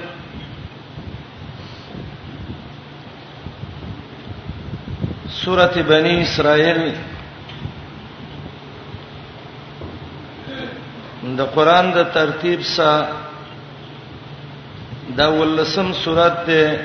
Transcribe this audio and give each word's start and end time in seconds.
سورة 5.44 5.74
بني 5.76 6.22
إسرائيل 6.22 6.94
د 11.22 11.40
قران 11.54 11.92
د 11.94 12.12
ترتیب 12.14 12.62
سره 12.62 13.08
دا 15.18 15.26
ولسم 15.28 15.92
سورته 15.92 16.78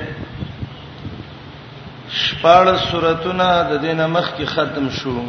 شپږ 2.10 2.68
سوراتونه 2.90 3.46
د 3.70 3.76
دینه 3.80 4.06
مخ 4.06 4.28
کې 4.36 4.44
ختم 4.46 4.88
شو 4.90 5.22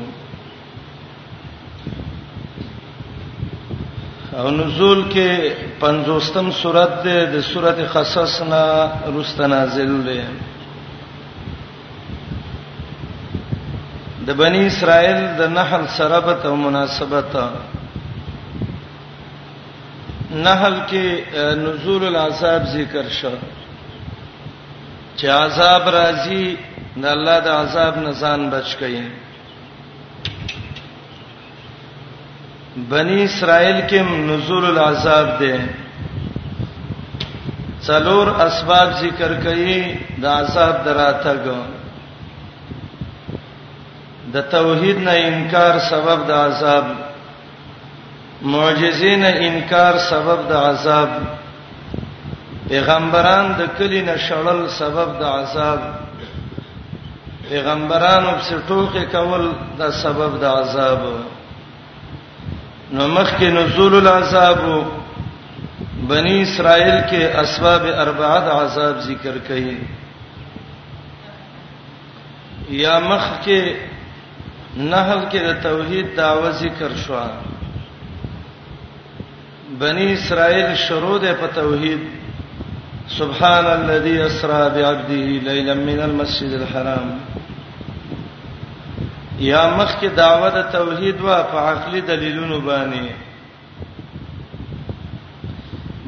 او 4.40 4.50
نزول 4.52 5.04
کې 5.14 5.54
50م 5.82 6.52
سورات 6.62 7.04
ده 7.04 7.26
د 7.32 7.42
سورته 7.44 7.84
قصص 7.94 8.42
نه 8.42 8.92
رست 9.18 9.42
نازل 9.42 10.02
ده 10.04 10.24
د 14.28 14.38
بنی 14.38 14.66
اسرائیل 14.68 15.20
د 15.38 15.48
نحل 15.58 15.88
سره 15.98 16.20
به 16.20 16.34
ته 16.34 16.56
مناسبت 16.56 17.36
نحل 20.32 20.76
کې 20.90 21.36
نزول 21.66 22.04
العذاب 22.06 22.64
ذکر 22.74 23.10
شو 23.22 23.32
چې 25.18 25.26
عذاب 25.28 25.90
راځي 25.90 26.46
د 27.02 27.04
الله 27.16 27.40
د 27.46 27.48
عذاب 27.64 27.94
نسان 28.08 28.40
بچ 28.54 28.68
کړي 28.80 29.00
بنی 32.94 33.20
اسرائیل 33.30 33.80
کې 33.90 34.00
نزول 34.30 34.66
العذاب 34.74 35.28
ده 35.42 35.56
څلور 37.90 38.26
اسباب 38.48 38.88
ذکر 39.04 39.32
کړي 39.46 39.78
د 40.24 40.26
عذاب 40.40 40.76
دراتګ 40.88 41.44
د 44.34 44.36
توحید 44.56 44.98
نه 45.08 45.14
انکار 45.30 45.74
سبب 45.92 46.20
د 46.34 46.36
عذاب 46.48 46.86
معجزین 48.56 49.22
انکار 49.30 49.94
سبب 50.12 50.40
د 50.52 50.54
عذاب 50.70 51.10
پیغمبران 52.68 53.46
د 53.60 53.62
کلی 53.78 54.02
نه 54.08 54.16
شړل 54.28 54.60
سبب 54.82 55.10
د 55.22 55.24
عذاب 55.40 55.82
پیغمبرانو 57.50 58.32
په 58.48 58.56
ټوکې 58.68 59.04
کول 59.14 59.44
دا 59.80 59.88
سبب 60.02 60.32
د 60.42 60.44
عذاب 60.60 61.00
نو 62.96 63.04
مخکې 63.18 63.48
نزول 63.58 63.94
العذاب 64.00 64.60
بنی 66.12 66.36
اسرائیل 66.42 67.00
کې 67.10 67.22
اسباب 67.44 67.84
اربعه 68.04 68.40
د 68.48 68.50
عذاب 68.62 68.96
ذکر 69.10 69.36
کړي 69.48 69.78
یا 72.84 72.96
مخ 73.10 73.26
کې 73.46 73.62
نحل 74.94 75.20
کې 75.32 75.40
د 75.48 75.50
توحید 75.68 76.06
دعوه 76.22 76.50
ذکر 76.62 76.90
شوه 77.06 77.28
بنی 79.84 80.08
اسرائیل 80.14 80.70
شروع 80.88 81.18
ده 81.26 81.32
په 81.42 81.48
توحید 81.62 82.02
سبحان 83.18 83.66
الذي 83.68 84.16
اسرى 84.26 84.58
بعبده 84.70 85.26
ليلا 85.50 85.74
من 85.74 86.00
المسجد 86.00 86.52
الحرام 86.62 87.20
یا 89.46 89.62
مخ 89.78 89.94
کې 90.02 90.06
دعوت 90.18 90.58
توحید 90.72 91.22
وا 91.22 91.44
په 91.52 91.58
عقلي 91.70 92.02
دلیلونو 92.10 92.60
باندې 92.68 93.16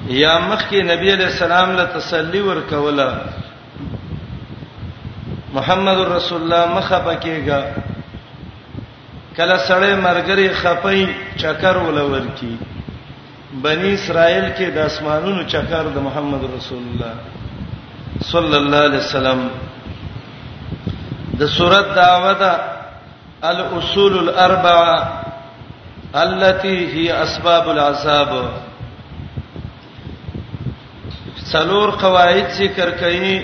یا 0.09 0.39
مخکې 0.49 0.79
نبی 0.91 1.09
علیہ 1.13 1.27
السلام 1.33 1.71
له 1.79 1.85
تسلی 1.97 2.41
ورکوله 2.49 3.09
محمد 5.57 5.99
رسول 6.17 6.39
الله 6.43 6.67
مخه 6.77 6.99
پکېګا 7.05 7.65
کله 9.37 9.57
سړی 9.69 9.95
مرګري 10.05 10.47
خپي 10.63 11.03
چکر 11.41 11.75
ولور 11.89 12.27
کی 12.41 12.55
بنی 13.67 13.91
اسرائیل 13.95 14.47
کې 14.51 14.71
د 14.73 14.79
اسمانونو 14.93 15.41
چکر 15.55 15.85
د 15.97 15.99
محمد 16.13 16.43
رسول 16.57 16.83
الله 16.93 17.15
صلی 18.33 18.57
الله 18.57 18.79
علیه 18.87 18.99
وسلم 19.05 19.41
د 21.39 21.41
سورۃ 21.59 21.87
دعوه 21.99 22.33
ده 22.45 22.55
الاصول 23.45 24.15
الاربعه 24.19 25.23
التي 26.23 26.89
هي 26.95 27.23
اسباب 27.23 27.69
العذاب 27.71 28.33
څلور 31.53 31.91
قواعد 32.03 32.51
ذکر 32.57 32.91
کړي 33.03 33.37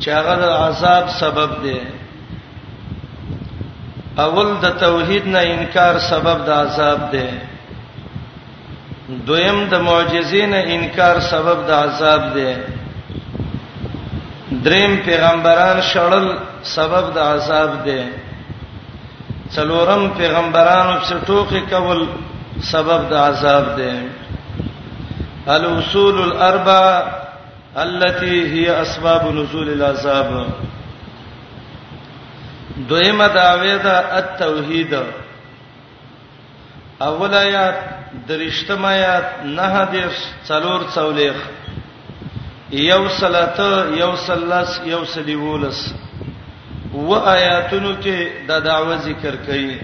چې 0.00 0.10
هغه 0.10 0.34
د 0.42 0.44
عذاب 0.48 1.06
سبب 1.20 1.54
دي 1.62 1.76
اول 4.26 4.52
د 4.62 4.70
توحید 4.80 5.26
نه 5.26 5.40
انکار 5.54 5.98
سبب 6.10 6.46
د 6.46 6.50
عذاب 6.50 7.00
دی 7.12 7.26
دویم 9.26 9.64
د 9.70 9.74
معجزین 9.80 10.54
انکار 10.54 11.20
سبب 11.30 11.66
د 11.66 11.70
عذاب 11.82 12.22
دی 12.34 12.52
دریم 14.64 14.96
پیغمبران 15.04 15.80
شړل 15.92 16.32
سبب 16.62 17.14
د 17.14 17.18
عذاب 17.32 17.70
دی 17.84 18.02
څلورم 19.56 20.02
پیغمبرانو 20.18 20.94
په 21.08 21.14
ټوکی 21.26 21.60
کول 21.72 22.00
سبب 22.72 23.00
د 23.10 23.14
عذاب 23.28 23.64
دی 23.76 23.92
الاصول 25.52 26.16
الاربع 26.22 26.82
التي 27.84 28.36
هي 28.54 28.66
اسباب 28.82 29.22
نزول 29.36 29.68
العذاب 29.74 30.32
دویمه 32.90 33.26
داوی 33.36 33.76
دا 33.84 33.94
التوحید 34.18 34.92
اول 37.08 37.34
آیات 37.38 37.80
درشتم 38.28 38.84
آیات 38.90 39.28
نه 39.58 39.84
دیش 39.92 40.16
څلور 40.50 40.80
څولېخ 40.98 41.36
یو 42.90 43.02
صلاته 43.20 43.70
یو 44.02 44.12
صلاس 44.28 44.70
یو 44.92 45.04
صلیولس 45.14 45.78
و 46.94 47.12
آیاتونو 47.14 47.94
کې 48.02 48.26
د 48.48 48.60
دعوه 48.64 48.96
ذکر 49.04 49.34
کړي 49.46 49.78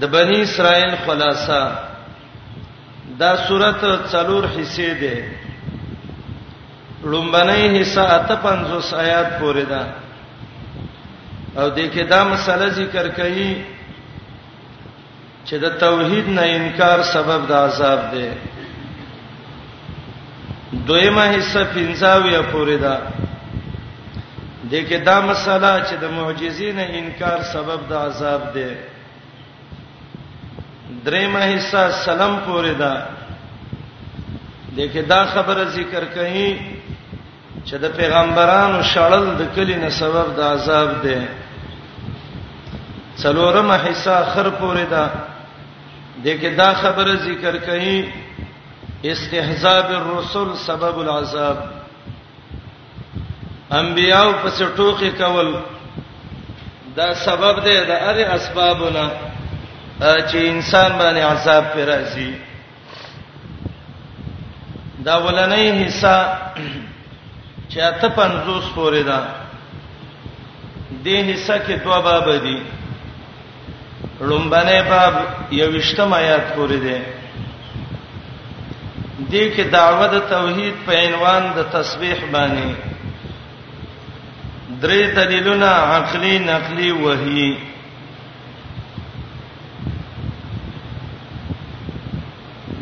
د 0.00 0.04
بنی 0.12 0.40
اسرائیل 0.42 0.94
خلاصہ 1.04 1.62
دا 3.20 3.34
سورته 3.48 3.90
څلور 4.12 4.44
حصے 4.56 4.92
ده 5.00 5.16
لومبنۍ 7.10 7.80
حصہ 7.80 8.00
اته 8.00 8.34
50 8.42 8.94
آیات 9.04 9.38
پورې 9.40 9.64
ده 9.70 9.82
او 11.56 11.68
د 11.70 11.78
کې 11.78 12.04
دا 12.10 12.24
مسله 12.32 12.68
ذکر 12.68 13.08
کړي 13.08 13.56
چې 15.46 15.56
د 15.62 15.78
توحید 15.80 16.28
نه 16.28 16.42
انکار 16.42 17.02
سبب 17.02 17.46
د 17.48 17.52
عذاب 17.66 18.00
ده 18.14 18.30
دویمه 20.72 21.24
حصہ 21.38 21.62
پنځاویا 21.74 22.40
پورې 22.42 22.76
ده 22.76 23.02
دغه 24.70 24.98
دا 25.08 25.20
مسله 25.20 25.84
چې 25.88 25.94
د 26.00 26.04
معجزین 26.14 26.78
انکار 27.00 27.42
سبب 27.50 27.84
د 27.90 27.92
عذاب 28.06 28.48
ده 28.54 28.68
دریمه 31.04 31.40
حصہ 31.52 31.84
سلام 32.04 32.34
پورې 32.46 32.74
ده 32.74 33.02
دغه 34.78 35.02
دا 35.14 35.20
خبره 35.34 35.64
ذکر 35.76 36.04
کړي 36.14 36.58
چې 37.64 37.74
د 37.86 37.96
پیغمبرانو 38.02 38.82
شړل 38.82 39.24
د 39.38 39.54
کلینه 39.56 39.88
سبب 40.02 40.36
د 40.42 40.46
عذاب 40.50 40.94
ده 41.02 41.28
څلورمه 43.22 43.78
حصہ 43.86 44.20
خر 44.34 44.50
پورې 44.50 44.84
ده 44.90 45.10
دغه 46.24 46.56
دا 46.58 46.70
خبره 46.84 47.12
ذکر 47.14 47.58
کړي 47.58 48.25
استهزاء 49.12 49.82
بالرسل 49.88 50.48
سبب 50.68 50.98
العذاب 51.00 51.56
انبیاو 53.80 54.30
پس 54.42 54.62
ټوکی 54.76 55.10
کول 55.18 55.50
دا 56.96 57.08
سبب 57.26 57.60
دی 57.64 57.76
دا 57.88 57.96
اری 58.10 58.24
اسبابونه 58.36 59.10
چې 60.00 60.36
انسان 60.52 60.90
باندې 60.98 61.22
عذاب 61.30 61.64
پر 61.72 61.86
راځي 61.92 62.32
دا 65.04 65.16
ولنۍ 65.24 65.68
حصہ 65.86 66.16
چې 67.68 67.78
اته 67.90 68.08
پنځوس 68.08 68.64
پورې 68.74 69.02
ده 69.02 69.26
دې 71.04 71.32
حصہ 71.32 71.58
کې 71.58 71.84
دوه 71.84 72.00
باب 72.00 72.30
دي 72.30 72.62
لومبنه 74.20 74.82
باب 74.90 75.24
یو 75.60 75.70
وشتم 75.76 76.14
آیات 76.14 76.54
پورې 76.56 76.78
ده 76.84 77.15
دې 79.30 79.44
کې 79.54 79.64
دعوه 79.70 80.06
د 80.10 80.18
توحید 80.30 80.74
په 80.88 80.92
عنوان 81.04 81.42
د 81.56 81.62
تسبیح 81.74 82.18
باندې 82.32 82.74
درې 84.82 85.00
دلیلونه 85.16 85.66
عقلي 85.94 86.38
نقلي 86.50 86.90
وهي 87.04 87.48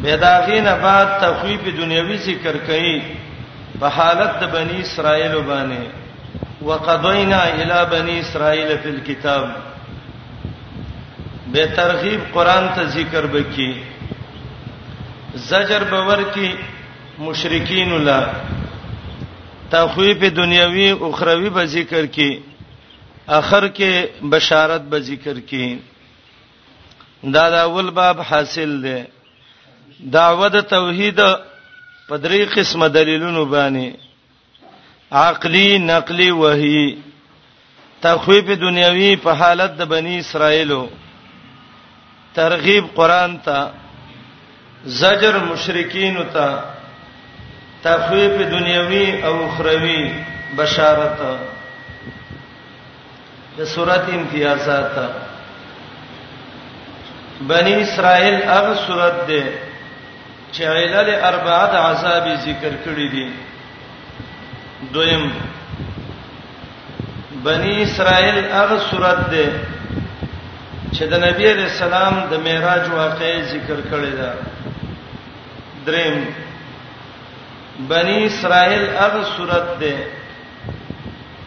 بداغینه 0.03 0.73
بعد 0.85 1.09
تخویف 1.25 1.63
دنیوي 1.81 2.17
ذکر 2.27 2.57
کړي 2.69 3.03
په 3.81 3.87
حالت 4.01 4.39
د 4.43 4.55
بنی 4.57 4.79
اسرائیل 4.85 5.35
باندې 5.51 6.61
وقضینا 6.71 7.41
الی 7.63 7.81
بنی 7.97 8.19
اسرائیل 8.21 8.77
فی 8.83 8.89
الكتاب 8.89 9.55
به 11.57 11.67
ترغیب 11.81 12.21
قران 12.39 12.71
ته 12.79 12.85
ذکر 13.01 13.25
وکړي 13.33 13.73
زجر 15.43 15.83
باور 15.91 16.19
کی 16.35 16.53
مشرکین 17.19 17.93
لا 18.05 18.21
تخویف 19.71 20.23
دنیوي 20.37 20.91
او 20.91 21.13
اخروی 21.13 21.51
به 21.51 21.65
ذکر 21.67 22.07
کی 22.07 22.39
اخر 23.29 23.67
کې 23.69 24.25
بشارت 24.31 24.81
به 24.91 24.99
ذکر 25.09 25.41
کی 25.51 25.79
دا 27.35 27.49
دا 27.51 27.63
اول 27.65 27.91
باب 27.91 28.21
حاصل 28.31 28.81
ده 28.85 29.09
دعوت 30.17 30.57
توحید 30.71 31.19
په 32.09 32.19
درې 32.19 32.59
قسمه 32.59 32.89
دلیلونو 32.89 33.45
باندې 33.45 33.97
عقلی 35.27 35.79
نقلی 35.79 36.31
وحی 36.43 36.87
تخویف 38.07 38.51
دنیوي 38.67 39.15
په 39.23 39.31
حالت 39.43 39.71
د 39.79 39.83
بنی 39.97 40.19
اسرائیلو 40.19 40.83
ترغیب 42.35 42.87
قران 42.95 43.39
ته 43.45 43.71
زجر 44.87 45.39
مشرکین 45.45 46.17
ته 46.33 46.49
تخویف 47.85 48.33
دنیوي 48.53 49.23
او 49.23 49.35
اخروی 49.49 50.11
بشارت 50.59 51.19
د 53.59 53.65
سورات 53.75 54.09
امتیازات 54.09 54.95
بنی 57.49 57.75
اسرائیل 57.83 58.37
هغه 58.55 58.75
سورات 58.87 59.27
ده 59.27 59.45
چې 60.53 60.63
علل 60.63 61.11
اربعه 61.31 61.67
د 61.73 61.77
عذاب 61.89 62.25
ذکر 62.47 62.73
کړی 62.85 63.09
دي 63.11 63.31
دویم 64.95 65.29
بنی 67.45 67.81
اسرائیل 67.83 68.39
هغه 68.53 68.79
سورات 68.91 69.31
ده 69.31 69.47
چې 70.93 71.03
د 71.15 71.25
نبی 71.29 71.49
رسول 71.61 71.93
الله 71.93 72.27
د 72.33 72.45
معراج 72.49 72.85
واقعې 72.97 73.43
ذکر 73.55 73.79
کړی 73.91 74.13
ده 74.23 74.31
دریم 75.87 76.19
بنی 77.93 78.17
اسرائیل 78.27 78.83
هغه 79.03 79.23
صورت 79.37 79.67
ده 79.81 79.97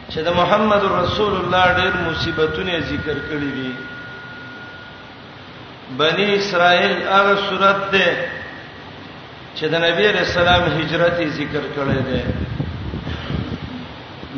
چې 0.09 0.17
د 0.27 0.29
محمد 0.39 0.81
رسول 1.01 1.33
الله 1.41 1.65
ډېر 1.79 1.93
مصیبتونه 2.09 2.73
ذکر 2.91 3.17
کړی 3.29 3.49
دي 3.57 3.71
بنی 6.01 6.27
اسرائیل 6.39 6.93
هغه 7.13 7.35
صورت 7.49 7.79
ده 7.93 8.09
چې 9.55 9.65
د 9.73 9.75
نبی 9.85 10.07
رسول 10.15 10.41
الله 10.41 10.73
هجرت 10.79 11.21
ذکر 11.39 11.63
کړی 11.75 11.99
ده 12.09 12.23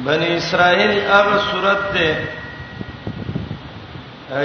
بنی 0.07 0.29
اسرائیل 0.37 0.91
هغه 1.13 1.39
صورت 1.51 1.81
ده 1.93 2.27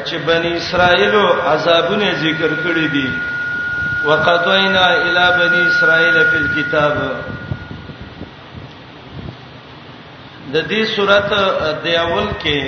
چې 0.07 0.15
بنی 0.27 0.51
اسرائیل 0.57 1.15
عذابونه 1.53 2.15
ذکر 2.25 2.51
کړی 2.65 2.93
دي 2.97 3.09
وقضينا 4.05 5.03
الى 5.03 5.25
بني 5.39 5.69
اسرائيل 5.69 6.27
في 6.31 6.37
الكتاب 6.37 7.25
د 10.53 10.55
دې 10.71 10.83
سورته 10.97 11.41
د 11.85 11.87
اول 12.03 12.29
کې 12.43 12.61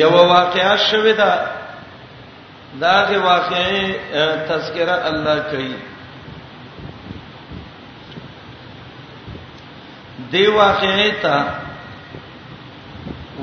یو 0.00 0.10
واقعا 0.16 0.74
شوې 0.90 1.14
ده 1.22 1.32
دا 2.84 2.94
د 3.10 3.12
واقعې 3.28 3.82
تذکرہ 4.52 4.96
الله 5.10 5.36
کوي 5.50 5.74
دی 10.32 10.44
واقعې 10.46 11.10
ته 11.24 11.36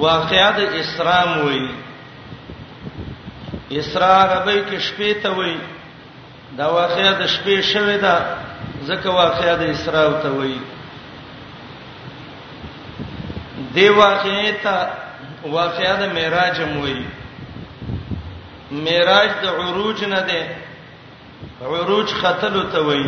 واقعات 0.08 0.58
اسلام 0.60 1.46
وایي 1.46 1.70
اسرا 3.78 4.10
عربی 4.22 4.60
کې 4.70 4.80
شپې 4.88 5.24
ته 5.24 5.32
وای 5.38 5.58
دا 6.58 6.68
واقعیا 6.74 7.12
د 7.20 7.26
شپې 7.34 7.62
شوه 7.72 7.98
دا 8.02 8.16
ځکه 8.88 9.10
واقعیا 9.22 9.56
د 9.56 9.64
اسرا 9.74 10.04
ته 10.24 10.30
وای 10.38 10.58
دی 13.74 13.88
واقعیا 13.90 14.54
ته 14.64 14.76
واقعیا 15.58 15.94
د 16.00 16.04
معراج 16.16 16.62
هم 16.62 16.82
وای 16.82 17.04
معراج 18.88 19.30
د 19.44 19.46
عروج 19.62 20.04
نه 20.06 20.22
ده 20.30 20.42
عروج 21.74 22.08
ختلو 22.22 22.64
ته 22.74 22.80
وای 22.88 23.04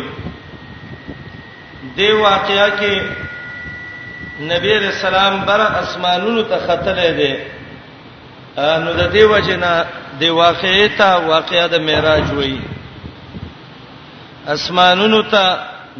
دی 1.96 2.12
واقعیا 2.12 2.68
کې 2.78 2.92
نبی 4.52 4.74
رسول 4.88 5.14
الله 5.14 5.44
بر 5.50 5.60
اسمانونو 5.80 6.42
ته 6.52 6.58
ختلې 6.66 7.10
ده 7.20 7.32
نو 8.58 8.90
د 9.00 9.02
دې 9.14 9.24
وجنه 9.34 9.72
د 10.20 10.24
واقعې 10.42 10.88
ته 10.98 11.08
واقعې 11.32 11.64
د 11.74 11.76
معراج 11.88 12.26
وایي 12.36 12.60
اسمانونو 14.54 15.20
ته 15.32 15.44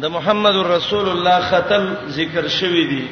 د 0.01 0.03
محمد 0.15 0.55
رسول 0.75 1.05
الله 1.09 1.37
ختم 1.51 1.83
ذکر 2.17 2.47
شوی 2.57 2.85
دی 2.91 3.05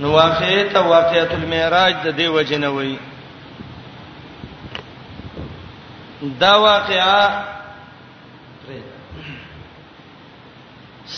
نو 0.00 0.06
واقعې 0.20 0.62
ته 0.72 0.80
واقعې 0.92 1.22
المعراج 1.38 1.94
د 2.06 2.08
دې 2.18 2.26
وجنه 2.36 2.68
وایي 2.68 2.98
دا 6.42 6.54
واقعا 6.58 7.22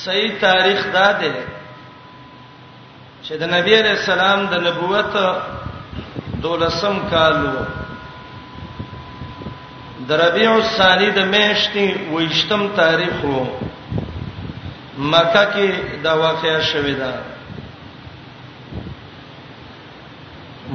صحیح 0.04 0.32
تاریخ 0.40 0.80
دا 0.92 1.08
ده 1.20 1.32
چې 3.24 3.32
د 3.42 3.44
نبی 3.56 3.72
رسول 3.82 4.14
الله 4.20 4.50
د 4.50 4.56
نبوت 4.66 5.14
دولسم 6.42 6.98
کالو 7.10 7.48
دربیع 10.08 10.48
الثانی 10.52 11.08
د 11.16 11.26
میاشتې 11.32 11.86
وېشتم 12.14 12.62
تاریخ 12.76 13.24
وو 13.24 13.44
مکه 14.98 15.44
کې 15.52 15.68
دا 16.04 16.14
واقعیا 16.22 16.60
شوې 16.60 16.96
ده 17.00 17.12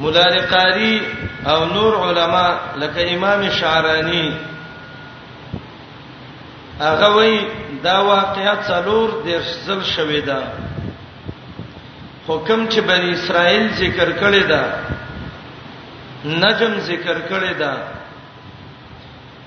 مولا 0.03 0.23
قاری 0.53 0.95
او 1.51 1.59
نور 1.73 1.93
علما 2.07 2.47
لکه 2.81 3.07
امام 3.15 3.49
شعرانی 3.59 4.25
هغه 6.79 7.09
وی 7.17 7.39
دا 7.83 7.97
واقعیت 8.13 8.63
څلور 8.67 9.09
د 9.25 9.41
ځل 9.67 9.81
شوې 9.83 10.25
ده 10.25 10.43
حکم 12.27 12.67
چې 12.69 12.79
بنی 12.91 13.09
اسرائیل 13.13 13.67
ذکر 13.79 14.11
کړی 14.11 14.43
ده 14.53 14.63
نجم 16.25 16.73
ذکر 16.85 17.19
کړی 17.29 17.53
دا 17.59 17.73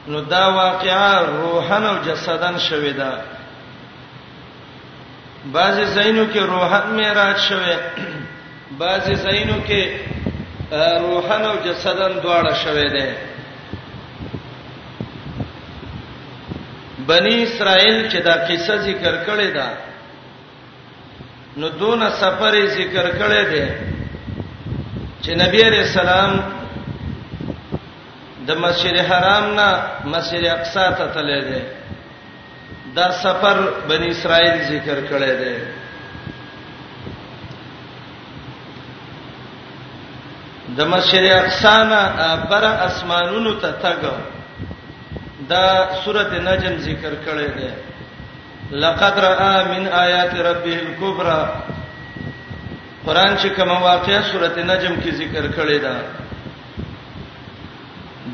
نو 0.08 0.20
دا 0.32 0.46
واقعا 0.56 1.20
روحن 1.26 1.84
او 1.86 1.94
جسدن 2.04 2.58
شوی 2.68 2.92
دا 3.00 3.10
بعضی 5.52 5.84
زینو 5.84 6.24
کې 6.32 6.36
روحن 6.52 6.94
معراج 6.96 7.36
شوی 7.48 7.74
بعضی 8.78 9.14
زینو 9.24 9.56
کې 9.68 9.86
روحن 11.04 11.42
او 11.50 11.54
جسدن 11.66 12.16
دواړه 12.24 12.54
شوی 12.64 12.88
دی 12.96 13.08
بنی 17.08 17.36
اسرائیل 17.42 17.98
چې 18.10 18.16
دا 18.28 18.32
قصه 18.48 18.76
ذکر 18.76 19.18
کړې 19.24 19.54
ده 19.54 19.72
نو 21.56 21.68
دون 21.82 22.08
سفر 22.20 22.58
ذکر 22.78 23.10
کړې 23.10 23.54
ده 23.54 23.92
چې 25.22 25.30
نبی 25.44 25.62
رسول 25.62 25.84
سلام 25.94 26.40
د 28.48 28.50
مسجد 28.64 28.94
حرام 29.08 29.44
نه 29.58 29.68
مسجد 30.12 30.44
اقصا 30.56 30.82
ته 30.98 31.06
تللی 31.14 31.40
دی 31.48 31.60
دا 32.96 33.06
سفر 33.22 33.56
بنی 33.88 34.08
اسرائیل 34.12 34.56
ذکر 34.72 34.98
کړی 35.10 35.32
دی 35.40 35.56
د 40.78 40.80
مسجد 40.92 41.24
اقصا 41.42 41.76
نه 41.92 42.00
بر 42.52 42.64
اسمانونو 42.88 43.52
ته 43.64 43.70
تګ 43.82 44.00
دا 45.50 45.64
سورته 46.04 46.38
نجم 46.46 46.74
ذکر 46.88 47.12
کړی 47.26 47.48
دی 47.58 47.70
لقد 48.84 49.14
را 49.24 49.36
من 49.72 49.82
آیات 50.04 50.32
ربه 50.48 50.74
الکبرى 50.80 51.42
قران 53.06 53.36
چې 53.36 53.46
کوم 53.60 53.74
واقعیا 53.88 54.20
سورته 54.30 54.60
نجم 54.62 54.96
کې 55.02 55.10
ذکر 55.24 55.44
کړی 55.56 55.78
دی 55.84 55.96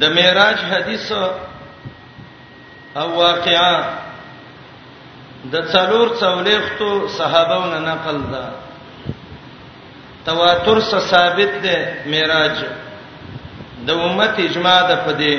د 0.00 0.02
معراج 0.16 0.58
حدیث 0.72 1.06
او 3.00 3.08
واقعا 3.22 3.74
د 5.52 5.54
څلور 5.72 6.06
څولېختو 6.22 6.90
صحابهونو 7.18 7.78
نقل 7.90 8.16
ده 8.32 8.44
تواتر 10.26 10.76
سره 10.90 11.00
ثابت 11.12 11.52
ده 11.66 11.76
معراج 12.14 12.56
د 13.86 13.88
امت 14.06 14.34
اجماع 14.46 14.80
ده 14.90 14.96
په 15.06 15.12
دې 15.22 15.36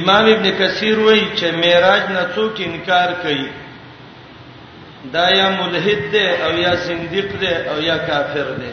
امام 0.00 0.24
ابن 0.34 0.46
کثیر 0.60 0.96
وایي 1.00 1.26
چې 1.38 1.46
معراج 1.62 2.02
نه 2.16 2.24
څوک 2.34 2.54
انکار 2.70 3.08
کوي 3.22 3.48
دا 5.16 5.24
یا 5.40 5.48
ملحد 5.60 6.00
دی 6.12 6.26
او 6.44 6.50
یا 6.66 6.72
زنديق 6.88 7.28
دی 7.40 7.52
او 7.70 7.76
یا 7.90 7.96
کافر 8.10 8.48
دی 8.60 8.72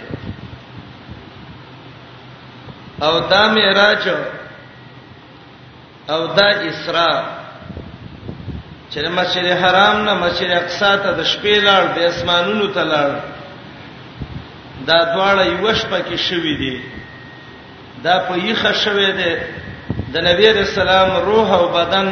او 3.07 3.19
دا 3.19 3.47
معراج 3.55 4.05
او 6.09 6.27
دا 6.37 6.49
اسراء 6.69 7.41
چې 8.93 8.97
مسجد 9.17 9.45
حرام 9.61 9.95
نه 10.05 10.13
مسجد 10.13 10.49
اقصا 10.57 10.95
ته 11.03 11.11
د 11.19 11.21
شپې 11.31 11.55
لاړ 11.67 11.83
د 11.95 11.97
اسمانونو 12.11 12.67
ته 12.75 12.83
لاړ 12.91 13.09
دا 14.87 14.97
دواړه 15.13 15.41
یو 15.51 15.73
شپه 15.79 15.99
کې 16.07 16.17
شوې 16.27 16.53
دي 16.61 16.77
دا 18.05 18.15
په 18.27 18.35
یخه 18.47 18.71
شوې 18.83 19.09
ده 19.19 19.47
د 20.13 20.15
نبی 20.27 20.45
رسول 20.57 20.87
الله 20.89 21.19
روح 21.29 21.49
او 21.59 21.65
بدن 21.77 22.07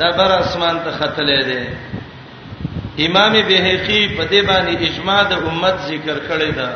دا 0.00 0.08
بر 0.18 0.30
اسمان 0.40 0.76
ته 0.84 0.90
ختلې 0.98 1.44
ده 1.44 1.66
امام 3.06 3.32
بهقي 3.32 4.02
په 4.16 4.22
دې 4.30 4.44
باندې 4.50 4.72
اجماع 4.88 5.22
د 5.30 5.32
امت 5.48 5.76
ذکر 5.88 6.16
کړی 6.28 6.52
ده 6.60 6.68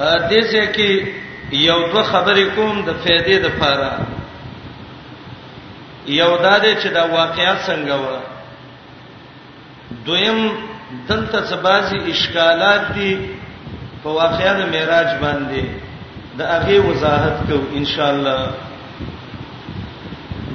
دې 0.00 0.40
څه 0.50 0.66
کې 0.74 0.90
یو 1.68 1.78
دوه 1.92 2.02
خبرې 2.12 2.44
کوم 2.56 2.82
د 2.86 2.90
فائدې 3.04 3.36
د 3.44 3.46
پاره 3.60 3.92
یو 6.06 6.32
دا 6.42 6.54
دې 6.64 6.72
چې 6.82 6.88
دا 6.96 7.04
واقعیت 7.06 7.58
څنګه 7.68 7.94
و 8.04 8.06
دویم 10.06 10.40
دلته 11.08 11.44
سبازي 11.46 11.98
اشکالات 12.10 12.82
دي 12.94 13.12
په 14.02 14.08
واقعیت 14.10 14.56
معراج 14.72 15.08
باندې 15.20 15.64
د 16.38 16.40
هغه 16.40 16.80
وضاحت 16.88 17.36
کو 17.48 17.58
ان 17.78 17.84
شاء 17.84 18.10
الله 18.10 18.50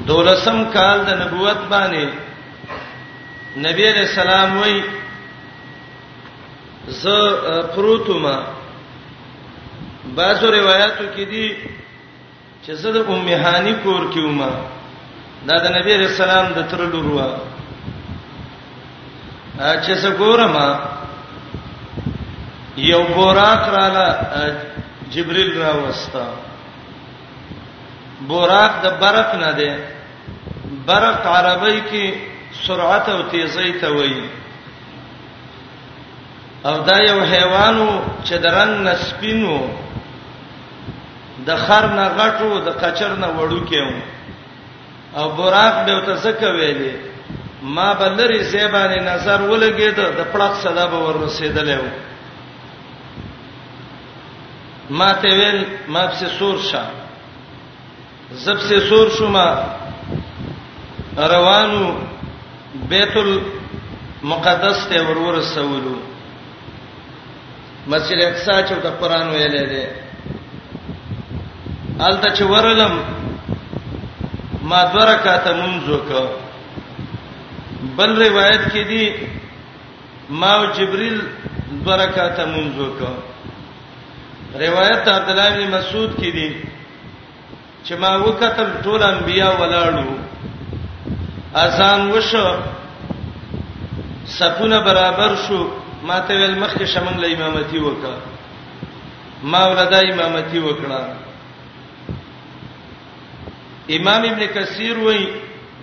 دولسم 0.07 0.63
کال 0.73 1.05
د 1.05 1.13
نبوت 1.21 1.57
باندې 1.71 2.07
نبی 3.67 3.83
علیہ 3.93 4.07
السلام 4.09 4.57
وای 4.57 4.81
ز 6.87 7.07
پروتما 7.75 8.37
بعضو 10.15 10.51
روایتو 10.51 11.03
کې 11.15 11.23
دي 11.31 11.47
چې 12.65 12.71
زده 12.83 12.99
ام 13.13 13.27
هاني 13.27 13.75
کور 13.83 14.03
کې 14.13 14.19
ومه 14.27 14.49
دا 15.49 15.55
د 15.65 15.67
نبی 15.77 15.93
رسول 16.01 16.21
الله 16.29 16.55
د 16.59 16.61
ترلو 16.73 16.99
روا 17.07 17.27
چې 19.57 19.91
څه 20.05 20.09
ګورم 20.21 20.55
یو 22.85 23.01
بوراک 23.17 23.61
رااله 23.69 24.09
جبريل 25.11 25.49
را 25.61 25.73
وستا 25.83 26.25
بوراک 28.29 28.71
د 28.85 28.87
برق 29.03 29.29
نه 29.43 29.51
دی 29.59 29.71
برق 30.89 31.19
عربی 31.35 31.77
کې 31.91 32.05
سرعت 32.67 33.05
او 33.13 33.19
تیزی 33.35 33.71
ته 33.83 33.87
وایي 33.95 34.27
او 36.65 36.75
دا 36.89 36.97
یو 37.07 37.19
حیوانو 37.31 37.89
چې 38.23 38.33
درنګ 38.45 38.73
نسبینو 38.89 39.57
د 41.45 41.49
خر 41.67 41.87
نه 41.97 42.05
غټو 42.17 42.51
د 42.65 42.69
قچر 42.81 43.11
نه 43.21 43.27
وړو 43.37 43.61
کېو 43.69 43.91
او 45.17 45.29
براق 45.37 45.75
به 45.85 45.95
ته 46.05 46.13
څه 46.23 46.31
کوي 46.31 46.71
ما 47.75 47.93
بلری 47.93 48.39
زیبانې 48.51 48.99
نظر 49.11 49.41
ولګید 49.41 49.95
د 50.17 50.21
پړق 50.31 50.53
صدا 50.63 50.85
به 50.87 50.97
ور 50.97 51.15
رسیدلې 51.27 51.77
و 51.81 51.85
ما 54.89 55.13
ته 55.13 55.27
ویل 55.37 55.59
ما 55.87 56.07
په 56.07 56.27
سور 56.39 56.57
شاه 56.71 56.89
زب 58.43 58.59
سے 58.67 58.79
سور 58.89 59.09
شوما 59.17 59.47
روانو 61.33 61.85
بیت 62.91 63.15
المقدس 63.17 64.87
ته 64.89 65.07
ورور 65.07 65.41
سوالو 65.41 65.95
مسجد 67.87 68.23
اقصا 68.23 68.57
چې 68.67 68.73
د 68.83 68.87
قران 69.01 69.29
ویلې 69.31 69.65
ده 69.71 70.04
الته 71.99 72.29
چې 72.35 72.43
ورلم 72.43 72.91
ما 74.69 74.83
درکاته 74.93 75.53
منځ 75.55 75.89
وک 75.89 76.11
بل 77.97 78.15
روایت 78.23 78.61
کې 78.73 78.83
دی 78.87 79.13
ما 80.41 80.51
او 80.55 80.65
جبريل 80.77 81.21
درکاته 81.85 82.45
منځ 82.45 82.77
وک 82.79 83.07
روایت 84.63 85.07
عبد 85.07 85.29
الله 85.29 85.55
بن 85.65 85.71
مسعود 85.77 86.11
کې 86.17 86.29
دی 86.31 86.55
چې 87.83 87.93
ما 87.99 88.15
وکتل 88.17 88.67
ټول 88.83 89.01
انبیا 89.03 89.49
ولاړو 89.57 90.05
اذان 91.65 92.11
وشو 92.11 92.47
سپونه 94.39 94.79
برابر 94.89 95.35
شو 95.47 95.61
ما 96.03 96.19
ته 96.19 96.33
ول 96.33 96.63
مخکې 96.63 96.83
شمن 96.93 97.19
له 97.21 97.27
امامتي 97.33 97.79
وکړه 97.79 98.15
ما 99.53 99.67
ولدا 99.67 99.99
امامتي 100.09 100.59
وکړه 100.59 101.24
امام 103.89 104.23
ابن 104.29 104.45
کثیر 104.53 104.97
وای 104.97 105.23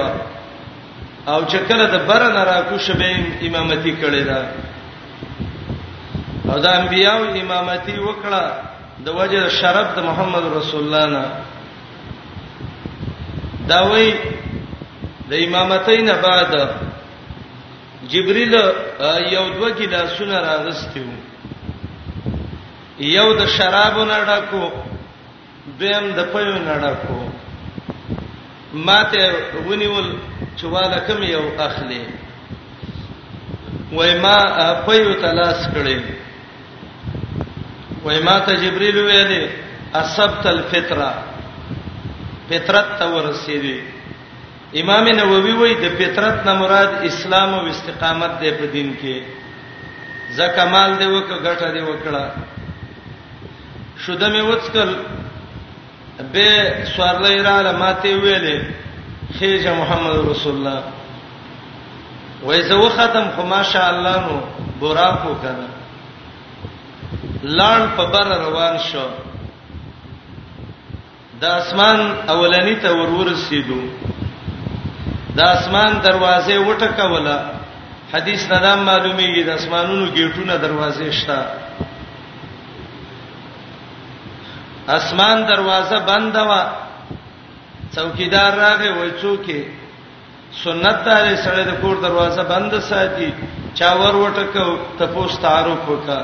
او 1.31 1.39
چې 1.45 1.57
کله 1.67 1.85
د 1.93 1.97
بر 2.09 2.23
نه 2.35 2.43
راکو 2.49 2.77
شبې 2.77 3.45
امامتی 3.47 3.93
کړي 4.01 4.23
دا 4.23 4.47
او 6.53 6.59
د 6.65 6.67
انبیاو 6.81 7.23
امامتی 7.41 7.97
وکړه 7.99 8.43
د 9.05 9.09
وجه 9.19 9.49
شرف 9.59 9.87
د 9.97 10.05
محمد 10.09 10.45
رسول 10.57 10.81
الله 10.83 11.05
نه 11.19 11.25
دا 13.73 13.81
وای 13.89 14.13
د 15.29 15.33
امامتین 15.45 16.05
بعد 16.21 16.55
جبريل 18.13 18.53
یو 19.31 19.45
دوه 19.49 19.71
ګلاسونه 19.71 20.37
راغستیو 20.37 21.11
یو 23.17 23.27
د 23.39 23.45
شرابو 23.57 24.03
نه 24.05 24.17
ډکو 24.25 24.65
دویم 25.79 26.05
د 26.17 26.29
پيو 26.33 26.55
نړکو 26.65 27.19
ماته 28.87 29.23
ونیول 29.67 30.07
چې 30.55 30.65
واده 30.75 30.99
کم 31.07 31.23
یو 31.23 31.45
اخلي 31.67 32.01
وای 33.97 34.11
ما 34.25 34.37
پيو 34.87 35.13
تلاس 35.23 35.67
کړي 35.73 36.01
وای 38.05 38.19
ما 38.27 38.35
ته 38.47 38.53
جبريل 38.63 38.97
ویلې 38.97 39.49
اصبت 40.01 40.45
الفطره 40.55 41.11
فطرت 42.49 42.89
ته 42.99 43.05
ورسېږي 43.05 43.79
امام 44.81 45.07
نووي 45.19 45.53
وایي 45.61 45.75
د 45.83 45.89
فطرت 46.01 46.45
نه 46.45 46.53
مراد 46.61 46.89
اسلام 47.11 47.53
او 47.57 47.65
استقامت 47.73 48.39
دی 48.45 48.51
په 48.59 48.65
دین 48.77 48.95
کې 49.01 49.21
زکه 50.39 50.65
مال 50.75 50.95
دی 50.99 51.05
وکړه 51.05 51.41
ګټه 51.43 51.67
دی 51.73 51.81
وکړه 51.81 52.31
شوده 54.05 54.27
مې 54.33 54.41
وڅکل 54.49 54.89
به 56.33 56.73
سوارلې 56.95 57.41
را 57.45 57.61
لماته 57.61 58.09
ویلې 58.21 58.63
خېجه 59.39 59.73
محمد 59.73 60.29
رسول 60.29 60.53
الله 60.55 60.81
وای 62.43 62.61
زه 62.69 62.75
وختم 62.75 63.27
خو 63.35 63.41
ماشاء 63.45 63.87
الله 63.89 64.15
نو 64.27 64.37
براکو 64.81 65.33
کنه 65.43 65.67
لاړ 67.43 67.79
په 67.97 68.03
بر 68.05 68.29
روان 68.45 68.77
شو 68.91 69.07
د 71.41 71.45
اسمان 71.45 71.99
اولنی 72.29 72.75
ته 72.75 72.89
ورور 72.93 73.31
رسیدو 73.31 73.79
د 75.35 75.39
اسمان 75.41 76.01
دروازه 76.03 76.57
وټکوله 76.65 77.37
حدیث 78.13 78.51
نه 78.51 78.75
معلومیږي 78.75 79.43
د 79.45 79.49
اسمانونو 79.51 80.11
گیټونه 80.11 80.57
دروازې 80.57 81.11
شته 81.11 81.37
اسمان 84.91 85.37
دروازه 85.51 85.97
بند 86.09 86.35
وا 86.49 86.61
څوکیدار 87.95 88.51
راغی 88.63 88.89
وای 88.97 89.11
څوکي 89.21 89.59
سنت 90.63 90.97
دار 91.05 91.25
سره 91.43 91.63
د 91.65 91.71
کور 91.81 91.95
دروازه 92.05 92.43
بند 92.53 92.73
ساتي 92.89 93.29
چا 93.79 93.91
ور 93.99 94.13
وټکو 94.15 94.67
تپوس 94.99 95.39
تعارف 95.39 95.89
وکا 95.89 96.19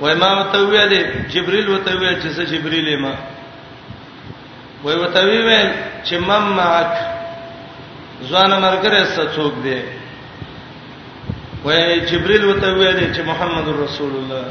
وای 0.00 0.14
ما 0.14 0.30
ته 0.52 0.58
ویلې 0.58 1.00
جبريل 1.32 1.68
وته 1.68 1.92
ویل 2.00 2.16
چې 2.22 2.28
څه 2.36 2.44
جبريل 2.52 3.00
ما 3.02 3.14
وای 4.84 4.96
وته 4.98 5.20
ویل 5.24 5.70
چې 6.04 6.14
مم 6.18 6.44
معک 6.58 6.92
ځوان 8.30 8.50
مرګره 8.62 9.02
څه 9.14 9.22
څوک 9.36 9.54
دی 9.64 9.78
وای 11.64 12.00
جبريل 12.10 12.44
وته 12.44 12.68
ویل 12.78 13.14
چې 13.14 13.22
محمد 13.26 13.68
رسول 13.84 14.12
الله 14.20 14.44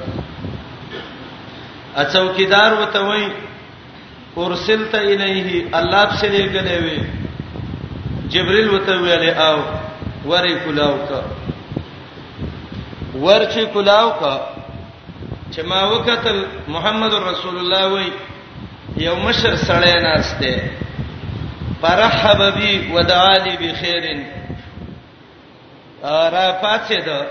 اڅوکیدار 2.02 2.74
وته 2.80 3.00
وای 3.06 3.24
ورسلت 4.38 4.96
الیه 4.96 5.62
الله 5.78 6.02
بسلی 6.10 6.42
کله 6.50 6.80
وی 6.82 7.02
جبرئیل 8.34 8.68
وته 8.74 8.98
ویل 8.98 9.30
او 9.46 9.58
وری 10.30 10.54
کلاو 10.66 10.96
کا 11.10 11.22
ورچ 13.24 13.54
کلاو 13.74 14.10
کا 14.20 14.34
چې 15.52 15.62
ما 15.70 15.80
وکتل 15.94 16.42
محمد 16.76 17.14
رسول 17.24 17.58
الله 17.62 17.88
وای 17.94 18.10
یو 19.06 19.16
مشر 19.22 19.56
سړی 19.56 20.02
ناشته 20.04 20.72
فرحب 21.82 22.44
بی 22.60 22.72
ودعالی 22.96 23.56
بخیرن 23.64 24.22
را 26.02 26.54
پاتې 26.62 27.06
ده 27.06 27.22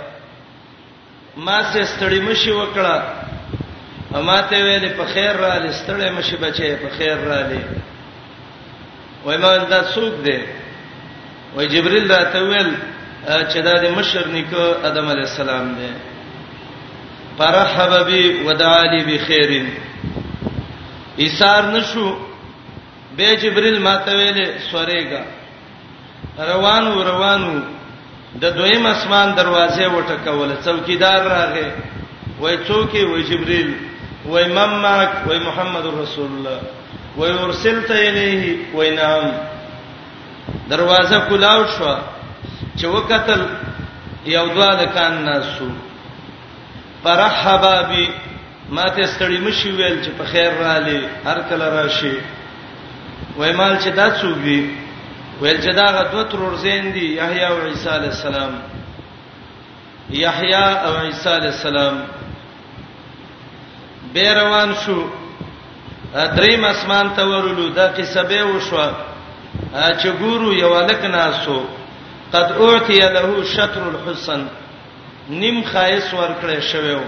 ما 1.36 1.62
سه 1.72 1.84
ستړي 1.84 2.18
مشي 2.26 2.50
وکړه 2.52 3.15
اما 4.14 4.40
ته 4.42 4.56
ویلې 4.56 4.90
په 4.96 5.04
خیر 5.14 5.32
را 5.36 5.54
لستړې 5.58 6.10
مشي 6.10 6.36
بچې 6.36 6.76
په 6.82 6.88
خیر 6.98 7.16
را 7.16 7.40
لې 7.50 7.60
وای 9.24 9.36
ما 9.38 9.56
دا 9.56 9.82
څوک 9.94 10.14
دی 10.24 10.38
وای 11.56 11.66
جبريل 11.68 12.08
دا 12.08 12.24
ته 12.24 12.38
ویل 12.42 12.70
چې 13.50 13.58
دا 13.62 13.72
د 13.84 13.86
مشر 13.96 14.26
نیکو 14.28 14.64
ادم 14.84 15.08
علی 15.08 15.20
السلام 15.20 15.74
دی 15.74 15.88
پرحب 17.38 17.92
بی 18.06 18.22
ودعالی 18.46 19.00
بخیرین 19.04 19.66
ایثار 21.16 21.62
نشو 21.72 22.16
به 23.16 23.34
جبريل 23.36 23.78
ما 23.82 23.96
ته 23.98 24.12
ویلې 24.12 24.46
سورېګا 24.70 25.22
روانو 26.38 27.02
روانو 27.04 27.60
د 28.40 28.44
دویم 28.56 28.86
اسمان 28.86 29.34
دروازه 29.36 29.88
وټکول 29.90 30.52
څوکیدار 30.64 31.20
راغې 31.32 31.68
وای 32.40 32.58
څوکي 32.68 33.04
وای 33.04 33.22
جبريل 33.22 33.74
و 34.26 34.34
امام 34.38 34.70
معك 34.82 35.26
و 35.28 35.32
محمد 35.38 35.86
رسول 35.86 36.26
الله 36.36 36.60
و 37.16 37.22
ارسلت 37.44 37.90
الیه 37.90 38.58
و 38.74 38.80
نعم 38.82 39.32
دروازه 40.70 41.20
کلاو 41.30 41.66
شو 41.66 41.96
چې 42.78 42.84
وکتل 42.84 43.40
یو 44.24 44.46
دوا 44.48 44.74
د 44.74 44.84
کان 44.94 45.24
ناسو 45.24 45.68
پرحبا 47.04 47.82
بی 47.82 48.08
ماته 48.68 49.06
ستړي 49.06 49.38
مشي 49.38 49.70
ویل 49.72 50.04
چې 50.04 50.08
په 50.18 50.24
خیر 50.24 50.50
رالي 50.52 51.00
هر 51.24 51.40
کله 51.50 51.64
راشي 51.68 52.16
وای 53.36 53.52
مال 53.52 53.78
چې 53.80 53.88
دا 53.96 54.10
څوک 54.16 54.34
دی 54.44 54.70
ویل 55.40 55.60
چې 55.62 55.74
دا 55.74 55.84
غدو 55.96 56.22
ترور 56.24 56.54
زین 56.56 56.92
دی 56.94 57.06
یحیی 57.20 57.44
او 57.44 57.60
عیسی 57.66 57.88
علی 57.88 58.06
السلام 58.06 58.52
یحیی 60.10 60.54
او 60.86 60.96
عیسی 61.04 61.28
علی 61.28 61.46
السلام 61.46 61.96
به 64.14 64.34
روان 64.34 64.74
شو 64.74 65.04
دریم 66.36 66.64
اسمان 66.64 67.08
ته 67.16 67.22
ورولو 67.24 67.68
دا 67.68 67.86
قصه 67.88 68.22
به 68.22 68.44
وشو 68.44 68.78
چې 70.00 70.08
ګورو 70.20 70.52
یو 70.54 70.80
لک 70.80 71.04
ناسو 71.04 71.60
قد 72.32 72.52
اوتی 72.52 73.00
له 73.00 73.44
شطر 73.44 73.82
الحسن 73.92 74.46
نیم 75.30 75.62
خایس 75.72 76.14
ور 76.14 76.30
کړې 76.42 76.60
شویو 76.72 77.00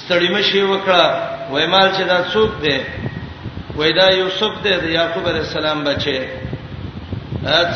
ستړی 0.00 0.28
مشي 0.34 0.62
وکړه 0.62 1.06
وایمال 1.50 1.88
چې 1.96 2.02
دا 2.08 2.24
څوک 2.32 2.50
دی 2.62 2.78
وای 3.76 3.92
دا 3.92 4.08
یوسف 4.14 4.62
دی 4.62 4.76
د 4.76 4.84
یعقوب 4.90 5.28
علی 5.28 5.38
السلام 5.38 5.84
بچی 5.84 6.18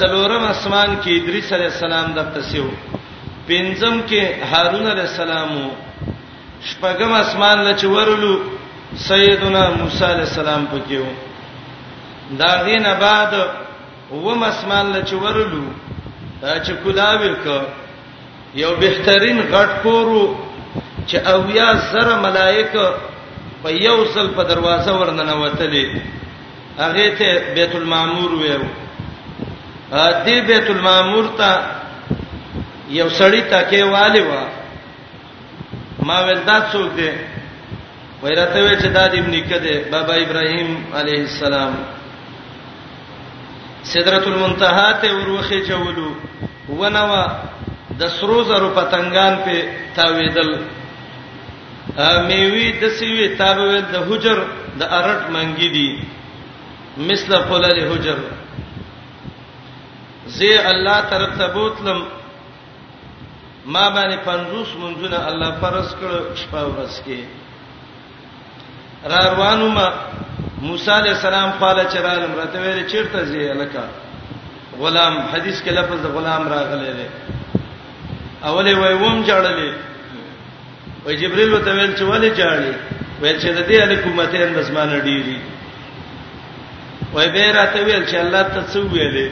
څلورم 0.01 0.44
اسمان 0.51 0.88
کې 1.05 1.11
ادریس 1.23 1.53
علی 1.53 1.64
السلام 1.64 2.12
د 2.16 2.20
تسیو 2.35 2.66
پنځم 3.49 3.94
کې 4.09 4.23
هارون 4.53 4.87
علی 4.90 5.01
السلام 5.01 5.57
وو 5.59 5.70
شپږم 6.70 7.12
اسمان 7.24 7.59
له 7.66 7.72
چورلو 7.81 8.33
سیدنا 9.09 9.62
موسی 9.79 10.05
علی 10.05 10.24
السلام 10.31 10.64
پکې 10.66 10.96
و 11.05 12.37
دا 12.40 12.53
غینه 12.66 12.92
بعد 13.05 13.33
و 14.24 14.35
مسمان 14.44 14.92
له 14.94 15.00
چورلو 15.11 15.62
چې 16.42 16.72
کلاوی 16.85 17.35
ک 17.44 17.62
یو 18.62 18.72
بهترین 18.85 19.38
غټ 19.53 19.70
کورو 19.83 20.24
چې 21.07 21.16
اویا 21.35 21.68
زره 21.92 22.16
ملائکه 22.20 22.94
په 23.62 23.68
یو 23.87 23.98
سل 24.16 24.29
په 24.40 24.48
دروازه 24.55 24.96
ورننه 25.00 25.35
وتلې 25.44 26.00
هغه 26.83 27.09
ته 27.22 27.55
بیت 27.55 27.74
المعمور 27.83 28.35
ویو 28.40 28.61
دې 29.92 30.38
بیت 30.50 30.70
المعمور 30.74 31.24
ته 31.38 31.53
یو 32.90 33.09
سړی 33.09 33.40
تکه 33.55 33.85
والي 33.96 34.22
و 34.29 34.44
ما 36.09 36.17
ول 36.27 36.40
دا 36.49 36.57
څوک 36.73 36.88
دی 36.99 37.11
ویراته 38.23 38.59
وی 38.64 38.77
چې 38.77 38.88
دا 38.97 39.05
د 39.12 39.14
ابن 39.23 39.35
کده 39.49 39.75
بابا 39.95 40.14
ابراهيم 40.25 40.71
عليه 41.01 41.21
السلام 41.31 41.73
سدرۃ 43.93 44.27
المنتهى 44.27 44.95
ته 45.01 45.09
وروخه 45.19 45.61
چولو 45.71 46.11
ونوا 46.79 47.25
د 48.03 48.12
سرو 48.17 48.38
زرو 48.51 48.69
پتنګان 48.75 49.33
په 49.45 49.55
تاویدل 49.99 50.51
میوي 52.31 52.71
د 52.85 52.88
سیوی 53.01 53.29
تاویل 53.43 53.77
د 53.93 53.97
حجر 54.09 54.38
د 54.79 54.83
ارټ 54.83 55.23
منګی 55.37 55.69
دي 55.77 55.88
مثله 57.12 57.38
قولل 57.53 57.83
حجر 57.90 58.19
زی 60.37 60.53
الله 60.57 60.99
ترتبوتلم 61.12 62.01
ما 63.66 63.88
باندې 63.90 64.16
50 64.24 64.77
منځونه 64.79 65.18
الله 65.29 65.50
فرض 65.61 65.88
کړ 65.96 66.12
شپه 66.40 66.62
ورځ 66.68 67.03
کې 67.05 67.20
را 69.12 69.20
روانو 69.35 69.68
ما 69.68 69.88
موسی 70.66 70.90
علی 70.90 71.09
السلام 71.09 71.50
قال 71.61 71.81
چرالم 71.92 72.35
راته 72.40 72.61
ویل 72.61 72.83
چیرته 72.90 73.22
زی 73.31 73.48
الکا 73.50 73.85
غلام 74.79 75.18
حدیث 75.35 75.62
کې 75.64 75.70
لفظ 75.79 76.07
غلام 76.16 76.48
راغلی 76.53 76.92
دی 76.98 77.09
اوله 78.42 78.74
وای 78.74 78.94
ووم 78.94 79.24
جړلې 79.27 79.72
و 81.07 81.12
جبريل 81.22 81.55
وته 81.55 81.72
ویل 81.74 81.96
چې 81.96 82.03
ولې 82.03 82.38
جړلې 82.38 82.72
ویل 83.22 83.38
چې 83.38 83.48
د 83.48 83.68
دې 83.68 83.81
الکومته 83.81 84.38
اندسمانه 84.38 85.00
ډیری 85.00 85.38
وای 87.12 87.29
به 87.31 87.53
راته 87.59 87.85
ویل 87.85 88.07
چې 88.07 88.14
الله 88.14 88.42
ته 88.42 88.62
څو 88.72 88.79
ویلې 88.92 89.29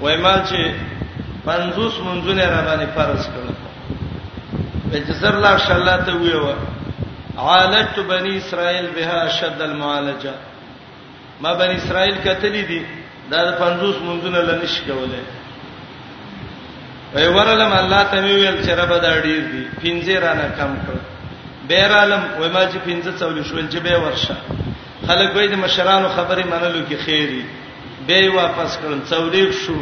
وای 0.00 0.16
مال 0.26 0.40
چې 0.44 0.74
پنځوس 1.46 1.94
منځونه 2.08 2.44
را 2.52 2.60
باندې 2.68 2.86
فرض 2.96 3.22
کړو 3.32 3.52
بجزر 4.92 5.34
لا 5.46 5.54
شاء 5.64 5.76
الله 5.80 5.96
ته 6.06 6.12
ویو 6.12 6.46
عالجت 7.46 7.96
بني 8.10 8.36
اسرائيل 8.38 8.86
بها 8.96 9.18
شد 9.38 9.60
المعالجه 9.70 10.34
ما 11.40 11.52
بني 11.62 11.76
اسرائيل 11.80 12.16
کتلې 12.24 12.64
دي 12.70 12.82
دا 13.30 13.40
50 13.60 14.00
منځونه 14.08 14.38
لنیش 14.50 14.78
کوله 14.80 15.20
وی 17.14 17.26
ورلم 17.36 17.72
الله 17.82 18.02
ته 18.14 18.18
ویل 18.24 18.56
چې 18.66 18.70
رب 18.80 18.92
دا 19.04 19.12
ډیر 19.26 19.42
دي 19.52 19.62
پنځه 19.82 20.18
رانه 20.24 20.48
کم 20.58 20.72
کړ 20.82 20.94
بیرالم 21.68 22.24
وای 22.40 22.50
ما 22.56 22.62
چې 22.66 22.76
پنځه 22.86 23.10
څول 23.20 23.44
شول 23.50 23.68
چې 23.70 23.76
به 23.76 23.98
ورشه 23.98 24.36
خلک 25.06 25.36
وای 25.36 25.48
د 25.54 25.62
مشرانو 25.66 26.08
خبرې 26.16 26.44
منلو 26.54 26.82
کې 26.90 26.96
خیری 27.06 27.44
به 28.06 28.30
واپس 28.38 28.76
کړم 28.82 29.00
څولې 29.10 29.54
شو 29.66 29.76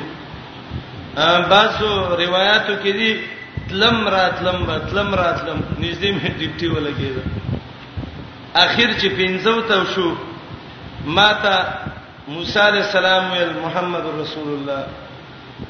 باسو 1.17 2.17
روایتو 2.19 2.77
کې 2.83 2.91
دي 2.91 3.21
تلم 3.69 4.09
راتلم 4.15 4.63
با 4.71 4.79
تلم 4.87 5.15
راتلم 5.21 5.61
نږدې 5.81 6.23
مې 6.23 6.29
ډیپټي 6.39 6.69
ولګېده 6.69 7.23
اخر 8.63 8.95
چې 8.99 9.07
پنځو 9.07 9.61
ته 9.61 9.85
شو 9.95 10.17
ما 11.19 11.27
ته 11.45 11.55
موسی 12.29 12.59
عليه 12.61 12.81
السلام 12.87 13.33
ویل 13.33 13.53
محمد 13.63 14.03
رسول 14.21 14.49
الله 14.55 14.85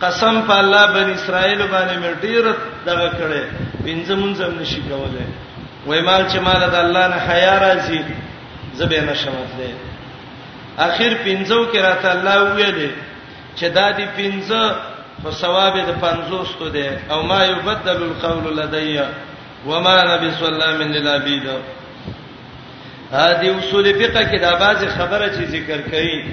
قسم 0.07 0.41
په 0.51 0.57
الله 0.65 0.87
بن 0.95 1.11
اسرائیل 1.15 1.59
باندې 1.59 1.97
مې 2.05 2.25
ډیر 2.29 2.49
دغه 2.87 3.11
کړې 3.11 3.45
پنځه 3.85 4.15
مونږ 4.15 4.43
هم 4.43 4.61
نشي 4.61 4.81
کولای 4.81 5.27
وای 5.87 6.01
مال 6.09 6.27
چې 6.29 6.39
مال 6.49 6.67
د 6.71 6.75
الله 6.83 7.05
نه 7.13 7.17
حیا 7.29 7.53
راځي 7.67 8.01
زبې 8.07 9.05
نشمت 9.13 9.51
دې 9.61 9.73
اخر 10.89 11.15
پنځو 11.15 11.73
کې 11.73 11.79
راته 11.91 12.11
الله 12.13 12.55
ویل 12.55 12.91
چې 13.57 13.65
دا 13.79 13.91
دي 13.97 14.07
پنځه 14.19 14.93
خو 15.23 15.31
ثواب 15.31 15.75
د 15.89 15.93
50 16.03 16.47
تو 16.59 16.69
دی 16.69 16.89
او 17.11 17.23
ما 17.23 17.45
یبدل 17.45 18.03
القول 18.03 18.57
لدی 18.59 18.99
وما 19.67 19.95
نبی 20.13 20.31
صلی 20.39 20.49
الله 20.49 20.65
علیه 20.65 20.87
للعبید 21.01 21.45
هادي 23.13 23.51
اصول 23.51 23.93
فقہ 23.99 24.23
کې 24.31 24.41
دا 24.41 24.55
باز 24.61 24.85
خبره 24.89 25.29
چې 25.29 25.45
ذکر 25.49 25.81
کړي 25.93 26.25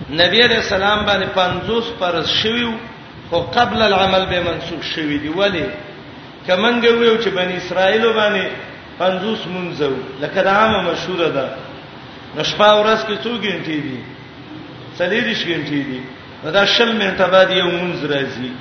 نبی 0.09 0.41
علیہ 0.41 0.55
السلام 0.63 1.05
باندې 1.05 1.27
50 1.35 1.91
پر 1.99 2.21
شویو 2.41 2.71
خو 3.29 3.41
قبل 3.59 3.81
العمل 3.81 4.25
به 4.25 4.39
منسوخ 4.51 4.83
شوی 4.95 5.17
دی 5.19 5.27
ولی 5.29 5.65
کمنګ 6.47 6.83
ویو 6.85 7.23
چې 7.23 7.27
بنی 7.39 7.57
اسرائیل 7.57 8.03
باندې 8.13 8.51
50 8.99 9.47
منځو 9.47 10.21
لکه 10.21 10.41
دا 10.43 10.51
عامه 10.51 10.91
مشهور 10.91 11.27
ده 11.29 11.49
نو 12.37 12.43
شپه 12.49 12.69
ورځ 12.79 12.99
کې 13.05 13.15
څو 13.23 13.31
غنټې 13.41 13.77
دي 13.85 13.97
څلېریش 14.97 15.39
غنټې 15.49 15.81
دي 15.89 16.01
نو 16.43 16.51
دا 16.57 16.63
شل 16.73 16.89
منټه 16.99 17.25
بعد 17.33 17.49
یو 17.59 17.69
مونږ 17.69 18.05
راځي 18.11 18.51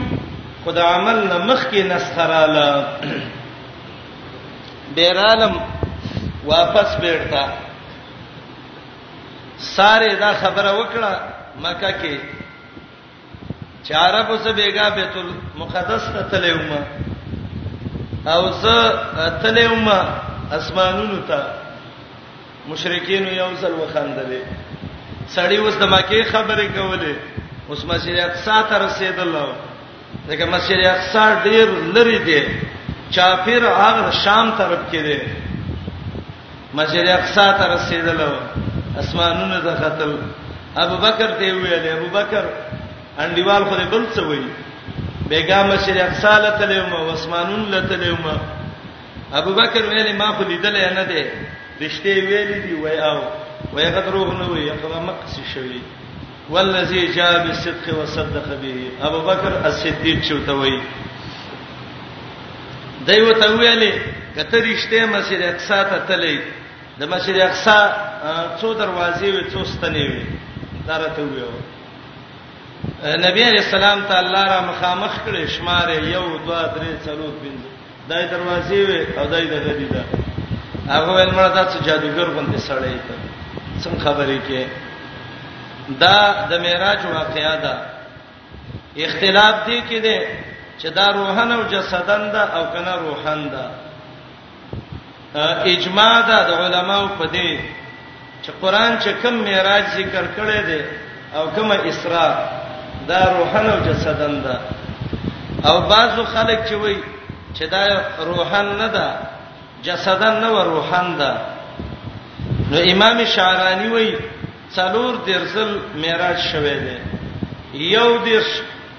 خدا 0.66 0.84
عمل 0.98 1.26
نمخ 1.34 1.64
کې 1.72 1.82
نسخراله 1.92 2.88
بیرالم 4.96 5.58
واپس 6.52 6.96
بیرتا 7.02 7.44
ساره 9.60 10.16
دا 10.16 10.34
خبره 10.34 10.72
وکړه 10.80 11.12
مکه 11.64 11.92
کې 12.02 12.16
چاره 13.88 14.24
په 14.24 14.38
څه 14.44 14.52
بیګا 14.60 14.88
بیت 14.90 15.14
المقدس 15.24 16.04
ته 16.14 16.22
تلېومه 16.32 16.82
او 18.26 18.52
زه 18.62 18.78
تلېومه 19.44 20.00
اسمانونو 20.58 21.20
ته 21.28 21.40
مشرکین 22.68 23.28
یو 23.28 23.50
ځل 23.62 23.74
وخندلې 23.74 24.42
سړی 25.36 25.58
اوس 25.58 25.76
د 25.80 25.84
مکه 25.96 26.24
خبره 26.32 26.66
کولې 26.76 27.16
اوس 27.70 27.86
مسجد 27.86 28.20
اقصا 28.20 28.62
ته 28.70 28.76
رسیدل 28.86 29.34
دغه 30.30 30.46
مسجد 30.46 30.86
اقصا 30.86 31.26
ډیر 31.44 31.68
لري 31.96 32.20
دی 32.28 32.40
چافیر 33.12 33.64
هغه 33.66 34.12
شام 34.24 34.52
طرف 34.58 34.80
کې 34.92 35.02
دی 35.08 35.20
مسجد 36.74 37.08
اقصا 37.08 37.52
ته 37.60 37.66
رسیدل 37.74 38.22
اسمانونو 38.98 39.60
ته 39.66 39.74
خطل 39.82 40.12
ابو 40.84 40.96
بکر 41.02 41.32
ته 41.40 41.48
ویل 41.64 41.86
ابو 41.92 42.08
بکر 42.12 42.46
انډیوال 43.24 43.64
خو 43.70 43.76
بل 43.92 44.04
څه 44.14 44.22
وی 44.30 44.42
بیگامه 45.34 45.76
شریخ 45.86 46.12
صالح 46.22 46.52
تلوم 46.62 46.92
او 46.96 47.02
اسمانون 47.14 47.62
لتلوم 47.74 48.26
ابو 49.42 49.52
بکر 49.62 49.84
ویل 49.92 50.08
ما 50.22 50.30
خو 50.38 50.44
لیدل 50.52 50.76
نه 50.96 51.04
دی 51.12 51.24
رښتې 51.28 52.14
ویلې 52.22 52.60
دی 52.66 52.74
وای 52.84 52.98
او 53.12 53.20
وای 53.74 53.86
غدروه 53.98 54.30
نه 54.40 54.46
وی 54.54 54.66
هغه 54.70 55.00
مقص 55.10 55.34
شوی 55.54 55.82
والذي 56.54 57.02
جاء 57.16 57.34
بالصدق 57.48 57.86
وصدق 58.02 58.48
به 58.64 58.78
ابو 59.10 59.20
بکر 59.28 59.52
الصدیق 59.70 60.20
شوته 60.30 60.54
وی 60.62 60.78
دایو 63.08 63.34
ته 63.34 63.48
ویلې 63.58 63.94
کته 64.36 64.60
رښتې 64.62 65.06
مسیر 65.16 65.40
اقصا 65.50 65.80
ته 65.92 65.98
تلې 66.12 66.36
د 67.00 67.04
مسجد 67.14 67.36
اقصا 67.48 67.80
څو 68.60 68.70
دروازې 68.84 69.28
وي 69.36 69.44
څو 69.54 69.62
ستنې 69.74 70.06
وي 70.12 70.24
دا 70.88 70.96
راته 71.04 71.22
ویو 71.22 71.52
نبی 73.26 73.44
علیہ 73.50 73.64
السلام 73.68 74.00
ته 74.10 74.18
الله 74.24 74.44
را 74.50 74.60
مخامخ 74.72 75.14
کړي 75.26 75.48
شمار 75.56 75.90
یو 76.16 76.38
دوه 76.46 76.62
درې 76.76 76.94
څلور 77.06 77.32
پنځه 77.42 77.70
دای 78.10 78.24
دروازې 78.34 78.78
وي 78.88 79.18
او 79.18 79.26
دای 79.26 79.46
د 79.48 79.54
غدي 79.54 79.86
دا 79.96 80.04
هغه 80.90 81.12
ول 81.12 81.32
مړه 81.32 81.52
تاسو 81.60 81.80
جادوګر 81.88 82.30
باندې 82.36 82.60
سړی 82.68 82.96
ته 83.08 83.16
څنګه 83.84 84.00
خبرې 84.06 84.40
کې 84.48 84.62
دا 86.06 86.48
د 86.50 86.54
معراج 86.64 87.00
واقعیا 87.14 87.56
ده 87.56 87.74
اختلاف 88.98 89.66
دی 89.68 89.82
کې 89.90 90.00
ده 90.06 90.28
چې 90.80 90.88
دا 90.96 91.06
روحانه 91.20 91.56
او 91.56 91.64
جسدن 91.74 92.32
ده 92.32 92.44
او 92.58 92.64
کنه 92.74 92.94
روحان 93.06 93.50
ده 93.54 93.72
اجماع 95.36 96.22
ده 96.28 96.38
د 96.50 96.52
علماو 96.64 97.08
په 97.20 97.26
دې 97.34 97.52
چې 98.44 98.52
قران 98.62 98.98
چې 99.04 99.10
کوم 99.22 99.36
معراج 99.46 99.84
ذکر 99.98 100.24
کړی 100.36 100.60
دی 100.68 100.82
او 101.36 101.50
کومه 101.56 101.76
اسراء 101.90 102.34
دا 103.08 103.20
روحن 103.38 103.66
او 103.70 103.80
جسدن 103.86 104.42
ده 104.42 104.60
او 105.68 105.82
بعضو 105.90 106.24
خلک 106.26 106.60
چې 106.70 106.74
وایي 106.74 107.04
چې 107.56 107.64
دا 107.70 107.86
روحن 108.26 108.66
نه 108.78 108.88
ده 108.88 109.08
جسدن 109.84 110.40
نه 110.42 110.50
و 110.52 110.64
روحن 110.64 111.18
ده 111.18 111.32
نو 112.72 112.78
امام 112.94 113.26
شعرانی 113.26 113.88
وایي 113.88 114.18
څلور 114.76 115.14
درزل 115.28 115.70
معراج 115.96 116.40
شوه 116.52 116.78
دی 116.84 116.98
یو 117.94 118.18
درش 118.26 118.50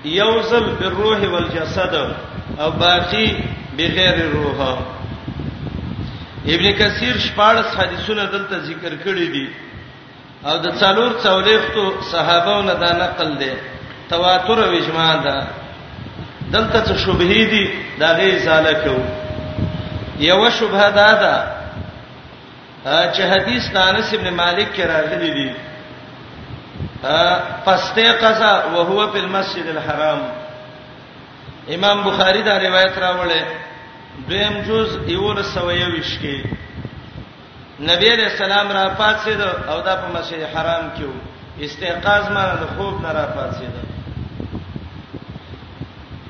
یو 0.04 0.42
زل 0.42 0.66
بالروح 0.80 1.26
والجسد 1.32 1.94
او 2.60 2.70
باقی 2.70 3.36
بغیر 3.78 4.24
روحه 4.34 4.99
ابن 6.46 6.72
کثیر 6.72 7.18
شپارس 7.18 7.76
حدیثونه 7.78 8.24
دلته 8.26 8.58
ذکر 8.58 8.94
کړی 9.04 9.26
دي 9.34 9.46
او 10.48 10.56
د 10.58 10.66
څلور 10.80 11.12
څولېختو 11.24 11.84
صحابهونو 12.12 12.74
دا 12.80 12.92
نقل 12.92 13.38
دي 13.38 13.52
تواتر 14.08 14.58
او 14.64 14.70
اجماع 14.78 15.16
ده 15.24 15.46
دلته 16.52 16.84
څه 16.86 16.96
شبهه 16.98 17.44
دي 17.52 17.70
دا 17.98 18.12
غي 18.16 18.38
زاله 18.38 18.72
کو 18.72 18.96
یو 20.20 20.50
شبهه 20.50 20.90
دا 20.90 21.10
ده 21.22 21.36
چې 23.14 23.20
حدیث 23.32 23.70
د 23.72 23.76
انس 23.76 24.14
ابن 24.14 24.30
مالک 24.34 24.68
کې 24.74 24.80
راغلي 24.86 25.30
دي 25.30 25.50
فاسته 27.64 28.12
قضا 28.12 28.52
وهو 28.74 29.06
په 29.12 29.18
المسجد 29.18 29.66
الحرام 29.68 30.20
امام 31.74 32.02
بخاری 32.04 32.42
دا 32.42 32.58
روایت 32.60 32.94
راوړل 32.98 33.32
دویم 34.28 34.60
جز 34.66 34.88
1921 34.96 36.16
کې 36.22 36.46
نبی 37.88 38.08
علیہ 38.12 38.24
السلام 38.30 38.72
را 38.72 38.88
پاتید 38.98 39.40
او 39.40 39.80
دا 39.84 39.94
په 39.96 40.08
مسجد 40.18 40.42
حرام 40.54 40.88
کې 40.96 41.02
و 41.02 41.12
استيقاظ 41.64 42.24
ما 42.32 42.44
د 42.62 42.66
خوب 42.76 43.00
نه 43.02 43.12
را 43.12 43.26
پاتید 43.36 43.70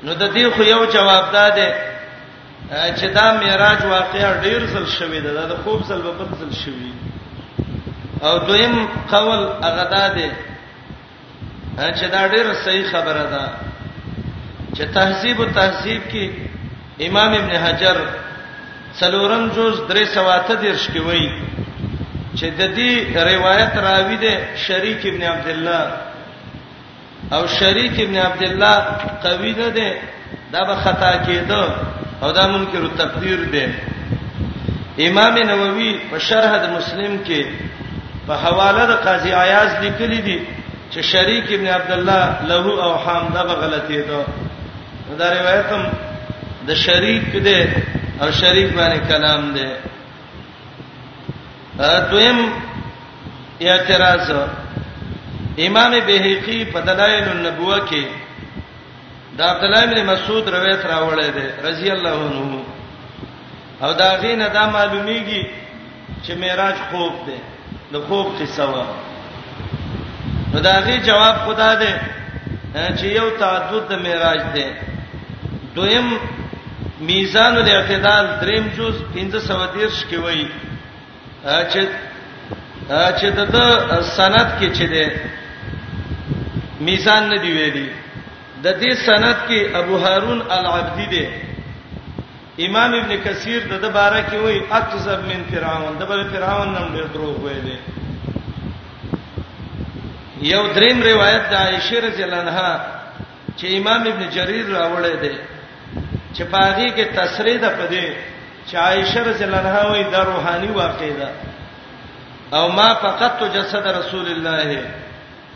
نو 0.03 0.13
د 0.13 0.33
دې 0.35 0.55
خو 0.55 0.63
یو 0.63 0.85
جواب 0.85 1.31
داده 1.31 1.67
چې 2.71 3.05
دا 3.15 3.27
معراج 3.41 3.85
واقعا 3.85 4.41
ډیر 4.43 4.61
ځل 4.73 4.85
شوې 4.99 5.19
ده 5.23 5.45
د 5.47 5.55
خوب 5.63 5.81
ځل 5.87 6.01
په 6.01 6.11
بل 6.11 6.35
ځل 6.39 6.53
شوې 6.65 6.91
او 8.25 8.37
دویم 8.39 8.87
قول 9.11 9.41
هغه 9.63 9.83
داده 9.97 10.29
چې 11.77 12.05
دا 12.11 12.27
ډیره 12.27 12.53
صحیح 12.65 12.89
خبره 12.91 13.23
ده 13.23 13.49
چې 14.75 14.93
تهذیب 14.93 15.41
او 15.41 15.47
تهذیب 15.59 16.03
کې 16.11 16.50
امام 16.99 17.33
ابن 17.33 17.49
حجر 17.65 17.97
څلورم 18.99 19.47
جز 19.55 19.79
338 19.91 20.87
کې 20.93 20.99
وایي 21.05 21.29
چې 22.35 22.45
د 22.59 22.61
دې 22.77 22.91
روایت 23.15 23.75
راوی 23.85 24.17
دی 24.23 24.35
شریک 24.65 25.05
ابن 25.11 25.23
عبد 25.33 25.47
الله 25.47 25.91
او 27.35 27.47
شریک 27.59 27.99
ابن 27.99 28.17
عبد 28.17 28.43
الله 28.47 28.77
قوی 29.23 29.51
نه 29.51 29.69
دی 29.69 29.91
دا 30.51 30.63
به 30.63 30.75
خطا 30.75 31.13
کېده 31.25 31.63
او 32.21 32.31
دا 32.31 32.47
منکر 32.47 32.87
تقدیر 32.97 33.39
دی 33.53 33.65
امام 35.07 35.37
نووي 35.37 35.97
په 36.11 36.17
شرح 36.19 36.57
د 36.63 36.69
مسلم 36.77 37.17
کې 37.25 37.41
په 38.27 38.33
حواله 38.33 38.85
د 38.85 38.91
قاضي 39.05 39.31
عیاض 39.33 39.71
لیکلي 39.83 40.21
دي 40.21 40.39
چې 40.93 41.01
شریک 41.01 41.51
ابن 41.51 41.67
عبد 41.67 41.91
الله 41.91 42.45
له 42.47 42.83
او 42.85 42.95
حام 42.97 43.27
دا 43.33 43.41
غلطي 43.43 44.01
ده 44.01 44.25
دا 45.17 45.29
روایت 45.41 45.71
هم 45.71 45.85
د 46.67 46.75
شریک 46.83 47.31
دی 47.45 47.59
او 48.21 48.27
شریک 48.39 48.69
باندې 48.77 48.99
کلام 49.11 49.43
دی 49.53 49.67
دویم 52.11 52.39
اعتراض 53.67 54.27
امام 55.67 55.91
بهقي 56.07 56.57
په 56.73 56.79
دلائل 56.89 57.23
النبوه 57.29 57.77
کې 57.89 58.03
دا 59.37 59.45
عبد 59.53 59.63
الله 59.67 59.85
بن 59.91 60.05
مسعود 60.09 60.49
روایت 60.55 60.85
راوړی 60.85 61.29
دی 61.37 61.47
رضی 61.69 61.91
الله 61.91 62.17
عنه 62.29 63.87
او 63.87 63.93
دا 64.01 64.09
غینه 64.23 64.47
دا 64.57 64.65
معلومیږي 64.71 65.47
چې 66.27 66.31
معراج 66.43 66.75
خوب 66.91 67.13
دی 67.29 67.37
د 67.93 68.03
خوب 68.07 68.35
قصه 68.41 68.63
و 68.63 68.83
نو 70.53 70.59
دا 70.69 70.75
غي 70.85 70.97
جواب 71.09 71.35
خدا 71.47 71.71
دی 71.81 71.93
چې 72.73 73.03
یو 73.17 73.25
تعدد 73.41 73.87
د 73.91 74.03
معراج 74.05 74.41
دی 74.53 74.65
دویم 75.75 76.07
میزان 77.09 77.55
الاعتدال 77.63 78.25
دریم 78.41 78.65
جز 78.77 78.93
1513 79.15 80.01
کې 80.11 80.15
وایي 80.25 80.45
چې 81.71 81.81
چې 83.19 83.27
د 83.37 83.39
سند 84.17 84.47
کې 84.59 84.67
چې 84.77 84.85
ده 84.93 85.05
میزان 86.87 87.21
نه 87.31 87.37
دی 87.45 87.51
ویلي 87.57 87.87
د 88.65 88.67
دې 88.81 88.91
سند 89.07 89.35
کې 89.47 89.59
ابو 89.81 89.95
هارون 90.03 90.39
العبدی 90.57 91.05
دی 91.13 91.25
امام 92.67 92.91
ابن 92.97 93.11
کثیر 93.25 93.59
د 93.71 93.73
دباره 93.85 94.19
کې 94.29 94.35
وایي 94.43 94.61
اکذب 94.79 95.19
من 95.31 95.41
فرعون 95.51 95.93
دبره 96.01 96.23
فرعون 96.33 96.69
نن 96.75 96.85
ډېر 96.95 97.07
دروغ 97.13 97.35
ویلي 97.47 97.77
یو 100.49 100.63
دریم 100.75 100.97
روایت 101.11 101.43
د 101.49 101.53
عائشه 101.63 101.97
رضی 102.07 102.21
الله 102.25 102.37
عنها 102.45 102.71
چې 103.57 103.65
امام 103.79 104.01
ابن 104.11 104.21
جرير 104.37 104.65
راوړی 104.73 105.21
دی 105.23 105.33
چې 106.33 106.43
پاغي 106.51 106.89
کې 106.91 107.05
تسری 107.15 107.57
ده 107.57 107.69
پدې 107.69 108.15
چې 108.69 108.75
عائشه 108.77 109.23
رضی 109.29 109.43
الله 109.43 109.57
عنها 109.57 109.87
وایي 109.89 110.03
دا 110.15 110.23
روحاني 110.29 110.67
واقع 110.79 111.09
ده 111.09 111.29
او 112.59 112.71
ما 112.77 112.87
فقط 113.03 113.43
جسد 113.55 113.87
رسول 113.99 114.27
الله 114.31 114.81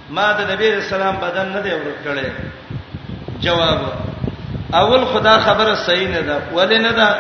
ما 0.10 0.28
د 0.40 0.52
نبی 0.52 0.70
رسول 0.72 1.00
الله 1.02 1.16
بدن 1.26 1.50
نه 1.56 1.62
دی 1.66 1.70
ورکړې 1.70 2.28
جواب 3.42 3.80
اول 4.82 5.06
خدا 5.14 5.40
خبره 5.48 5.76
صحیح 5.86 6.08
نه 6.08 6.22
ده 6.22 6.40
ولې 6.56 6.82
نه 6.82 6.92
ده 6.92 7.18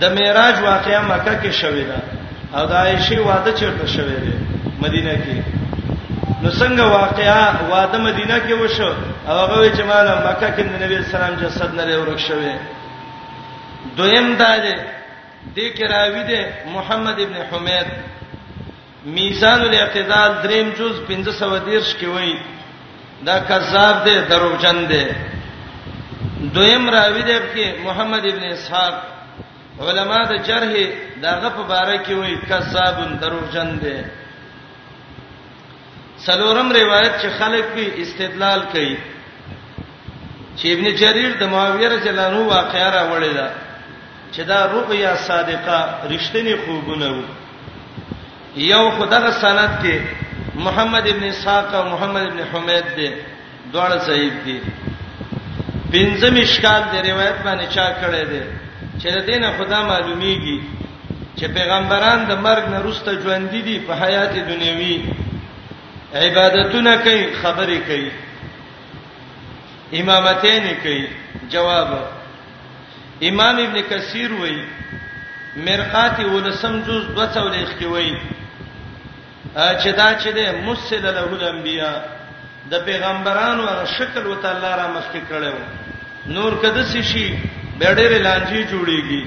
د 0.00 0.04
معراج 0.18 0.60
واقعیا 0.62 1.00
مکه 1.02 1.40
کې 1.42 1.62
شوې 1.62 1.84
ده 1.90 2.60
او 2.60 2.66
د 2.66 2.72
عائشه 2.72 3.20
واده 3.30 3.52
چیرته 3.52 3.86
شوې 3.96 4.18
ده 4.22 4.36
مدینه 4.82 5.14
کې 5.24 5.67
نو 6.42 6.50
څنګه 6.60 6.84
واقعا 6.92 7.68
واده 7.70 7.98
مدینه 8.06 8.36
کې 8.38 8.54
وشو 8.62 8.88
هغه 9.26 9.72
چې 9.76 9.82
مال 9.90 10.08
مکه 10.26 10.48
کې 10.56 10.62
د 10.62 10.82
نبی 10.84 10.98
سلام 11.12 11.34
جسد 11.42 11.74
نه 11.78 11.96
ورک 12.00 12.18
شوې 12.18 12.54
دویم 14.00 14.28
دا 14.42 14.50
دی 14.64 14.74
د 15.56 15.76
کراوی 15.78 16.22
دی 16.30 16.42
محمد 16.74 17.20
ابن 17.24 17.36
حمید 17.50 17.88
میزان 19.16 19.60
الاعتدال 19.66 20.32
دریم 20.44 20.70
جز 20.78 20.96
1500 21.10 21.66
دیرش 21.70 21.94
کې 22.00 22.04
وایي 22.14 22.38
دا 23.30 23.38
کذاب 23.48 24.04
دی 24.04 24.16
دروغجن 24.30 24.84
دی 24.92 25.04
دویم 26.54 26.88
راوی 26.96 27.22
دی 27.22 27.38
کې 27.54 27.86
محمد 27.88 28.26
ابن 28.32 28.44
اسحاق 28.52 28.94
علما 29.88 30.22
د 30.30 30.44
جرح 30.46 30.70
دغه 31.22 31.48
په 31.48 31.62
باره 31.68 32.04
کې 32.04 32.12
وایي 32.12 32.38
کذاب 32.52 33.04
دروغجن 33.20 33.76
دی 33.84 33.96
سلورم 36.28 36.68
روایت 36.72 37.14
چې 37.22 37.28
خلک 37.38 37.64
په 37.74 37.84
استدلال 38.04 38.60
کوي 38.72 38.96
چې 40.58 40.66
ابن 40.76 40.86
جرير 41.02 41.36
د 41.42 41.48
معاویه 41.52 41.88
رضی 41.94 42.08
الله 42.12 42.26
عنه 42.32 42.40
واقعا 42.54 42.88
راوړی 42.98 43.32
دا 43.38 43.46
چې 44.34 44.42
دا 44.50 44.58
رؤیا 44.72 45.12
صادقه 45.28 45.78
رښتینی 46.12 46.54
خوبونه 46.62 47.08
وو 47.16 47.26
یو 48.64 48.80
خدغه 48.98 49.30
سند 49.44 49.72
کې 49.84 49.94
محمد 50.66 51.06
ابن 51.12 51.24
اسحاق 51.32 51.74
او 51.78 51.80
محمد 51.92 52.22
ابن 52.26 52.40
حمید 52.52 52.86
دي 52.98 53.08
دواړه 53.72 53.98
صحیح 54.08 54.32
دي 54.48 54.58
پنځم 55.92 56.34
اشکال 56.42 56.82
د 56.92 56.94
روایت 57.08 57.36
باندې 57.44 57.74
چا 57.78 57.86
کړی 58.00 58.24
دی 58.34 58.42
چې 59.00 59.08
دینه 59.30 59.50
خدا 59.62 59.78
معلومیږي 59.88 60.58
چې 61.38 61.44
پیغمبران 61.58 62.18
د 62.32 62.44
مرګ 62.48 62.64
نه 62.74 62.78
وروسته 62.84 63.10
ژوند 63.24 63.50
دي 63.70 63.78
په 63.88 63.92
حیات 64.02 64.32
دنیوي 64.50 64.98
عبادتونه 66.14 66.96
کوي 66.96 67.32
خبرې 67.42 67.78
کوي 67.88 68.10
امامتین 70.00 70.68
کوي 70.82 71.06
جواب 71.50 71.94
امام 73.30 73.56
ابن 73.56 73.80
کثیر 73.88 74.32
وایي 74.32 74.62
مرقات 75.66 76.20
ولسم 76.20 76.80
جز 76.86 77.04
240 77.18 77.74
کې 77.80 77.84
وایي 77.84 78.14
چې 79.56 79.88
دا 79.96 80.08
چې 80.20 80.28
ده 80.38 80.52
مسل 80.66 81.02
له 81.02 81.32
الانبیاء 81.40 81.92
د 82.70 82.84
پیغمبرانو 82.84 83.66
هغه 83.68 83.84
شکل 83.98 84.26
وتعالى 84.26 84.72
را 84.80 84.88
مخکې 84.94 85.30
کړو 85.30 85.58
نور 86.38 86.58
کده 86.62 86.82
سي 86.92 87.02
شي 87.02 87.26
بیډېر 87.80 88.12
لانجی 88.22 88.64
جوړيږي 88.66 89.26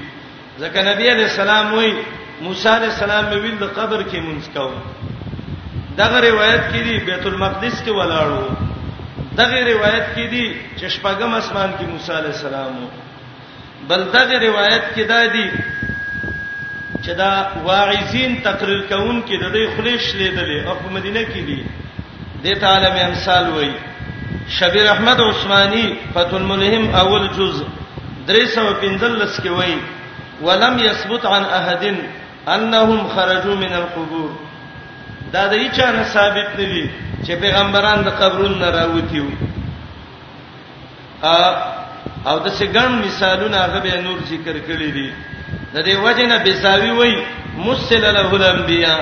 ځکه 0.60 0.82
نبی 0.90 1.08
عليه 1.10 1.26
السلام 1.30 1.72
وایي 1.74 1.94
موسی 2.40 2.68
عليه 2.68 2.86
السلام 2.96 3.26
ویل 3.28 3.58
د 3.58 3.64
قبر 3.64 4.02
کې 4.02 4.16
مونږ 4.20 4.54
کوو 4.54 4.76
دغه 5.96 6.20
روایت 6.20 6.62
کې 6.72 6.80
دی 6.84 6.98
بیت 7.06 7.24
المقدس 7.28 7.80
کې 7.84 7.90
ولاړو 7.90 8.42
دغه 9.38 9.58
روایت 9.72 10.06
کې 10.14 10.26
دی 10.34 10.44
چې 10.76 10.86
شپږم 10.96 11.32
اسمان 11.40 11.70
کې 11.78 11.84
موسی 11.90 12.12
عليه 12.12 12.32
السلام 12.38 12.74
بل 13.88 14.04
دغه 14.16 14.38
روایت 14.48 14.84
کې 14.96 15.02
دا 15.08 15.26
دی 15.26 15.46
چې 17.04 17.10
دا 17.18 17.32
واعظین 17.66 18.36
تقریر 18.46 18.80
کون 18.92 19.18
کې 19.22 19.36
د 19.42 19.52
دې 19.52 19.64
خلیش 19.76 20.06
لیدلې 20.14 20.66
او 20.68 20.74
په 20.84 20.88
مدینه 20.90 21.22
کې 21.24 21.42
دی 21.46 21.64
د 22.44 22.60
تعالی 22.62 22.86
مې 22.86 23.04
امثال 23.08 23.48
وایي 23.50 23.74
شبیر 24.60 24.88
احمد 24.92 25.20
عثماني 25.24 25.84
فتح 26.14 26.34
الملهم 26.38 26.94
اول 27.02 27.26
جزء 27.40 27.64
315 28.26 29.42
کې 29.42 29.48
وایي 29.58 29.76
ولم 30.48 30.78
يثبت 30.84 31.26
عن 31.32 31.44
احد 31.58 31.86
انهم 32.48 33.08
خرجوا 33.16 33.54
من 33.64 33.72
القبور 33.82 34.32
دا 35.34 35.42
د 35.50 35.52
هیڅ 35.64 35.78
نه 35.98 36.04
ثابت 36.14 36.48
نه 36.58 36.66
دي 36.72 36.84
چې 37.24 37.32
پیغمبران 37.44 37.98
د 38.06 38.10
قبرونو 38.20 38.56
نه 38.64 38.68
راوتیو 38.78 39.26
ا 41.34 41.34
او 42.30 42.36
د 42.46 42.48
څنګه 42.58 42.82
مثالونه 43.04 43.56
هغه 43.64 43.78
به 43.84 43.94
نور 44.06 44.18
ذکر 44.32 44.56
کړی 44.68 44.90
دي 44.96 45.08
د 45.74 45.76
دې 45.86 45.94
وجه 46.06 46.26
نه 46.32 46.36
بيساوي 46.46 46.90
وای 46.98 47.12
مسل 47.66 48.02
له 48.16 48.20
الانبیاء 48.40 49.00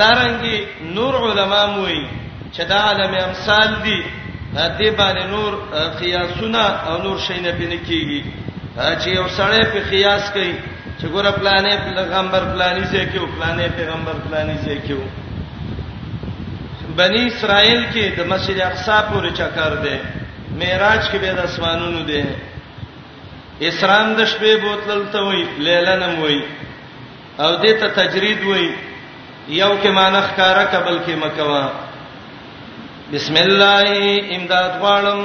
دارنګي 0.00 0.56
نور 0.96 1.12
علما 1.26 1.62
موي 1.74 2.00
چې 2.54 2.62
دا 2.70 2.78
عالم 2.88 3.14
امثال 3.26 3.68
دي 3.84 3.98
دې 4.54 4.90
باندې 4.98 5.24
نور 5.34 5.52
قیاسونه 6.00 6.64
او 6.88 6.94
نور 7.06 7.18
شینه 7.26 7.52
بنه 7.58 7.78
کیږي 7.88 8.20
چې 9.00 9.06
یو 9.18 9.26
سړی 9.38 9.62
په 9.72 9.80
قیاس 9.90 10.24
کوي 10.34 10.54
چې 11.04 11.08
ګور 11.12 11.24
پلانې 11.38 11.70
پیغمبر 11.84 12.42
پلانې 12.54 12.84
ځای 12.84 13.06
کې 13.06 13.18
او 13.20 13.26
پلانې 13.36 13.68
پیغمبر 13.76 14.14
پلانې 14.26 14.56
ځای 14.64 14.78
کې 14.86 14.96
بنی 17.00 17.22
اسرائیل 17.26 17.82
کې 17.92 18.04
د 18.18 18.26
مسجد 18.32 18.60
اقصا 18.66 18.96
پورې 19.10 19.30
چکر 19.40 19.72
دی 19.82 19.96
معراج 20.60 21.02
کې 21.10 21.18
به 21.24 21.32
د 21.40 21.50
اسمانونو 21.50 22.00
دی 22.10 22.22
اسلام 23.60 24.14
د 24.14 24.20
شپې 24.32 24.56
بوتل 24.64 25.00
ته 25.16 25.26
وای 25.26 25.42
لیلنم 25.68 26.14
وای 26.22 26.38
او 27.38 27.50
دې 27.62 27.72
ته 27.84 27.88
تجرید 28.00 28.40
وای 28.48 28.64
یو 29.48 29.70
کې 29.82 29.88
مانخ 30.00 30.26
کارا 30.40 30.64
قبل 30.78 30.96
کې 31.06 31.14
مکوا 31.24 31.64
بسم 33.12 33.34
الله 33.36 33.86
امداد 34.40 34.70
غواړم 34.80 35.20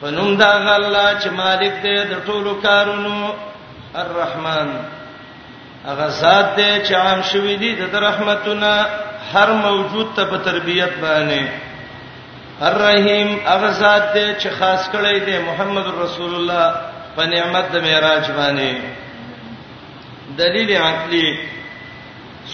پنوم 0.00 0.36
دا 0.36 0.76
الله 0.76 1.08
چې 1.20 1.30
مالک 1.42 1.74
دې 1.82 1.98
د 2.10 2.14
ټولو 2.30 2.52
کارونو 2.68 3.32
الرحمن 4.02 4.68
هغه 5.86 6.06
ذات 6.06 6.48
دې 6.56 6.88
چې 6.88 6.92
عام 7.02 7.20
شوی 7.32 7.54
دی 7.62 7.70
د 7.92 7.94
رحمتونه 8.08 8.70
هر 9.34 9.48
موجود 9.66 10.08
ته 10.16 10.22
په 10.32 10.36
تربيت 10.48 10.92
باندې 11.04 11.42
الرحیم 12.70 13.28
هغه 13.46 13.70
ذات 13.70 14.14
دې 14.14 14.42
چې 14.42 14.48
خاص 14.58 14.82
کړی 14.94 15.16
دی 15.26 15.36
محمد 15.48 15.86
رسول 16.04 16.32
الله 16.40 16.66
په 17.16 17.22
نعمت 17.34 17.64
د 17.76 17.78
معراج 17.86 18.24
باندې 18.38 18.70
دلیل 20.42 20.70
عقلی 20.86 21.28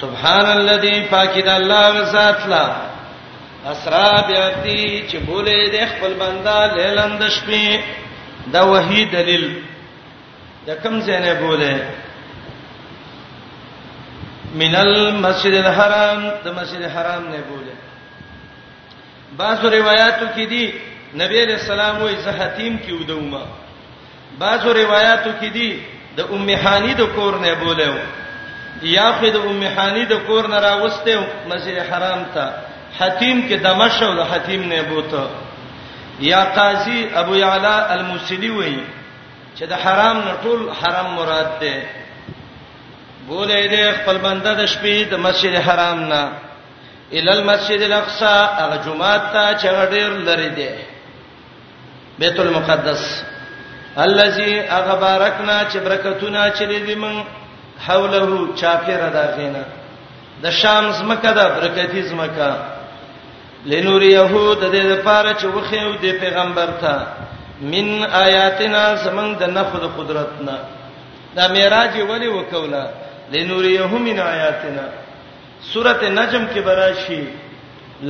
سبحان 0.00 0.46
الذي 0.52 0.96
پاکید 1.10 1.48
الله 1.56 1.86
ذات 2.16 2.40
لا 2.54 2.66
اسرا 3.72 4.12
بیاتی 4.28 4.82
چې 5.10 5.16
بوله 5.26 5.56
د 5.74 5.76
خپل 5.90 6.12
بندا 6.22 6.58
لیلند 6.78 7.20
شپې 7.28 7.80
دا 8.54 8.62
وحی 8.68 9.02
دلیل 9.10 9.46
دا 10.66 10.74
کم 10.74 11.00
زینه 11.00 11.34
بوله 11.34 11.86
من 14.54 14.74
المسجد 14.76 15.54
الحرام 15.64 16.30
د 16.44 16.48
مسجد 16.58 16.82
حرام 16.94 17.22
نه 17.28 17.42
بوله 17.48 17.74
بعض 19.38 19.64
روایتو 19.64 20.26
کې 20.34 20.48
دي 20.48 20.66
نبی 21.22 21.42
علیہ 21.42 21.54
السلام 21.54 21.96
وې 22.06 22.14
زه 22.24 22.30
حتیم 22.38 22.78
کې 22.78 23.02
ودومه 23.02 23.40
بعض 24.38 24.66
روایتو 24.66 25.30
کې 25.40 25.52
دي 25.52 25.82
د 26.16 26.20
ام 26.36 26.48
حانی 26.64 26.94
د 26.94 27.00
کور 27.16 27.38
نه 27.40 27.54
بوله 27.54 28.02
یا 28.94 29.10
خو 29.18 29.26
د 29.26 29.36
ام 29.48 29.62
حانی 29.76 30.04
د 30.14 30.24
کور 30.26 30.48
نه 30.48 30.58
راوسته 30.58 31.26
مسجد 31.48 31.78
حرام 31.92 32.24
ته 32.34 32.50
حتیم 33.00 33.44
کې 33.48 33.52
دمشق 33.68 34.02
او 34.02 34.14
د 34.14 34.30
حتیم 34.32 34.62
نه 34.62 34.82
بوته 34.88 35.28
یا 36.20 36.44
قاضی 36.44 37.06
ابو 37.20 37.36
یعلا 37.36 37.76
المسلی 37.92 38.48
وایي 38.50 38.82
چې 39.58 39.64
د 39.72 39.74
حرام 39.84 40.16
نه 40.26 40.32
ټول 40.44 40.60
حرام 40.80 41.06
مراد 41.18 41.50
ده 41.62 41.74
بولې 43.28 43.60
دې 43.72 43.84
خپل 44.00 44.16
بنده 44.26 44.52
د 44.60 44.62
شپې 44.72 44.96
د 45.12 45.14
مسجد 45.26 45.54
حرام 45.66 45.98
نه 46.12 46.22
ال 47.18 47.28
المسجد 47.36 47.80
الاقصى 47.88 48.34
هغه 48.60 48.76
جمعه 48.86 49.16
ته 49.32 49.44
چې 49.60 49.68
غډیر 49.78 50.08
لري 50.28 50.48
دی 50.58 50.70
بیت 52.20 52.38
المقدس 52.44 53.02
الذي 54.06 54.52
اغبارکنا 54.78 55.58
چې 55.70 55.76
برکتونه 55.86 56.40
چلی 56.58 56.78
دي 56.86 56.94
من 57.04 57.14
حوله 57.86 58.54
چاپیره 58.60 59.08
دا 59.16 59.24
غینا 59.36 59.64
د 60.42 60.46
شام 60.60 60.84
زمکه 60.98 61.32
دا 61.38 61.46
برکتی 61.56 62.02
زمکه 62.10 62.50
لنور 63.72 64.02
يهود 64.02 64.56
د 64.60 64.66
دې 64.74 64.82
لپاره 64.94 65.30
چې 65.40 65.44
وخیو 65.54 65.92
دی 66.02 66.12
پیغمبر 66.22 66.68
ته 66.80 66.94
من 67.70 67.88
آیاتنا 68.02 68.84
زمنګ 69.04 69.30
د 69.42 69.50
نخود 69.56 69.82
قدرتنا 69.96 70.56
دا 71.36 71.46
معراج 71.54 71.94
ولی 72.10 72.28
وکولا 72.28 72.84
لنوریه 73.32 73.98
من 74.06 74.18
آیاتنا 74.20 74.86
سورته 75.72 76.08
نجم 76.08 76.46
کې 76.54 76.58
براشي 76.66 77.22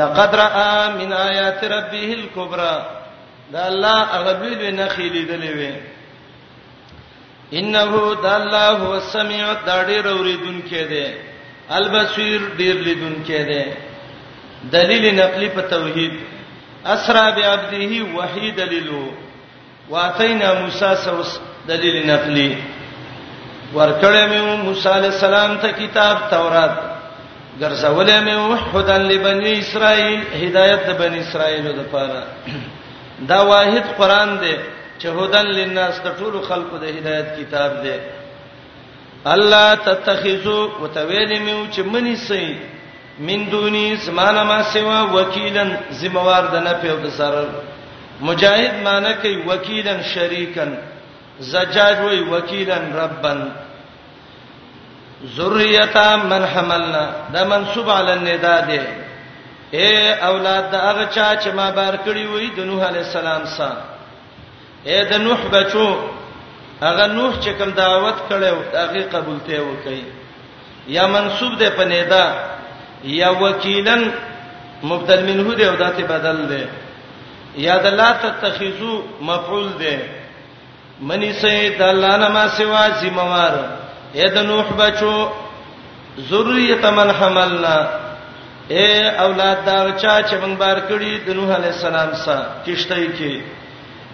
لقد 0.02 0.34
را 0.34 0.88
من 0.98 1.12
آیات 1.12 1.64
ربه 1.64 2.02
الكبرى 2.18 2.88
دا 3.52 3.66
الله 3.68 4.16
غبیل 4.26 4.74
نه 4.74 4.86
خېلیدلې 4.88 5.54
وې 5.56 5.74
انه 7.52 8.14
د 8.22 8.26
الله 8.36 8.70
هو 8.70 8.94
السميع 9.00 9.52
دا 9.66 9.76
ډېر 9.84 10.04
اوریدونکې 10.06 10.88
دی 10.92 11.06
البصیر 11.78 12.40
ډېر 12.58 12.74
لیدونکې 12.86 13.44
دی 13.48 13.64
دلیل 14.76 15.14
نقلی 15.20 15.48
په 15.48 15.60
توحید 15.74 16.12
اسرا 16.94 17.26
بعبده 17.30 18.04
وحید 18.16 18.60
للو 18.74 19.04
واتینا 19.90 20.52
موسی 20.60 20.94
سوس 21.04 21.30
دلیل 21.68 22.06
نقلی 22.10 22.54
ورکړې 23.74 24.24
مې 24.30 24.40
موسی 24.64 24.88
عليه 24.88 25.08
السلام 25.14 25.54
ته 25.62 25.68
کتاب 25.78 26.16
تورات 26.30 26.76
ګرځولې 27.60 28.16
مې 28.26 28.66
هدن 28.74 29.00
لبنی 29.12 29.52
اسرائیل 29.60 30.20
هدایت 30.42 30.86
د 30.88 30.98
بنی 30.98 31.18
اسرائیل 31.20 31.66
لپاره 31.66 32.22
دا 33.32 33.40
واحد 33.52 33.84
قران 34.00 34.36
دی 34.42 34.52
چې 34.98 35.06
هدن 35.18 35.46
للناس 35.58 36.00
د 36.06 36.14
ټولو 36.18 36.42
خلقو 36.50 36.78
د 36.84 36.98
هدایت 36.98 37.34
کتاب 37.38 37.82
دی 37.82 37.96
الله 39.34 39.74
تتخذو 39.88 40.60
وتویل 40.82 41.32
مې 41.46 41.74
چې 41.74 41.80
منی 41.96 42.16
سي 42.16 42.56
من 43.28 43.50
دوني 43.50 43.84
زمانه 44.06 44.42
ما 44.44 44.62
سوا 44.76 45.00
وکیلن 45.18 45.76
ذمہ 46.02 46.22
وار 46.28 46.44
د 46.52 46.56
نه 46.68 46.72
په 46.72 46.92
وسره 47.04 47.44
مجاهد 48.28 48.74
معنی 48.84 49.12
کوي 49.22 49.36
وکیلن 49.48 50.00
شریکن 50.14 50.70
زجاج 51.52 51.96
وی 52.06 52.18
وکیلن 52.32 52.86
ربن 53.00 53.38
ذریه 55.36 55.96
من 56.30 56.42
حملنا 56.54 57.04
دا 57.34 57.40
منصوب 57.50 57.88
علی 57.98 58.12
النداء 58.18 58.60
دی 58.68 58.78
اے 59.78 59.88
اولاد 60.28 60.64
دا 60.72 60.78
هغه 60.88 61.04
چا 61.14 61.34
چې 61.36 61.48
ما 61.56 61.70
بار 61.78 61.94
کړی 62.06 62.24
وای 62.32 62.50
د 62.56 62.60
نوح 62.68 62.84
علی 62.88 62.98
السلام 62.98 63.44
سره 63.58 63.82
اے 64.88 65.04
د 65.10 65.14
نوح 65.26 65.40
بچو 65.56 65.84
هغه 66.82 67.06
نوح 67.06 67.40
چې 67.40 67.48
کوم 67.58 67.70
دعوت 67.80 68.16
کړو 68.28 68.76
هغه 68.76 69.02
قبولته 69.12 69.62
وکي 69.62 70.04
یا 70.98 71.06
منصوب 71.06 71.58
ده 71.58 71.70
پنیدا 71.76 72.24
یا 73.16 73.30
وکیلن 73.40 74.08
مبدل 74.92 75.24
منه 75.32 75.54
دی 75.60 75.64
او 75.66 75.74
داته 75.84 76.02
بدل 76.14 76.42
دی 76.54 76.62
دا 76.64 76.70
یاد 77.56 77.86
الله 77.86 78.12
تتخذو 78.12 79.02
مفعول 79.20 79.68
ده 79.78 80.00
منی 81.00 81.32
سید 81.32 81.82
الله 81.82 82.16
نما 82.16 82.48
سوا 82.48 82.90
زموار 82.90 83.52
اې 84.14 84.28
د 84.34 84.38
نوح 84.38 84.64
بچو 84.72 85.28
ذریه 86.30 86.90
من 86.90 87.10
حملنا 87.10 87.76
اے 88.70 88.88
اولاد 89.18 89.56
دا 89.66 89.90
چا 90.00 90.22
چې 90.22 90.34
موږ 90.42 90.56
بار 90.58 90.76
کړی 90.88 91.20
د 91.26 91.30
نوح 91.32 91.54
علی 91.56 91.66
السلام 91.68 92.08
سره 92.24 92.46
کیشته 92.64 92.96
کې 93.12 93.40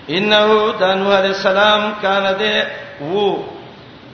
انه 0.09 0.73
د 0.81 0.83
نوح 0.85 1.15
علی 1.19 1.29
السلام 1.29 1.93
کان 2.03 2.23
ده 2.39 2.67
وو 3.01 3.43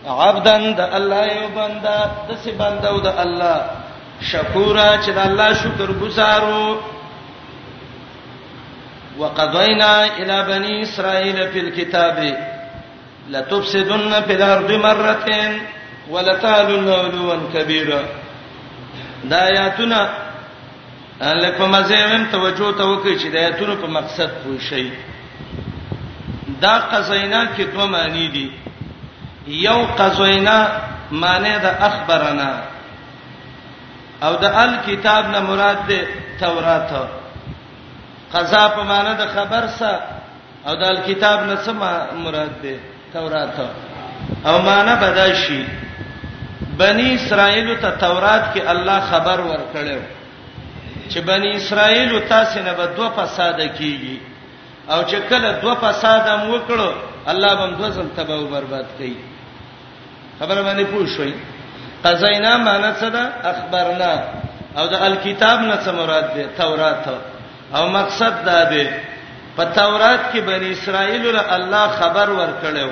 عبدن 0.07 0.73
د 0.75 0.81
الله 0.81 1.27
یو 1.37 1.49
بندا 1.55 1.99
د 2.29 2.37
سی 2.45 2.51
بندو 2.53 3.01
د 3.01 3.07
الله 3.19 3.61
شکورا 4.21 4.97
چې 5.05 5.11
د 5.11 5.19
الله 5.19 5.55
شکر 5.55 5.93
گزارو 6.03 6.77
وقضينا 9.19 10.17
الى 10.19 10.45
بني 10.47 10.83
اسرائيل 10.83 11.49
في 11.53 11.61
الكتاب 11.61 12.37
لتفسدن 13.31 14.23
في 14.27 14.35
الارض 14.35 14.73
مرتين 14.73 15.59
ولتعلن 16.11 16.89
علوا 16.89 17.37
كبيرا 17.55 18.03
دا 19.25 19.37
آیاتونه 19.49 20.01
لکه 21.21 21.59
په 21.59 21.67
مزیم 21.71 22.25
توجه 22.33 22.69
ته 22.79 22.85
وکړي 22.85 23.15
چې 23.21 23.27
د 23.33 23.37
آیاتونو 23.37 23.75
په 23.77 23.87
مقصد 23.87 24.31
پوه 24.43 24.61
شي 24.69 24.91
دا 26.61 26.75
قزینا 26.93 27.47
کې 27.57 27.63
دوه 27.75 27.87
معنی 27.87 28.29
دي 28.29 28.51
یو 29.47 29.87
قزینا 29.99 30.59
معنی 31.11 31.55
د 31.63 31.67
اخبرنا 31.89 32.53
او 34.23 34.35
د 34.37 34.45
الکتاب 34.45 35.31
نه 35.31 35.41
مراد 35.41 35.87
ده 35.89 36.05
تورات 36.41 36.91
قضا 38.33 38.69
په 38.77 38.83
معنی 38.91 39.13
د 39.23 39.25
خبر 39.35 39.65
سره 39.79 40.01
او 40.67 40.75
د 40.81 40.85
کتاب 41.09 41.39
نه 41.51 41.57
څه 41.65 41.73
مراد 42.25 42.53
ده 42.65 42.75
تورات 43.13 43.57
او 44.49 44.55
معنی 44.69 44.95
بداشي 45.05 45.61
بنی 46.81 47.09
اسرائیل 47.15 47.77
ته 47.81 47.91
تورات 48.01 48.45
کې 48.55 48.61
الله 48.73 49.01
خبر 49.11 49.39
ورکړو 49.51 50.01
چې 51.11 51.19
بنی 51.31 51.51
اسرائیل 51.57 52.21
تاسو 52.29 52.63
نه 52.63 52.73
به 52.73 52.87
دوه 52.97 53.11
فساد 53.17 53.59
کیږي 53.79 54.17
او 54.91 55.03
چې 55.09 55.17
کله 55.29 55.49
دوه 55.63 55.75
فساد 55.75 56.23
هم 56.29 56.41
وکړو 56.55 56.89
الله 57.27 57.55
به 57.55 57.67
موږ 57.77 57.91
سم 57.95 58.09
تباہ 58.17 58.37
او 58.39 58.47
برباد 58.49 58.87
کړي 58.99 59.15
خبر 60.41 60.57
باندې 60.63 60.87
پوښوي 60.95 61.33
قزاینا 62.05 62.57
معنی 62.57 62.91
څه 63.01 63.05
ده 63.05 63.33
اخبرنا 63.53 64.13
او 64.79 64.87
د 64.87 64.95
الکتاب 65.03 65.61
نه 65.61 65.77
څه 65.85 65.91
مراد 65.95 66.27
ده 66.35 66.47
تورات 66.59 67.05
ته 67.05 67.17
او 67.75 67.89
مقصد 67.91 68.45
دا 68.45 68.61
دی 68.71 68.87
په 69.57 69.65
تورات 69.65 70.21
کې 70.33 70.39
بنی 70.51 70.69
اسرائیل 70.75 71.25
له 71.37 71.43
الله 71.57 71.87
خبر 72.01 72.29
ورکړیو 72.35 72.91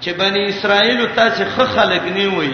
چې 0.00 0.08
بنی 0.20 0.42
اسرائیل 0.52 1.00
تاسو 1.16 1.44
ښه 1.44 1.64
خلک 1.76 2.02
نه 2.02 2.38
وي 2.38 2.52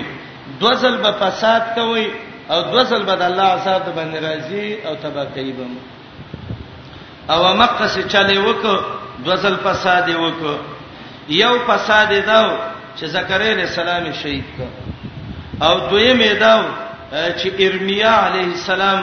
دوزل 0.63 0.97
به 1.05 1.13
فساد 1.23 1.63
کوي 1.79 2.07
او 2.53 2.59
دوزل 2.73 3.03
به 3.09 3.15
د 3.23 3.25
الله 3.31 3.43
عذاب 3.57 3.85
باندې 3.97 4.19
راځي 4.27 4.87
او 4.87 4.95
تبا 5.03 5.25
کوي 5.35 5.53
به 5.53 5.67
او 7.35 7.55
مکه 7.63 7.87
سے 7.95 8.03
چلے 8.17 8.39
وک 8.49 8.65
دوزل 9.25 9.57
فساد 9.65 10.11
وک 10.25 10.43
یو 11.41 11.55
فساد 11.69 12.13
داو 12.27 12.49
چې 13.01 13.05
زکریا 13.19 13.53
علیہ 13.53 13.69
السلام 13.71 14.11
شهید 14.13 14.45
کړ 14.59 15.67
او 15.67 15.75
دویم 15.91 16.25
داو 16.41 16.63
چې 17.13 17.51
ارمیا 17.67 18.17
علیہ 18.27 18.45
السلام 18.57 19.01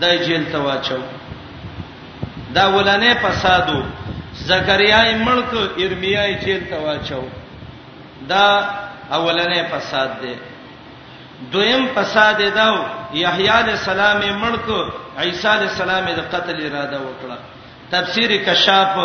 د 0.00 0.04
جیل 0.26 0.52
ته 0.52 0.58
واچو 0.68 0.98
دا 2.54 2.64
ولنې 2.68 3.12
فسادو 3.26 3.80
زکریا 4.46 5.02
ملک 5.24 5.52
ارمیا 5.84 6.26
جیل 6.44 6.62
ته 6.70 6.76
واچو 6.84 7.20
دا 8.30 8.46
اولنې 9.10 9.62
فساد 9.74 10.10
دی 10.22 10.34
دویم 11.52 11.86
فساد 11.94 12.40
داو 12.54 12.76
یحیی 13.18 13.46
علی 13.58 13.70
السلام 13.72 14.18
ملک 14.40 14.70
عیسی 15.18 15.48
علی 15.48 15.66
السلام 15.68 16.04
د 16.16 16.20
قتل 16.34 16.56
اراده 16.66 16.98
وکړه 16.98 17.38
تفسیر 17.94 18.34
کشاف 18.48 18.96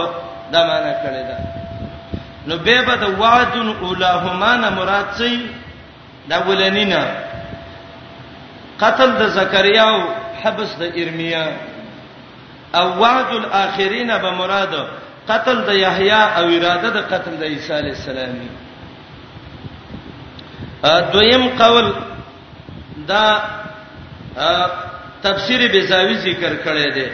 دا 0.51 0.65
معنا 0.67 0.95
کړی 1.03 1.21
دا 1.29 1.37
نو 2.49 2.57
به 2.65 2.81
بد 2.89 3.03
وعدن 3.21 3.71
اولهما 3.81 4.51
نه 4.63 4.69
مراد 4.79 5.05
څه 5.13 6.33
دا 6.33 6.37
ولنینا 6.49 7.05
قتل 8.83 9.11
د 9.23 9.27
زکریا 9.39 9.83
او 9.93 10.03
حبس 10.43 10.75
د 10.83 11.01
ارمیا 11.05 11.45
او 12.79 12.99
وعد 13.01 13.29
الاخرین 13.43 14.07
به 14.17 14.29
مراد 14.31 14.73
قتل 15.29 15.57
د 15.67 15.71
یحیی 15.85 16.11
او 16.37 16.45
اراده 16.57 16.89
د 16.97 17.07
قتل 17.11 17.33
د 17.41 17.43
عیسی 17.53 17.73
علی 17.79 17.91
السلام 17.97 18.33
دویم 21.13 21.43
قول 21.61 21.87
دا 23.09 23.23
تفسیر 25.25 25.61
بیزاوی 25.73 26.17
ذکر 26.25 26.53
کړی 26.65 26.93
دی 26.97 27.05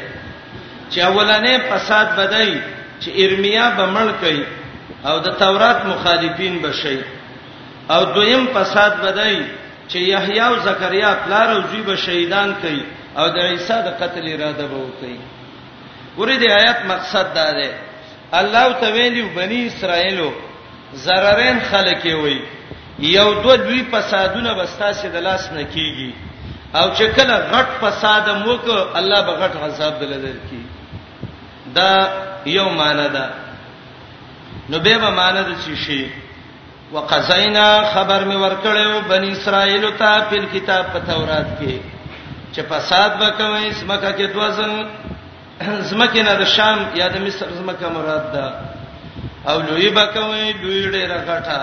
چې 0.91 0.99
اولنې 0.99 1.61
فساد 1.71 2.07
بدای 2.19 2.53
چې 3.01 3.09
ارمیا 3.25 3.65
بمړ 3.77 4.09
کړي 4.21 4.41
او 5.09 5.19
د 5.25 5.29
تورات 5.43 5.85
مخالفین 5.85 6.57
بشي 6.63 6.97
او 7.89 8.01
دویم 8.15 8.47
فساد 8.55 8.93
بدای 9.05 9.37
چې 9.89 9.95
یحیی 10.13 10.39
او 10.39 10.55
زکریا 10.69 11.13
پلار 11.25 11.47
او 11.55 11.61
زوی 11.71 11.81
به 11.81 11.95
شهیدان 12.05 12.55
کړي 12.63 13.19
او 13.19 13.27
د 13.37 13.51
عیسی 13.51 13.73
د 13.87 13.95
قتل 14.03 14.25
اراده 14.33 14.67
به 14.73 14.79
وکړي 14.87 15.15
ګوره 16.17 16.35
دې 16.37 16.47
آیات 16.61 16.79
مقصد 16.85 17.27
دا 17.35 17.49
دی 17.57 17.69
الله 18.39 18.73
ته 18.79 18.87
ویلو 18.95 19.25
بنی 19.35 19.59
اسرائیلو 19.67 20.29
زررین 21.03 21.59
خلک 21.69 22.05
وي 22.23 22.39
یو 22.99 23.33
دوه 23.43 23.55
دوی 23.55 23.83
فسادونه 23.91 24.53
بستاسې 24.65 25.05
د 25.13 25.23
لاس 25.27 25.51
نه 25.51 25.63
کیږي 25.75 26.11
او 26.79 26.85
چې 26.95 27.03
کله 27.15 27.35
غټ 27.51 27.69
فساد 27.83 28.27
موک 28.47 28.65
الله 28.97 29.21
به 29.27 29.33
غټ 29.43 29.53
حساب 29.65 29.99
دلدل 30.01 30.37
کی 30.49 30.59
دا 31.75 31.91
یو 32.55 32.69
معنی 32.79 33.07
ده 33.09 33.29
نو 34.69 34.79
به 34.79 34.97
به 35.03 35.09
معنی 35.19 35.43
ده 35.43 35.55
چې 35.65 35.77
شی 35.77 36.11
وقزینا 36.93 37.65
خبر 37.93 38.23
می 38.29 38.35
ورکړیو 38.35 39.07
بنی 39.09 39.31
اسرائیل 39.31 39.89
ته 40.03 40.19
په 40.29 40.51
کتاب 40.59 40.85
په 40.93 40.99
تورات 40.99 41.47
کې 41.59 41.79
چې 42.55 42.61
فساد 42.69 43.11
وکوي 43.21 43.73
سمکه 43.73 44.11
کې 44.17 44.33
دوزن 44.33 44.85
زمکه 45.61 46.21
نه 46.27 46.33
د 46.41 46.43
شام 46.55 46.77
یا 46.99 47.07
د 47.13 47.15
مصر 47.25 47.45
زمکه 47.59 47.87
مراد 47.95 48.25
ده 48.35 48.45
او 49.51 49.57
لوی 49.69 49.89
بکوي 49.97 50.45
لوی 50.61 50.81
ډیره 50.95 51.17
غټه 51.29 51.61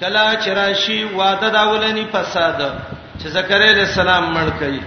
کلا 0.00 0.26
چرشی 0.44 0.98
واده 1.20 1.48
داولنی 1.56 2.04
فساد 2.12 2.60
چې 3.20 3.26
زکریا 3.38 3.70
علیہ 3.72 3.86
السلام 3.90 4.24
مړ 4.34 4.48
کړي 4.62 4.82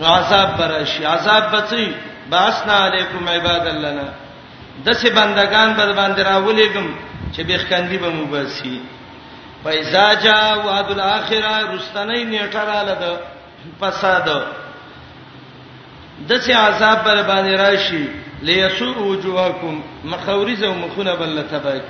نو 0.00 0.06
عذاب 0.14 0.56
برشي 0.60 1.04
عذاب 1.14 1.44
بچي 1.56 1.86
باسنا 2.30 2.76
علیکم 2.86 3.28
عباد 3.28 3.66
لنا 3.84 4.08
دسه 4.86 5.10
بندگان 5.20 5.74
بر 5.78 5.92
باندې 6.00 6.20
راولېګم 6.20 6.86
چې 7.36 7.40
بیخکندی 7.48 7.98
به 7.98 8.08
مو 8.16 8.24
بسی 8.32 8.78
پیسا 9.64 10.08
جا 10.24 10.38
وعد 10.64 10.90
الاخره 10.96 11.54
رستنی 11.74 12.38
نیټه 12.38 12.54
رااله 12.54 12.94
ده 12.94 13.16
فساد 13.80 14.28
د 16.28 16.38
څه 16.38 16.54
عذاب 16.54 16.98
بر 17.04 17.22
باندې 17.28 17.54
راشي 17.58 18.04
ليسو 18.48 18.86
وجوهکم 19.10 19.80
مخاورز 20.04 20.62
او 20.62 20.74
مخونه 20.74 21.12
بل 21.20 21.42
تباک 21.50 21.82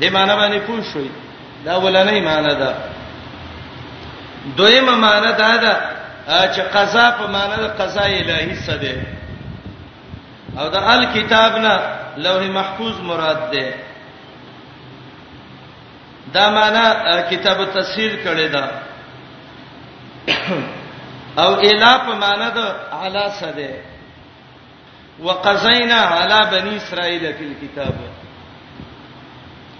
دې 0.00 0.06
معنی 0.14 0.34
باندې 0.34 0.66
پوه 0.66 0.80
شئ 0.92 1.06
دا 1.64 1.74
ولنې 1.82 2.22
معنی 2.28 2.54
ده 2.62 2.72
دویمه 4.56 4.94
معنی 5.04 5.32
دا 5.32 5.56
ده 5.64 5.74
چې 6.26 6.60
قضا 6.74 7.10
په 7.18 7.26
معنی 7.34 7.56
د 7.62 7.66
قضا 7.82 8.00
الهي 8.14 8.56
څه 8.66 8.70
ده 8.70 9.02
او 10.62 10.68
د 10.68 10.76
الکتاب 10.94 11.56
نه 11.56 11.82
لوح 12.24 12.42
محفوظ 12.52 13.00
مراد 13.10 13.50
ده 13.50 13.74
دا 16.34 16.50
معنی 16.50 17.36
کتاب 17.36 17.60
التفسیر 17.60 18.18
کړي 18.24 18.48
ده 18.52 18.70
او 21.42 21.50
الا 21.68 21.92
په 22.04 22.14
معنا 22.22 22.48
د 22.56 22.58
اعلی 23.00 23.26
سده 23.40 23.70
وقزینا 25.26 25.98
علی 26.20 26.40
بنی 26.54 26.74
اسرائیل 26.76 27.24
فی 27.38 27.44
الكتاب 27.50 27.94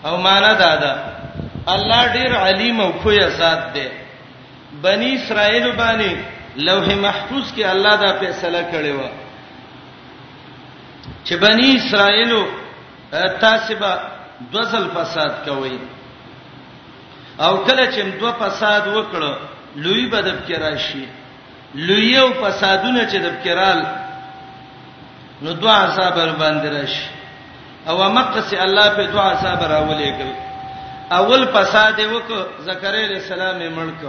او 0.07 0.17
معنا 0.27 0.53
دا 0.63 0.73
ده 0.77 0.93
الله 1.75 2.03
ډیر 2.19 2.37
علیم 2.43 2.81
او 2.81 2.91
خویا 3.03 3.29
ذات 3.41 3.63
ده 3.75 3.89
بنی 4.87 5.09
اسرائیل 5.15 5.71
باندې 5.73 6.17
لوح 6.57 6.87
محفوظ 7.07 7.53
کې 7.57 7.65
الله 7.73 7.95
دا 8.03 8.13
فیصله 8.21 8.63
کړی 8.73 8.93
و 9.01 9.09
چې 11.25 11.35
بنی 11.47 11.69
اسرائیل 11.77 12.47
تاسو 13.45 13.75
به 13.75 14.01
دوزل 14.53 14.89
فساد 14.97 15.45
کوئ 15.49 15.77
او 17.41 17.57
کله 17.57 17.93
چې 17.93 18.21
دوه 18.21 18.33
فساد 18.43 18.83
وکړو 18.87 19.37
لوی 19.77 20.07
بدب 20.07 20.49
کې 20.49 20.59
راشي 20.61 21.07
لویو 21.75 22.29
فسادونه 22.43 23.05
چې 23.11 23.17
د 23.23 23.29
فکرال 23.41 23.81
نو 25.43 25.53
دعا 25.53 25.81
صبر 25.97 26.29
باندې 26.39 26.67
راشي 26.75 27.07
او 27.89 28.09
مقص 28.13 28.53
الله 28.53 28.89
په 28.97 29.03
دعا 29.13 29.33
صبر 29.43 29.71
اولې 29.73 30.11
کړ 30.19 30.31
اول 31.19 31.45
فساد 31.53 31.99
وک 32.13 32.33
زکریا 32.65 33.05
علیہ 33.07 33.17
السلام 33.17 33.59
مړک 33.75 34.07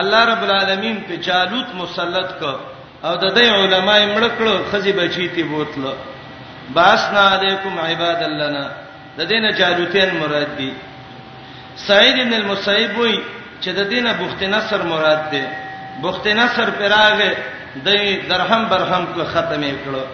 الله 0.00 0.24
رب 0.24 0.42
العالمین 0.42 0.96
په 1.06 1.14
جالوت 1.16 1.74
مسلط 1.74 2.30
ک 2.40 2.44
او 3.06 3.16
د 3.16 3.34
دې 3.36 3.42
علماء 3.42 4.06
مړکړو 4.14 4.72
خزي 4.72 4.92
بچی 4.92 5.28
تی 5.28 5.42
بوتله 5.42 5.94
باسنا 6.74 7.28
علیکم 7.38 7.78
عباد 7.78 8.22
اللنا 8.22 8.66
د 9.18 9.22
دینه 9.30 9.50
جالوتین 9.52 10.16
مراد 10.20 10.56
دي 10.58 10.72
سعید 11.86 12.26
بن 12.28 12.34
المسیب 12.34 12.98
وای 12.98 13.18
چې 13.60 13.68
د 13.76 13.80
دینه 13.90 14.12
بوخت 14.20 14.42
نصر 14.42 14.82
مراد 14.82 15.30
ده 15.30 15.63
بخت 16.02 16.26
نصر 16.26 16.70
پراغه 16.78 17.30
د 17.86 18.02
درهم 18.28 18.68
برهم 18.72 19.06
کو 19.14 19.24
ختمې 19.24 19.72
کړو 19.84 20.04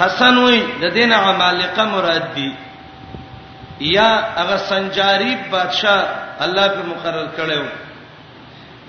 حسن 0.00 0.38
وی 0.42 0.60
د 0.82 0.92
دین 0.98 1.12
عمالقه 1.20 1.84
مراد 1.92 2.26
دی 2.34 2.50
یا 3.90 4.10
هغه 4.40 4.56
سنجاری 4.72 5.32
بادشاہ 5.54 6.04
الله 6.48 6.66
په 6.74 6.82
مقرر 6.90 7.28
کړو 7.38 7.66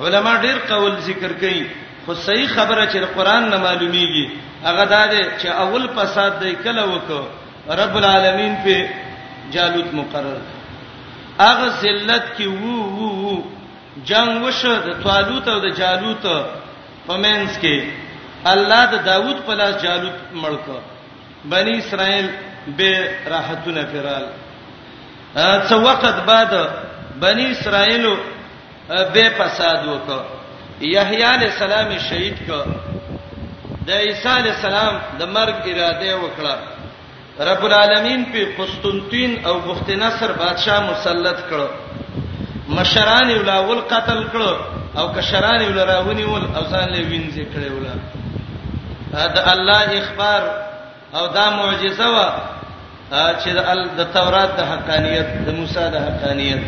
علما 0.06 0.36
ډیر 0.48 0.58
قول 0.72 0.92
ذکر 1.08 1.34
کړي 1.42 1.66
خو 2.06 2.14
صحیح 2.28 2.48
خبره 2.60 2.84
چې 2.86 2.98
قرآن 3.18 3.50
نه 3.50 3.58
معلومیږي 3.58 4.32
هغه 4.68 4.86
دا 4.94 5.02
دی 5.14 5.24
چې 5.40 5.48
اول 5.66 5.90
فساد 6.00 6.40
دی 6.44 6.56
کله 6.68 6.86
وکړو 6.92 7.78
رب 7.82 7.98
العالمین 8.04 8.56
په 8.64 8.90
جالوت 9.58 9.94
مقرر 10.00 10.40
هغه 11.42 11.68
ذلت 11.84 12.24
کې 12.38 12.46
وو 12.46 12.82
وو 12.96 13.12
وو 13.26 13.38
جنگ 14.10 14.44
وشو 14.44 14.74
د 14.88 14.90
طالوت 15.04 15.48
او 15.54 15.60
د 15.66 15.68
جالوت 15.80 16.26
په 17.08 17.14
منځ 17.24 17.52
کې 17.62 17.76
الله 18.54 18.82
د 18.94 18.96
داوود 19.10 19.38
په 19.48 19.54
لاس 19.60 19.74
جالوت 19.84 20.18
مړ 20.42 20.52
کړ 20.66 20.80
بنی 21.54 21.74
اسرائیل 21.82 22.28
به 22.68 23.18
راحتونه 23.34 23.82
فرال 23.92 24.26
څو 25.70 25.76
وخت 25.86 26.20
بعد 26.32 26.52
بنی 27.26 27.46
اسرائیل 27.52 28.06
به 29.14 29.26
فساد 29.40 29.86
وکړ 29.88 30.20
یحیی 30.96 31.22
علی 31.32 31.46
السلام 31.52 31.90
شهید 32.10 32.38
کړ 32.48 32.68
د 33.88 33.90
عیسی 34.08 34.30
علی 34.40 34.50
السلام 34.56 34.94
د 35.20 35.22
مرګ 35.36 35.62
اراده 35.74 36.16
وکړه 36.16 36.56
رب 37.50 37.64
العالمین 37.68 38.26
په 38.34 38.50
قسطنطین 38.58 39.32
او 39.48 39.56
بخت 39.68 39.90
نصر 40.06 40.32
بادشاه 40.42 40.86
مسلط 40.92 41.38
کړ 41.50 41.62
مشران 42.70 43.30
یو 43.30 43.42
لاول 43.44 43.80
قتل 43.90 44.24
کړو 44.32 44.58
او 44.98 45.08
کشران 45.14 45.62
یو 45.62 45.70
لراونی 45.74 46.24
ول 46.24 46.46
او 46.56 46.62
ځان 46.72 46.90
له 46.90 47.02
وینځي 47.02 47.46
کړي 47.46 47.70
ول 47.76 47.88
دا 49.14 49.44
الله 49.54 50.00
اخبار 50.04 50.42
او 51.16 51.28
دا 51.28 51.50
معجزه 51.50 52.10
وا 52.10 52.30
چې 53.34 53.50
د 53.98 54.14
تورات 54.14 54.56
د 54.58 54.62
حقانيت 54.72 55.28
د 55.48 55.56
موسی 55.58 55.90
د 55.92 55.96
حقانيت 56.06 56.64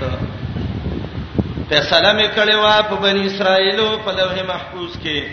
فیصله 1.69 2.11
مې 2.13 2.35
کړې 2.35 2.55
وا 2.55 2.81
په 2.89 2.95
بنی 2.95 3.25
اسرائیل 3.27 3.79
په 4.05 4.11
لوح 4.11 4.35
محفوظ 4.47 4.97
کې 5.03 5.23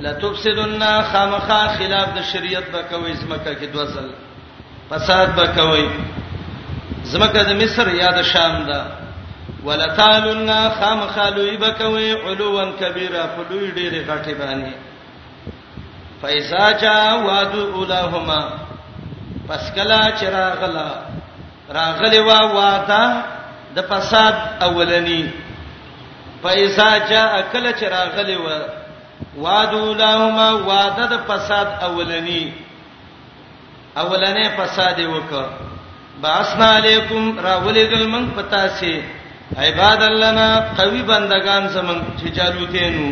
لتفسدن 0.00 0.82
خامخا 1.12 1.62
خلاف 1.78 2.08
د 2.18 2.22
شریعت 2.32 2.64
وکوي 2.74 3.14
زمکه 3.16 3.54
کې 3.54 3.66
دوزل 3.72 4.10
فساد 4.90 5.38
وکوي 5.38 5.88
زمکه 7.12 7.42
د 7.42 7.52
مصر 7.64 7.88
یا 7.94 8.10
د 8.18 8.22
شام 8.22 8.64
ده 8.66 9.05
ولتالنا 9.64 10.58
خام 10.78 11.00
خالوی 11.14 11.56
بکوي 11.56 12.10
علوان 12.12 12.72
کبیره 12.80 13.22
په 13.26 13.42
لوی 13.50 13.68
ډېرې 13.70 14.00
غټې 14.08 14.32
باندې 14.32 14.72
فایزا 16.22 16.66
جا 16.72 17.14
وادو 17.26 17.62
اولهما 17.76 18.40
پس 19.48 19.70
کلا 19.74 20.00
چراغلا 20.20 20.88
راغلی 21.78 22.18
وا 22.28 22.38
واده 22.58 23.00
د 23.76 23.80
فساد 23.88 24.34
اولنی 24.68 25.22
فایزا 26.42 26.88
جا 27.10 27.24
کلا 27.52 27.72
چراغلی 27.80 28.36
وا 28.44 28.58
وادو 29.46 29.82
لهما 29.94 30.52
واده 30.70 31.06
د 31.16 31.26
فساد 31.32 31.66
اولنی 31.90 32.44
اولنې 33.96 34.48
فساد 34.62 35.00
وکړه 35.10 36.16
باسن 36.22 36.62
علیکم 36.62 37.38
راولې 37.38 37.94
ګل 37.94 38.08
من 38.16 38.30
پتا 38.36 38.66
سي 38.80 38.96
عباد 39.54 40.02
لنا 40.02 40.74
قوي 40.78 41.02
بندگان 41.02 41.68
زمون 41.72 42.00
چې 42.20 42.28
جالوتینو 42.34 43.10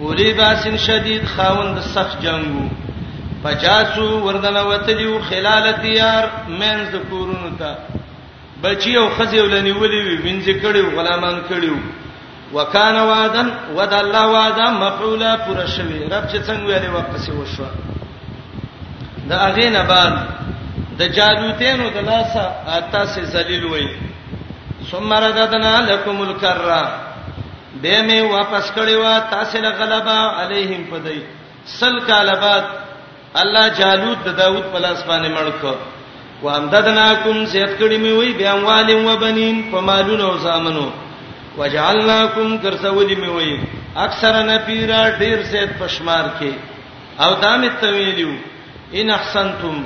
اولی 0.00 0.32
باسن 0.38 0.76
شدید 0.76 1.26
خاوند 1.36 1.78
سخت 1.92 2.22
جنگو 2.22 2.66
پچاسو 3.44 4.06
وردن 4.22 4.56
وتلیو 4.56 5.18
خلال 5.28 5.72
دیار 5.82 6.26
منز 6.48 6.94
کورونو 7.10 7.56
ته 7.58 7.76
بچی 8.62 8.96
او 8.96 9.08
خزی 9.16 9.38
ولنی 9.40 9.70
ولی 9.70 10.16
وینځ 10.22 10.60
کړي 10.62 10.96
غلامان 10.96 11.42
کړي 11.50 11.70
وکانه 12.52 13.04
وعدن 13.04 13.50
ود 13.76 13.92
الله 13.92 14.26
وعده 14.26 14.70
مفعولا 14.70 15.36
پر 15.46 15.66
شوی 15.66 15.98
رب 16.04 16.28
چې 16.28 16.36
څنګه 16.48 16.64
ویلې 16.66 16.88
وقته 16.88 17.32
وشو 17.32 17.64
دا 19.28 19.38
اغینه 19.48 19.82
بعد 19.82 20.12
د 20.98 21.02
جالوتینو 21.18 21.88
د 21.94 21.98
لاسه 22.10 22.40
اته 22.78 23.04
ذلیل 23.24 23.64
وای 23.66 24.05
ثم 24.90 25.12
رددنا 25.12 25.92
لكم 25.92 26.22
الكرة 26.22 27.00
به 27.82 28.00
می 28.08 28.20
واپس 28.20 28.70
کړی 28.74 28.94
و 28.94 29.20
تاسو 29.30 29.58
له 29.64 29.70
غلبا 29.80 30.18
علیهم 30.42 30.84
پدای 30.90 31.20
سل 31.78 31.98
کال 32.06 32.30
بعد 32.42 32.64
الله 33.42 33.68
جالوت 33.78 34.22
د 34.28 34.36
داوود 34.42 34.64
په 34.74 34.78
لاس 34.84 35.02
باندې 35.08 35.36
مړ 35.36 35.48
کړ 35.62 35.74
و 36.42 36.50
امددناکم 36.60 37.44
زیات 37.54 37.74
کړی 37.80 37.96
می 38.04 38.12
وی 38.18 38.32
بیان 38.42 38.64
والیم 38.68 39.06
و 39.06 39.16
بنین 39.24 39.60
په 39.74 39.80
مالونو 39.90 40.30
او 40.30 40.38
زامنو 40.46 40.86
وجعلناکم 41.58 42.56
کرسولی 42.64 43.14
می 43.24 43.28
وی 43.36 43.52
اکثر 44.06 44.42
نفیرا 44.52 45.02
ډیر 45.18 45.42
زیات 45.52 45.72
پشمار 45.78 46.24
کې 46.40 47.24
او 47.26 47.34
دامت 47.44 47.80
تویلیو 47.84 48.28
ان 49.00 49.10
احسنتم 49.18 49.84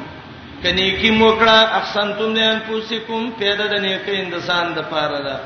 کني 0.63 0.91
کی 1.01 1.11
موکړه 1.11 1.59
احسنتم 1.79 2.35
له 2.39 2.45
انفسکم 2.55 3.31
پیدا 3.39 3.67
د 3.73 3.81
نیکه 3.85 4.13
انسان 4.25 4.75
د 4.79 4.91
پاره 4.91 5.21
ده 5.27 5.37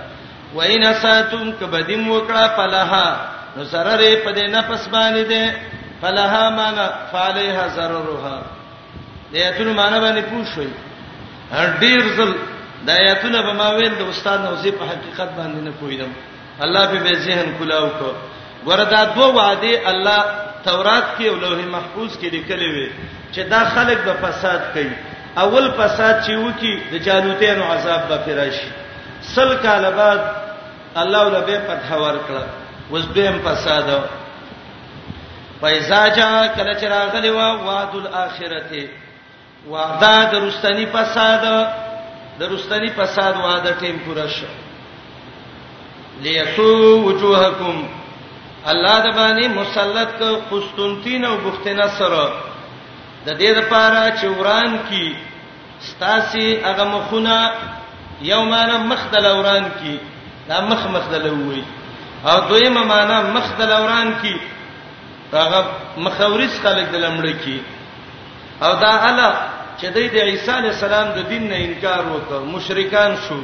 وینا 0.56 0.92
ساتم 1.02 1.44
کبدی 1.60 1.96
موکړه 1.96 2.44
فلها 2.56 3.08
نو 3.56 3.64
سره 3.74 3.96
ری 4.02 4.10
په 4.16 4.30
دې 4.32 4.46
نفس 4.56 4.90
باندې 4.96 5.30
ده 5.32 5.58
فلها 6.02 6.50
معنا 6.58 6.88
فعليها 7.14 7.68
ضررها 7.68 8.42
دې 9.32 9.36
اتل 9.36 9.68
معنا 9.80 9.98
باندې 10.00 10.24
پوښوي 10.32 10.70
ډیر 11.80 12.00
ځل 12.20 12.34
د 12.86 12.90
آیاتونه 13.02 13.42
به 13.46 13.52
ما 13.62 13.70
ویل 13.78 13.94
د 13.98 14.02
استاد 14.12 14.40
نوزی 14.46 14.70
په 14.78 14.84
حقیقت 14.92 15.28
باندې 15.36 15.64
نه 15.64 15.70
پویدم 15.70 16.12
الله 16.60 16.86
په 16.86 16.98
به 17.04 17.14
ذهن 17.28 17.58
کلاو 17.58 17.88
کو 18.00 18.10
وردا 18.70 19.04
دوه 19.16 19.26
وعده 19.28 19.90
الله 19.90 20.24
تورات 20.68 21.04
کې 21.18 21.24
او 21.28 21.36
لوح 21.44 21.66
محفوظ 21.76 22.16
کې 22.18 22.32
لیکلي 22.38 22.68
وي 22.74 22.88
چې 23.34 23.40
دا 23.48 23.62
خلک 23.74 23.98
به 24.06 24.12
فساد 24.22 24.66
کوي 24.72 24.90
اول 25.44 25.70
فساد 25.78 26.18
چې 26.22 26.30
وکی 26.46 26.74
د 26.92 26.96
جالوتینو 27.06 27.62
عذاب 27.74 28.08
به 28.10 28.18
فراشي 28.26 28.68
سل 29.30 29.54
کال 29.62 29.86
بعد 29.96 30.20
الله 31.02 31.22
له 31.28 31.40
به 31.48 31.58
فتح 31.70 31.92
ورکړه 31.92 32.44
اوس 32.90 33.04
به 33.04 33.32
فساد 33.46 33.88
پیسا 35.62 36.02
چا 36.16 36.28
کله 36.46 36.80
چې 36.80 36.84
راغلی 36.94 37.30
وا 37.38 37.48
وعد 37.66 37.96
الاخرته 38.06 38.88
وعده 39.72 40.30
درستنی 40.36 40.86
فساد 40.94 41.50
درستنی 42.40 42.90
فساد 43.02 43.36
وعده 43.44 43.76
ټیم 43.84 44.00
پورا 44.06 44.26
شو 44.38 44.46
ليسو 46.26 46.72
وجوهکم 47.04 47.84
الله 48.66 49.00
د 49.00 49.14
باندې 49.14 49.48
مسلط 49.60 50.08
کو 50.18 50.34
قسطنطین 50.56 51.24
او 51.30 51.36
بختنصر 51.46 52.20
د 53.26 53.28
دې 53.40 53.50
لپاره 53.60 54.00
چې 54.18 54.26
وران 54.38 54.72
کی 54.88 55.16
ستاسي 55.88 56.46
هغه 56.68 56.84
مخونه 56.84 57.36
یومانا 58.22 58.76
مخدل 58.90 59.24
وران 59.38 59.64
کی 59.80 59.96
دا 60.48 60.60
مخ 60.70 60.80
مخدل 60.96 61.24
وي 61.32 61.64
او 62.26 62.36
دویمه 62.48 62.82
معنا 62.84 63.16
مخدل 63.36 63.70
وران 63.84 64.10
کی 64.22 64.40
هغه 65.32 65.62
مخاورز 66.06 66.54
خلق 66.62 66.86
د 66.92 66.96
لمړ 67.04 67.26
کی 67.44 67.62
او 68.62 68.72
دا 68.84 68.92
اله 69.10 69.32
چې 69.80 69.86
د 69.86 69.96
عیسی 69.98 70.50
علی 70.58 70.68
السلام 70.68 71.08
د 71.16 71.28
دین 71.28 71.48
نه 71.50 71.56
انکار 71.66 72.02
وکړ 72.12 72.36
مشرکان 72.56 73.16
شو 73.28 73.40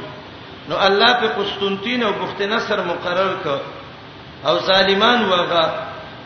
نو 0.69 0.75
الله 0.87 1.13
په 1.21 1.27
قسطنطین 1.37 2.03
او 2.03 2.11
بختنصر 2.21 2.83
مقرر 2.83 3.33
کړ 3.45 3.59
او 4.47 4.59
ظالمان 4.59 5.25
وغه 5.25 5.65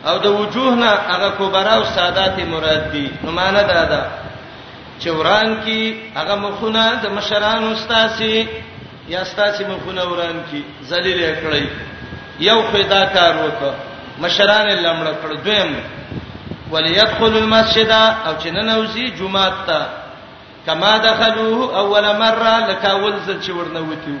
او 0.06 0.16
د 0.24 0.26
وجوهنا 0.40 0.90
هغه 1.12 1.28
کبرا 1.38 1.74
او 1.78 1.84
سادات 1.96 2.36
مراد 2.50 2.84
دي 2.92 3.04
نو 3.24 3.30
معنا 3.38 3.62
دا 3.62 3.84
ده 3.92 4.00
چوران 5.02 5.48
کی 5.64 5.80
هغه 6.18 6.34
مخونه 6.44 6.84
د 7.02 7.04
مشران 7.16 7.60
استاسي 7.74 8.48
یا 9.12 9.20
استاسي 9.26 9.64
مخونه 9.72 10.02
وران 10.10 10.36
کی 10.50 10.60
ذلیل 10.90 11.22
کړی 11.42 11.64
یو 12.48 12.58
پیدا 12.72 13.00
کار 13.16 13.34
وکړه 13.44 13.74
مشران 14.24 14.66
لمړ 14.86 15.06
کړ 15.22 15.28
دویم 15.44 15.72
وليدخل 16.72 17.34
المسجد 17.42 17.90
او 18.26 18.32
چې 18.40 18.46
ننوزي 18.58 19.06
جمعه 19.18 19.52
ته 19.66 19.80
کما 20.66 20.98
دخلوه 20.98 21.78
اول 21.80 22.06
مره 22.18 22.54
لکاول 22.70 23.14
ځل 23.26 23.38
چې 23.46 23.50
ورنوتیو 23.50 24.18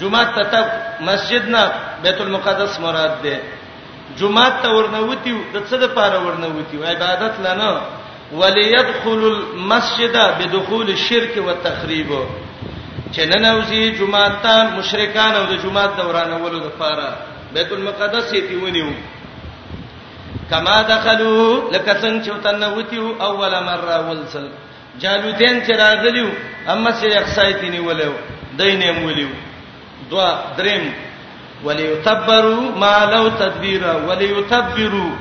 جمعه 0.00 0.42
ته 0.52 0.60
مسجد 1.00 1.48
نه 1.48 1.64
بیت 2.02 2.20
المقدس 2.20 2.80
مراد 2.80 3.22
ده 3.22 3.38
جمعه 4.18 4.50
ته 4.62 4.68
ورنوتیو 4.76 5.36
د 5.54 5.56
څه 5.68 5.76
د 5.82 5.84
پاره 5.96 6.18
ورنوتیو 6.26 6.84
عبادت 6.90 7.34
لنه 7.46 7.68
وليدخل 8.38 9.22
المسجد 9.34 10.16
بدخول 10.38 10.88
الشرك 10.90 11.34
والتخريب 11.46 12.10
چنن 13.16 13.44
اوسي 13.44 13.80
جمعه 14.00 14.28
ته 14.42 14.56
مشرکان 14.78 15.32
او 15.40 15.44
د 15.52 15.54
جمعه 15.64 15.86
دورانولو 16.00 16.58
د 16.58 16.68
پاره 16.78 17.08
بیت 17.54 17.72
المقدس 17.72 18.32
یې 18.32 18.40
تیونیو 18.48 18.92
کما 20.50 20.76
دخلوا 20.88 21.70
لکسن 21.74 22.14
چوتنوتیو 22.24 23.04
اول 23.28 23.54
مره 23.70 23.96
ولسل 24.10 24.46
جالوتین 25.02 25.56
چې 25.66 25.70
راغلیو 25.82 26.28
اما 26.72 26.90
چې 27.00 27.16
اقصایتنی 27.22 27.80
ولو 27.88 28.12
دینه 28.62 28.92
مولیو 29.00 29.28
دوا 30.10 30.28
دریم 30.58 30.84
وليتبروا 31.64 32.64
ما 32.84 32.96
لو 33.14 33.28
تدبيرا 33.42 33.92
وليتبروا 34.08 35.12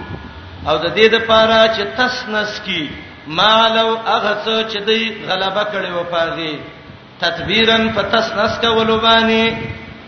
او 0.69 0.75
د 0.83 0.85
دې 0.95 1.05
د 1.13 1.15
پاره 1.29 1.59
چې 1.75 1.83
تسنس 1.97 2.51
کی 2.65 2.83
ما 3.27 3.67
لو 3.77 3.87
هغه 4.11 4.33
څه 4.45 4.73
چې 4.73 4.79
دوی 4.87 5.05
غلبه 5.29 5.63
کړي 5.73 5.91
و 5.97 6.03
پاغي 6.13 6.55
تدبیرن 7.21 7.89
فتسنس 7.95 8.53
کولو 8.61 8.95
باندې 9.01 9.55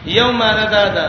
یوم 0.06 0.42
ردادا 0.60 1.08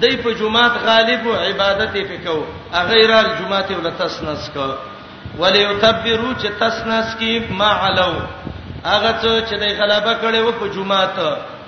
دای 0.00 0.16
په 0.22 0.30
جمعات 0.38 0.72
غالب 0.86 1.28
او 1.28 1.34
عبادت 1.34 1.94
یې 1.96 2.04
پکاو 2.10 2.86
غیر 2.90 3.10
الجمعات 3.18 3.70
ول 3.70 3.90
تسنس 3.98 4.48
کو 4.54 4.68
وليتبروا 5.38 6.34
چې 6.42 6.48
تسنس 6.60 7.14
کی 7.18 7.32
ما 7.58 7.70
علو 7.86 8.12
هغه 8.84 9.12
څه 9.22 9.50
چې 9.50 9.56
دوی 9.60 9.72
غلبه 9.82 10.14
کړي 10.22 10.38
و 10.44 10.52
په 10.60 10.68
جمعات 10.76 11.16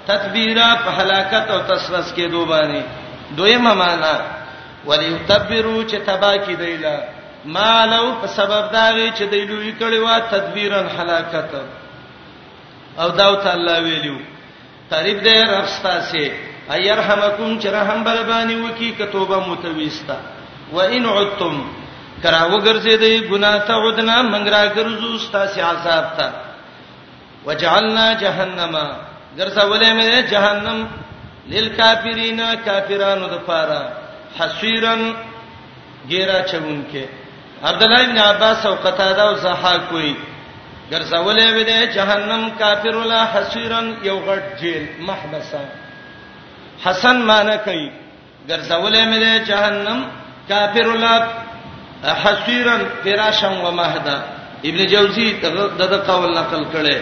تدبیرا 0.07 0.69
په 0.85 0.91
هلاکت 1.03 1.47
او 1.51 1.59
تسرس 1.71 2.13
کې 2.17 2.27
دوبانی 2.33 2.83
دویمه 3.39 3.75
معنا 3.83 4.15
ولی 4.91 5.09
تدبیرو 5.31 5.77
چې 5.85 5.97
تبا 6.11 6.33
کې 6.37 6.53
دیلا 6.61 6.97
ما 7.57 7.87
لو 7.93 8.05
په 8.21 8.27
سبب 8.35 8.73
دا 8.75 8.87
وی 8.97 9.09
چې 9.11 9.23
دیلوې 9.33 9.73
کړي 9.81 9.99
وا 10.05 10.19
تدبیرن 10.19 10.87
هلاکت 10.99 11.53
او 13.01 13.09
دا 13.09 13.27
تعالی 13.47 13.79
ویلو 13.87 14.19
تعریف 14.91 15.23
دې 15.23 15.45
رښتا 15.55 15.97
سي 16.11 16.31
ايرحمکم 16.77 17.59
چې 17.61 17.67
رحم 17.79 18.05
بل 18.05 18.23
باندې 18.25 18.71
وکي 18.71 18.93
کتوبه 19.01 19.41
متويستا 19.49 20.17
وان 20.73 21.05
عدتم 21.17 21.59
کرا 22.23 22.41
وګرځې 22.51 22.97
دې 22.97 23.31
ګنا 23.33 23.53
ته 23.71 23.75
عدنا 23.75 24.23
منګرا 24.23 24.75
ګرځو 24.77 25.19
ستا 25.27 25.47
سي 25.47 25.61
عذاب 25.63 26.13
تا 26.19 26.31
وجعلنا 27.47 28.07
جهنم 28.23 28.77
ګرځولې 29.39 29.91
مې 29.99 30.09
جهنم 30.33 30.79
للکافرین 31.53 32.41
کافرانو 32.67 33.27
د 33.35 33.37
پاره 33.49 33.83
حسیرن 34.39 35.03
ګیرا 36.11 36.39
چونکې 36.51 37.05
عبد 37.69 37.83
الله 37.87 38.03
بن 38.11 38.19
عباس 38.19 38.67
او 38.67 38.75
قتاده 38.85 39.23
او 39.29 39.35
زحاک 39.45 39.93
وی 39.93 40.15
ګرځولې 40.93 41.47
وې 41.57 41.63
د 41.71 41.73
جهنم 41.97 42.43
کافر 42.61 42.95
ولا 42.97 43.21
حسیرن 43.33 43.87
یو 44.09 44.17
غټ 44.29 44.45
جیل 44.61 44.85
محبسه 45.09 45.61
حسن 46.85 47.17
معنی 47.29 47.57
کوي 47.67 47.87
ګرځولې 48.51 49.03
مې 49.11 49.19
د 49.25 49.29
جهنم 49.49 49.99
کافر 50.49 50.87
ولا 50.95 51.15
حسیرن 52.25 52.81
فراشم 53.05 53.55
و 53.65 53.71
مهدا 53.79 54.19
ابن 54.69 54.81
جوزی 54.93 55.29
دغه 55.79 55.97
قول 56.09 56.31
نقل 56.39 56.63
کړي 56.75 56.97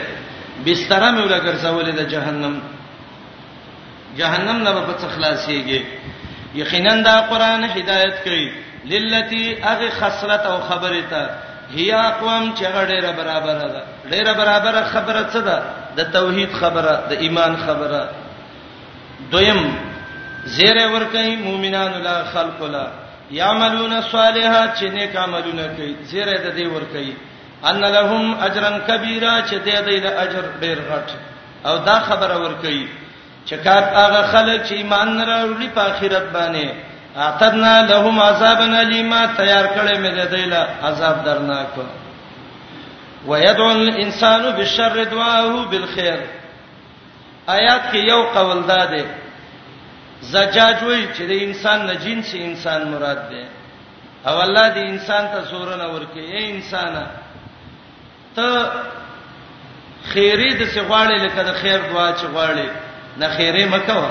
بستر 0.66 1.00
مې 1.14 1.20
ولا 1.22 1.38
ګرځولې 1.38 1.92
د 1.92 2.02
جهنم 2.12 2.55
جهنم 4.18 4.59
نه 4.62 4.72
په 4.86 4.94
څه 5.00 5.09
خلاصيږي 5.14 5.84
یقینا 6.55 6.94
دا 7.09 7.20
قران 7.30 7.64
هدایت 7.64 8.22
کوي 8.24 8.46
للتی 8.90 9.57
اغه 9.62 9.90
خسرت 9.90 10.40
او 10.40 10.61
خبره 10.61 11.00
ته 11.11 11.30
هيا 11.76 12.02
قوم 12.20 12.55
چې 12.57 12.62
غړې 12.74 12.98
را 13.05 13.12
برابر 13.20 13.57
ده 13.74 13.82
ډېر 14.11 14.26
برابر 14.40 14.84
خبره 14.92 15.22
څه 15.32 15.38
ده 15.48 15.59
د 15.96 16.02
توحید 16.12 16.52
خبره 16.61 16.94
د 17.11 17.12
ایمان 17.18 17.57
خبره 17.57 18.11
دویم 19.30 19.61
زیره 20.44 20.90
ور 20.92 21.05
کوي 21.05 21.36
مؤمنان 21.36 21.92
لا 22.02 22.24
خلق 22.32 22.62
لا 22.70 22.86
یعملون 23.30 24.00
صالحات 24.11 24.76
چې 24.78 24.84
نیک 24.94 25.16
عملونه 25.16 25.68
کوي 25.76 25.94
زیره 26.05 26.32
د 26.38 26.57
دې 26.59 26.66
ور 26.72 26.82
کوي 26.92 27.12
ان 27.62 27.80
لهم 27.80 28.34
اجرا 28.40 28.78
کبیره 28.78 29.42
چې 29.46 29.55
دې 29.66 29.80
دې 29.86 29.96
د 30.02 30.07
اجر 30.24 30.44
ډیر 30.61 30.78
غټ 30.90 31.09
او 31.66 31.76
دا 31.78 32.00
خبره 32.00 32.36
ور 32.38 32.52
کوي 32.62 32.88
چې 33.48 33.55
کاپ 33.64 33.84
هغه 33.96 34.22
خلک 34.32 34.62
چې 34.66 34.72
ایمان 34.72 35.09
نه 35.16 35.24
راوړي 35.24 35.68
په 35.74 35.80
آخرت 35.80 36.26
باندې 36.32 36.68
اعتدنا 37.16 37.82
لهم 37.82 38.20
عذابا 38.22 38.64
الیما 38.80 39.26
تیار 39.26 39.66
کړې 39.66 39.94
مې 39.98 40.11
دې 40.11 40.26
دې 40.32 40.44
له 40.46 40.66
عذاب 40.82 41.24
درناک 41.24 41.68
ويدعو 43.26 43.70
الانسان 43.70 44.50
بالشر 44.57 45.05
دعاه 45.05 45.64
بالخير 45.70 46.20
آیات 47.48 47.82
کې 47.92 47.96
یو 48.09 48.22
قول 48.34 48.62
دا 48.66 48.84
دی 48.84 49.05
زجاج 50.22 50.76
وایي 50.84 51.09
چې 51.16 51.22
د 51.30 51.32
انسان 51.42 51.86
نه 51.86 51.94
جنسي 51.94 52.44
انسان 52.44 52.88
مراد 52.92 53.20
دی 53.30 53.46
او 54.26 54.42
الله 54.42 54.74
دې 54.74 54.82
انسان 54.90 55.24
ته 55.32 55.40
زور 55.40 55.76
نه 55.76 55.86
ورکړي 55.86 56.24
اے 56.38 56.50
انسانه 56.50 57.07
ته 58.37 58.47
خیری 60.12 60.51
د 60.61 60.62
سغواړې 60.74 61.18
لکه 61.26 61.41
د 61.49 61.51
خیر 61.61 61.78
دعا 61.93 62.09
چې 62.18 62.26
غواړې 62.35 62.68
نه 63.20 63.26
خیره 63.37 63.64
مکو 63.72 64.03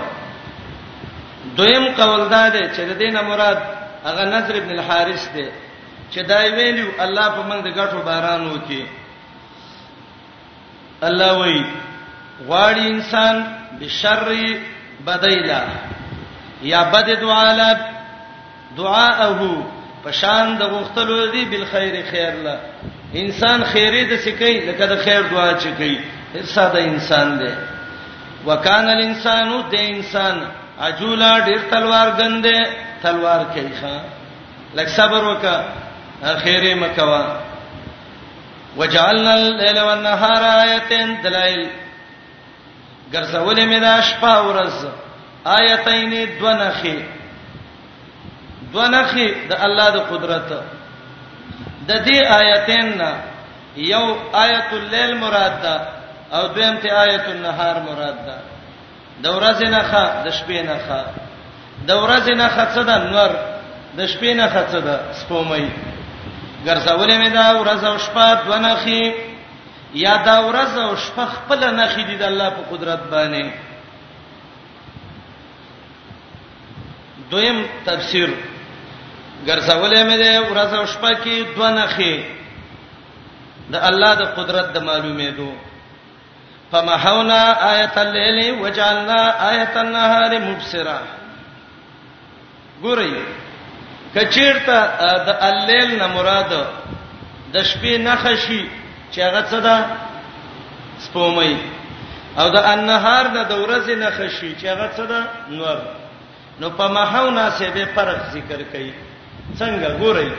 دویم 1.58 1.86
قول 1.98 2.24
دا 2.36 2.46
دی 2.56 2.64
چې 2.76 2.82
د 2.90 2.92
دینه 3.02 3.22
مراد 3.30 3.60
هغه 4.08 4.24
نظر 4.36 4.54
ابن 4.60 4.70
الحارث 4.76 5.24
دی 5.34 5.48
چې 6.12 6.20
دای 6.32 6.46
ویلو 6.58 6.88
الله 7.06 7.28
په 7.36 7.44
موږ 7.50 7.60
د 7.64 7.68
غټو 7.80 7.98
باران 8.08 8.42
وکي 8.52 8.86
الله 11.08 11.32
وای 11.40 11.64
غواړي 12.48 12.84
انسان 12.88 13.36
بشر 13.80 14.26
بدایلا 15.06 15.64
یا 16.72 16.84
بد 16.84 17.08
دعالت 17.22 17.80
دعاءه 18.78 19.66
پشان 20.06 20.58
د 20.58 20.62
غختلو 20.74 21.28
دی 21.32 21.46
بالخير 21.46 21.96
خیر 22.12 22.34
لا 22.46 22.58
انسان 23.22 23.64
خیره 23.72 24.04
د 24.12 24.16
سکی 24.26 24.54
لکه 24.70 24.86
د 24.92 24.96
خیر 25.04 25.22
دعا 25.34 25.50
چکی 25.66 25.94
ساده 26.56 26.80
انسان 26.92 27.28
دی 27.40 27.52
وکانه 28.48 28.92
الانسان 28.98 29.46
د 29.74 29.84
انسان 29.90 30.36
عجولا 30.88 31.30
ډیر 31.50 31.60
تلوار 31.76 32.08
غنده 32.22 32.58
تلوار 33.06 33.42
کوي 33.54 33.68
ښا 33.82 33.94
لکه 34.80 34.92
صبر 34.98 35.22
وکا 35.30 35.58
خیره 36.44 36.74
مکوا 36.82 37.24
وجعلنا 38.78 39.34
الليل 39.38 39.80
والنهار 39.84 40.44
آیتين 40.64 41.16
دلائل 41.24 41.62
ګرځولې 43.14 43.64
مې 43.72 43.80
دا 43.90 43.98
شپه 44.02 44.36
ورځ 44.48 44.76
آیتین 45.46 46.12
دونه 46.40 46.72
خې 46.82 46.98
دونه 48.74 49.02
خې 49.08 49.28
د 49.50 49.54
الله 49.66 49.90
د 49.98 50.10
قدرت 50.14 50.50
د 51.88 51.92
دې 52.06 52.18
آیتین 52.42 52.88
نه 52.98 53.12
یو 53.94 54.06
آیت 54.46 54.70
الليل 54.74 55.12
مراد 55.24 55.56
ده 55.64 55.76
او 56.38 56.48
دویم 56.56 56.76
ته 56.82 56.88
آیت 57.06 57.26
النهار 57.36 57.76
مراد 57.88 58.18
ده 58.28 58.38
د 59.24 59.26
ورځې 59.38 59.68
نه 59.74 59.82
ښه 59.92 60.06
د 60.26 60.28
شپې 60.38 60.60
نه 60.70 60.78
ښه 60.88 61.02
د 61.88 61.92
ورځې 62.04 62.34
نه 62.42 62.48
ښه 62.54 62.64
څه 62.74 62.82
ده 62.90 62.96
نور 63.14 63.32
د 63.98 64.02
شپې 64.12 64.32
نه 64.40 64.48
ښه 64.54 64.64
څه 64.72 64.80
ده 64.88 64.96
سپومې 65.22 65.66
ګرځولې 66.68 67.16
مې 67.22 67.30
دا 67.40 67.46
ورځ 67.62 67.82
او 67.90 67.98
شپه 67.98 68.34
دونه 68.46 68.72
خې 68.84 69.04
یا 69.94 70.14
دا 70.30 70.36
ورځ 70.48 70.72
او 70.86 70.96
شپه 70.96 71.26
خپل 71.36 71.60
نه 71.80 71.86
خې 71.94 72.04
دي 72.08 72.16
د 72.18 72.24
الله 72.32 72.50
په 72.50 72.62
قدرت 72.72 73.02
باندې 73.12 73.46
دویم 77.32 77.66
تفسیر 77.86 78.30
ګرځولې 79.48 80.02
مې 80.10 80.18
ده 80.24 80.32
ورځ 80.52 80.72
او 80.80 80.86
شپه 80.94 81.12
کې 81.24 81.36
دوه 81.56 81.70
نخي 81.80 82.14
د 83.72 83.76
الله 83.90 84.12
د 84.22 84.24
قدرت 84.38 84.68
د 84.74 84.78
معلومې 84.88 85.30
دو 85.38 85.50
فمحونا 86.72 87.42
آیت 87.74 87.96
الليل 88.06 88.40
وجعلنا 88.64 89.20
آیت 89.52 89.74
النهار 89.84 90.32
مبصرا 90.48 91.00
ګورئ 92.84 93.14
کچیرته 94.16 94.78
د 95.28 95.30
الليل 95.50 95.90
نه 96.02 96.08
مراد 96.16 96.52
د 96.54 97.56
شپې 97.70 97.94
نخشي 98.10 98.62
چې 99.12 99.20
هغه 99.28 99.42
څه 99.52 99.60
ده 99.68 99.78
سپومې 101.06 101.56
او 102.40 102.50
د 102.50 102.58
انهار 102.74 103.26
نه 103.36 103.42
د 103.52 103.54
ورځې 103.64 103.94
نخشي 104.06 104.50
چې 104.62 104.66
هغه 104.74 104.88
څه 104.98 105.04
ده 105.12 105.20
نور 105.58 105.78
نو 106.60 106.70
په 106.78 106.88
محونا 106.88 107.50
سه 107.58 107.70
به 107.76 107.86
فرق 107.96 108.18
ذکر 108.34 108.60
کړي 108.74 108.92
څنګه 109.60 109.90
ګورئ 110.02 110.30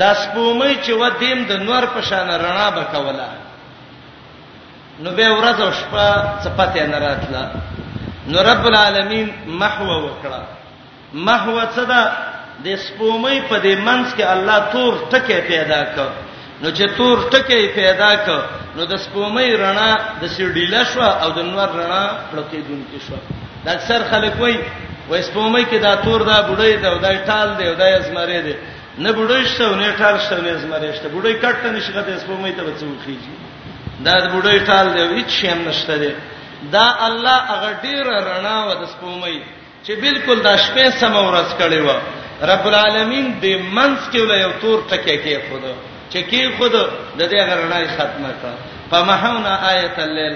دا 0.00 0.10
سپومې 0.22 0.72
چې 0.84 0.92
و 1.00 1.02
دیم 1.20 1.38
د 1.50 1.52
نور 1.68 1.82
په 1.94 2.00
شان 2.08 2.28
رڼا 2.44 2.68
بکوله 2.76 3.28
نو 5.02 5.08
به 5.16 5.26
ورځ 5.38 5.58
او 5.66 5.70
شپه 5.80 6.06
صفته 6.44 6.82
نه 6.92 6.98
راتله 7.06 7.42
نو 8.30 8.36
رب 8.50 8.64
العالمین 8.70 9.28
محو 9.60 9.88
وکړه 10.06 10.42
محو 11.26 11.54
صدا 11.76 12.02
د 12.64 12.66
سپومې 12.86 13.36
په 13.48 13.56
دې 13.64 13.74
منځ 13.86 14.06
کې 14.16 14.24
الله 14.34 14.58
تور 14.72 14.92
ټکه 15.12 15.38
پیدا 15.50 15.80
کړ 15.94 16.08
نو 16.62 16.68
چې 16.76 16.84
تور 16.96 17.16
ټکه 17.32 17.56
پیدا 17.80 18.12
کړ 18.26 18.40
نو 18.76 18.82
د 18.92 18.94
سپومې 19.04 19.48
رڼا 19.62 19.92
د 20.20 20.24
سیډیلا 20.34 20.82
شو 20.92 21.02
او 21.22 21.28
د 21.38 21.40
نور 21.50 21.68
رڼا 21.80 22.04
پړکې 22.30 22.58
دونکې 22.68 22.98
شو 23.06 23.16
دا 23.64 23.70
اکثر 23.78 24.00
خلک 24.10 24.32
وایي 24.40 24.58
وې 25.10 25.20
سپومې 25.28 25.64
کې 25.70 25.76
دا 25.78 25.94
تور 26.04 26.20
دا 26.22 26.42
بډې 26.48 26.74
دا 26.82 26.98
دای 27.02 27.16
ټال 27.26 27.48
دی 27.58 27.74
دای 27.74 27.92
اسمره 27.94 28.40
دی 28.46 28.54
نه 28.98 29.10
بډې 29.18 29.42
شته 29.50 29.74
نه 29.80 29.92
ټال 29.98 30.16
شته 30.24 30.36
نه 30.42 30.50
اسمره 30.58 30.92
شته 30.96 31.06
بډې 31.14 31.32
کټه 31.44 31.68
نشغه 31.74 32.02
ته 32.06 32.18
سپومې 32.24 32.52
ته 32.56 32.62
وڅوخیږي 32.66 33.36
دا 34.04 34.14
بډې 34.34 34.56
ټال 34.68 34.86
دی 34.94 35.02
هیڅ 35.16 35.28
شی 35.38 35.46
هم 35.48 35.60
نشته 35.68 35.96
دی 36.02 36.10
دا 36.74 36.86
الله 37.08 37.36
هغه 37.52 37.70
ډیر 37.84 38.04
رڼا 38.28 38.58
و 38.68 38.70
د 38.82 38.82
سپومې 38.92 39.38
چې 39.84 39.92
بالکل 40.04 40.36
د 40.46 40.48
شپې 40.64 40.86
سمورز 41.00 41.50
کړي 41.60 41.80
و 41.86 41.90
رب 42.50 42.64
العالمین 42.70 43.26
دې 43.42 43.54
منس 43.76 44.00
کې 44.12 44.18
ولې 44.22 44.38
یو 44.46 44.50
تور 44.62 44.78
ټکی 44.90 45.16
کې 45.24 45.38
خود 45.48 45.62
چې 46.12 46.20
کې 46.30 46.42
خود 46.58 46.72
د 47.18 47.22
دې 47.32 47.40
غرنای 47.50 47.86
ختمه 47.96 48.30
کړه 48.42 48.54
فمحونا 48.90 49.52
آیت 49.72 49.98
الليل 49.98 50.34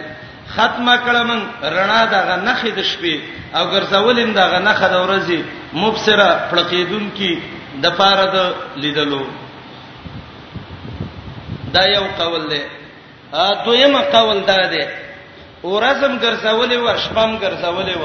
ختمه 0.57 0.95
کړم 1.07 1.31
رڼا 1.77 2.03
دغه 2.17 2.35
نخې 2.49 2.71
د 2.79 2.81
شپې 2.93 3.17
او 3.57 3.63
ګرځولم 3.75 4.31
دغه 4.41 4.59
نخې 4.69 4.89
د 4.95 4.97
ورځې 5.05 5.39
مبصره 5.81 6.29
پړقیدون 6.51 7.05
کی 7.19 7.33
د 7.83 7.87
پاره 7.99 8.27
د 8.35 8.37
لیدلو 8.83 9.23
دا 11.75 11.83
یو 11.97 12.05
قول 12.21 12.43
دی 12.53 12.63
ا 13.45 13.47
دویمه 13.65 14.03
قول 14.15 14.39
دا 14.51 14.61
دی 14.73 14.85
ورځم 15.75 16.13
ګرځولې 16.25 16.77
و 16.85 16.87
شپم 17.05 17.31
ګرځولې 17.45 17.95
و 18.03 18.05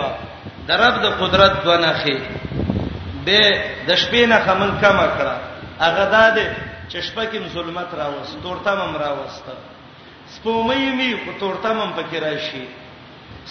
درب 0.68 0.96
د 1.06 1.06
قدرت 1.22 1.54
دو 1.66 1.74
نخې 1.88 2.16
به 3.26 3.42
د 3.88 3.90
شپې 4.02 4.24
نه 4.32 4.38
خمن 4.46 4.72
کم 4.82 4.98
کړه 5.18 5.36
هغه 5.86 6.06
دا 6.16 6.26
دی 6.38 6.48
چې 6.92 6.98
شپه 7.08 7.24
کې 7.32 7.40
ظلمت 7.56 7.90
راوست 8.00 8.36
تورتم 8.44 8.92
راوست 9.04 9.46
سپومې 10.36 10.86
می 10.98 11.12
خو 11.24 11.32
تورتم 11.42 11.78
هم 11.82 11.92
پکې 11.98 12.18
راشي 12.26 12.64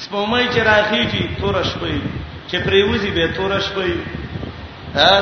سپومې 0.04 0.44
چې 0.54 0.60
راخیږي 0.70 1.24
تور 1.40 1.56
شپې 1.70 1.96
چې 2.48 2.56
پریوزي 2.66 3.10
به 3.16 3.26
تور 3.36 3.52
شپې 3.66 3.92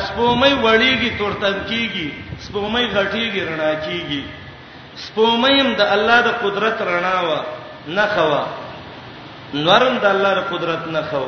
سپومې 0.08 0.50
وړيږي 0.64 1.10
تورتم 1.18 1.54
کیږي 1.68 2.08
سپومې 2.46 2.84
غټيږي 2.94 3.42
رڼا 3.50 3.72
کیږي 3.84 4.22
سپومې 5.06 5.52
هم 5.60 5.70
د 5.80 5.82
الله 5.96 6.18
د 6.28 6.30
قدرت 6.44 6.76
رڼا 6.90 7.16
و 7.26 7.30
نه 7.98 8.06
خوا 8.14 8.42
نورم 9.66 9.94
د 10.04 10.06
الله 10.14 10.32
د 10.38 10.40
قدرت 10.52 10.82
نه 10.96 11.02
خو 11.10 11.24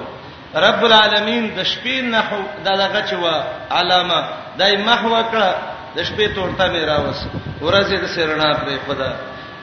رب 0.66 0.80
العالمین 0.88 1.44
د 1.58 1.62
شپې 1.72 1.96
نه 2.14 2.20
خو 2.28 2.38
د 2.64 2.68
لغه 2.82 3.00
چوا 3.10 3.34
علامه 3.78 4.20
دای 4.58 4.72
محو 4.88 5.14
کړه 5.32 5.50
د 5.96 6.02
شپې 6.08 6.26
تورته 6.34 6.64
مې 6.72 6.82
راوس 6.90 7.18
ورځې 7.62 7.96
د 8.02 8.04
سرنا 8.16 8.50
پرې 8.62 8.76
خدا 8.86 9.12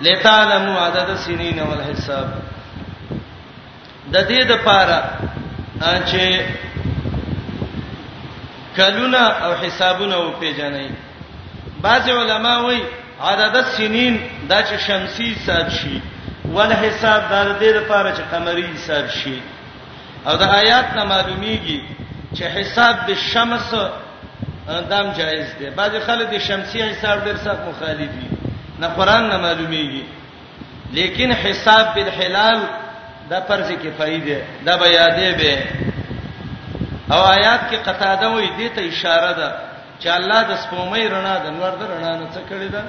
لتعلموا 0.02 0.80
عدد 0.82 1.10
السنين 1.10 1.60
والحساب 1.62 2.34
د 4.14 4.18
دې 4.30 4.41
د 4.49 4.64
پاره 4.66 5.04
چې 5.82 6.41
کلونه 8.78 9.22
او 9.28 9.56
حسابونه 9.56 10.16
او 10.16 10.32
پیژنې 10.41 10.89
بعض 11.82 12.10
علما 12.10 12.58
وایي 12.62 12.84
عدد 13.22 13.56
السنين 13.56 14.20
دا 14.49 14.62
چې 14.64 14.76
شمسي 14.88 15.36
حساب 15.36 15.70
شي 15.70 15.99
ول 16.49 16.74
حساب 16.74 17.30
دا 17.30 17.43
د 17.43 17.60
دې 17.60 17.76
لپاره 17.80 18.14
چې 18.16 18.36
قمري 18.36 18.68
حساب 18.68 19.08
شي 19.10 19.39
او 20.28 20.36
د 20.38 20.41
آیات 20.43 20.93
نه 20.95 21.04
معلومیږي 21.10 21.80
چې 22.36 22.43
حساب 22.58 22.95
د 23.08 23.14
شمس 23.34 23.74
دام 24.89 25.12
جایز 25.18 25.47
دی 25.60 25.70
بعض 25.70 25.91
خلک 26.08 26.30
د 26.30 26.38
شمسي 26.39 26.84
حساب 26.84 27.24
ډیر 27.26 27.38
سخت 27.38 27.62
مخالفي 27.70 28.08
دي 28.08 28.41
نه 28.82 28.88
قران 28.88 29.30
نه 29.30 29.38
معلومیږي 29.38 30.04
لیکن 30.92 31.32
حساب 31.32 31.94
بالحلال 31.96 32.60
دا 33.30 33.40
فرض 33.50 33.72
کفایه 33.84 34.18
ده 34.20 34.42
دا 34.66 34.76
بیا 34.78 35.08
دی 35.18 35.32
به 35.32 35.64
او 37.12 37.18
آیات 37.18 37.62
کې 37.72 37.76
قطاده 37.76 38.30
وې 38.32 38.48
دې 38.60 38.76
ته 38.76 38.82
اشاره 38.90 39.32
ده 39.40 39.50
چې 40.04 40.08
الله 40.18 40.42
د 40.44 40.54
سپومې 40.56 41.12
رڼا 41.12 41.36
د 41.46 41.48
نور 41.58 41.72
د 41.76 41.84
رڼا 41.92 42.14
نه 42.18 42.28
څه 42.36 42.40
کړی 42.50 42.70
ده 42.76 42.84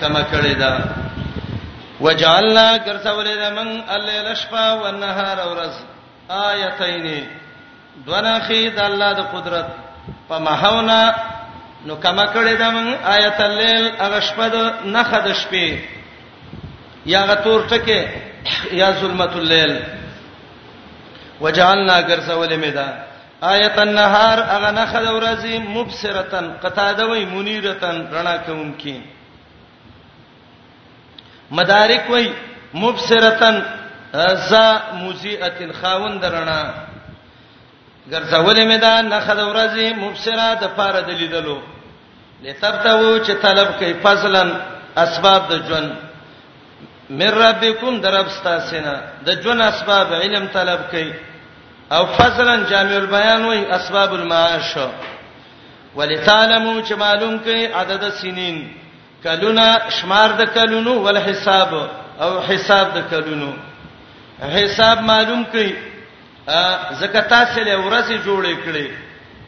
کما 0.00 0.22
کړی 0.32 0.54
ده 0.54 0.84
وجعلنا 2.00 2.76
كرسول 2.76 3.28
لمن 3.28 3.82
الليل 3.96 4.36
شفا 4.36 4.72
والنهار 4.82 5.46
ورز 5.48 5.74
آیتین 6.28 7.24
دونه 8.06 8.38
خید 8.46 8.78
الله 8.78 9.12
د 9.12 9.20
قدرت 9.20 9.66
په 10.28 10.38
ماحونا 10.38 11.00
نو 11.86 11.94
کما 12.04 12.24
کړه 12.32 12.54
د 12.62 12.64
من 12.74 12.86
آیت 13.16 13.38
الليل 13.48 13.86
هغه 14.02 14.20
شپه 14.28 14.46
د 14.54 14.56
نخه 14.96 15.18
د 15.26 15.34
شپې 15.40 15.68
یا 17.12 17.22
غتور 17.30 17.60
ټکه 17.72 18.00
یا 18.78 18.88
ظلمت 19.00 19.32
الليل 19.40 19.72
وجعلنا 21.40 21.96
غرسول 22.10 22.56
میدا 22.62 22.88
آیت 23.52 23.76
النهار 23.86 24.38
هغه 24.52 24.70
نخه 24.78 25.00
د 25.08 25.18
ورځې 25.18 25.68
مبصرتن 25.76 26.44
قطاده 26.64 27.06
وای 27.10 27.24
منیرتن 27.34 27.96
رڼا 28.16 28.34
کوونکی 28.46 28.96
مدارک 31.60 32.10
وای 32.16 32.32
مبصرتن 32.86 33.56
ز 34.50 34.64
مزیئه 35.04 35.72
خاوند 35.80 36.24
رڼا 36.38 36.60
ګرځولې 38.12 38.64
مې 38.70 38.78
دا 38.86 38.94
نخد 39.02 39.38
ورځي 39.50 39.88
مبصره 40.02 40.46
د 40.62 40.64
پاره 40.76 41.00
د 41.08 41.08
لیدلو 41.20 41.58
لتبتو 42.44 43.18
چې 43.26 43.32
طلب 43.44 43.68
کوي 43.78 43.94
فضلن 44.04 44.50
اسباب 44.96 45.42
د 45.50 45.52
جن 45.68 45.86
مر 47.18 47.34
ربکم 47.44 48.00
دربستا 48.00 48.54
سینا 48.68 48.96
د 49.26 49.28
جن 49.44 49.60
اسباب 49.60 50.08
علم 50.22 50.44
طلب 50.56 50.80
کوي 50.90 51.12
او 51.96 52.02
فضلن 52.18 52.60
جامع 52.70 52.96
البيان 53.02 53.44
وای 53.44 53.60
اسباب 53.76 54.10
المعاش 54.14 54.74
ولتعلموا 55.96 56.82
چې 56.86 56.92
معلوم 57.04 57.38
کوي 57.38 57.72
عدد 57.80 58.02
سنین 58.20 58.56
کلونا 59.24 59.66
شمار 59.90 60.28
د 60.38 60.42
کلونو 60.54 60.92
ول 61.06 61.16
حساب 61.18 61.70
او 62.20 62.30
حساب 62.48 62.86
د 62.96 63.08
کلونو 63.10 63.50
حساب 64.60 64.98
معلوم 65.02 65.44
کوي 65.52 65.72
ا 66.48 66.64
زکات 67.00 67.30
سره 67.54 67.76
ورځي 67.76 68.16
جوړې 68.28 68.54
کړې 68.64 68.86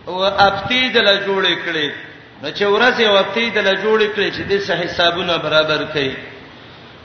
او 0.08 0.24
اپتی 0.24 0.80
دله 0.96 1.14
جوړې 1.26 1.54
کړې 1.64 1.88
نو 2.42 2.48
چې 2.56 2.64
ورځي 2.64 3.04
او 3.10 3.16
اپتی 3.22 3.50
دله 3.50 3.74
جوړې 3.84 4.08
کړې 4.14 4.28
چې 4.36 4.42
د 4.48 4.52
صحیح 4.68 4.84
حسابونو 4.96 5.32
برابر 5.38 5.80
کړي 5.92 6.12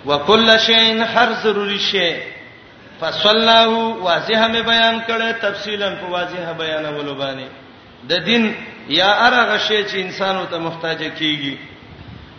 وکل 0.06 0.48
شین 0.60 1.04
هر 1.04 1.30
ضروري 1.44 1.80
شی 1.92 2.14
فصلاه 3.02 3.70
واضحه 4.02 4.54
مې 4.54 4.62
بیان 4.72 5.02
کړه 5.08 5.42
تفصیلا 5.42 5.90
په 6.00 6.06
واضحه 6.08 6.52
بیانولو 6.62 7.14
باندې 7.16 7.48
د 8.10 8.14
دین 8.28 8.44
یا 8.90 9.12
ارغه 9.28 9.58
شی 9.58 9.84
چې 9.84 9.96
انسانو 9.96 10.46
ته 10.46 10.58
محتاج 10.58 11.00
کیږي 11.20 11.58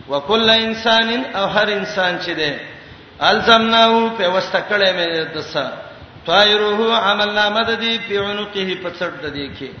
وکل 0.09 0.49
انسان 0.49 1.09
او 1.35 1.45
هر 1.47 1.67
انسان 1.79 2.19
چې 2.19 2.29
ده 2.33 2.51
الزمناو 3.29 4.09
په 4.17 4.23
واستکړې 4.41 4.89
مې 4.97 5.05
دسه 5.37 5.71
طائره 6.25 6.93
عملنا 6.99 7.49
مددی 7.49 7.97
په 8.07 8.15
عنقه 8.31 8.69
په 8.83 8.89
څټ 8.97 9.13
د 9.23 9.27
دې 9.35 9.47
کې 9.57 9.71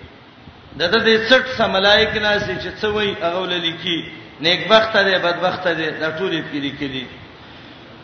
د 0.79 0.83
دې 1.05 1.15
څټ 1.27 1.45
سملایک 1.59 2.13
ناسې 2.25 2.53
چې 2.63 2.69
څه 2.79 2.87
وای 2.95 3.09
هغه 3.23 3.45
للیکي 3.53 3.97
نیک 4.45 4.61
بخت 4.71 4.93
دی 5.07 5.15
بدبخت 5.25 5.67
دی 5.77 5.89
دا 6.01 6.09
ټول 6.17 6.31
یې 6.37 6.43
پیری 6.51 6.73
کړي 6.79 7.03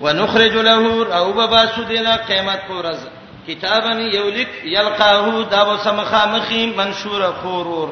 ونخرج 0.01 0.55
له 0.67 0.75
او 1.17 1.33
بابا 1.39 1.61
سودینا 1.75 2.15
قیامت 2.27 2.61
پورز 2.67 2.99
کتابن 3.47 3.99
یولک 4.19 4.49
یلقاه 4.75 5.43
دا 5.51 5.61
وسمخه 5.71 6.21
مخیم 6.35 6.69
منشور 6.77 7.21
خورور 7.41 7.89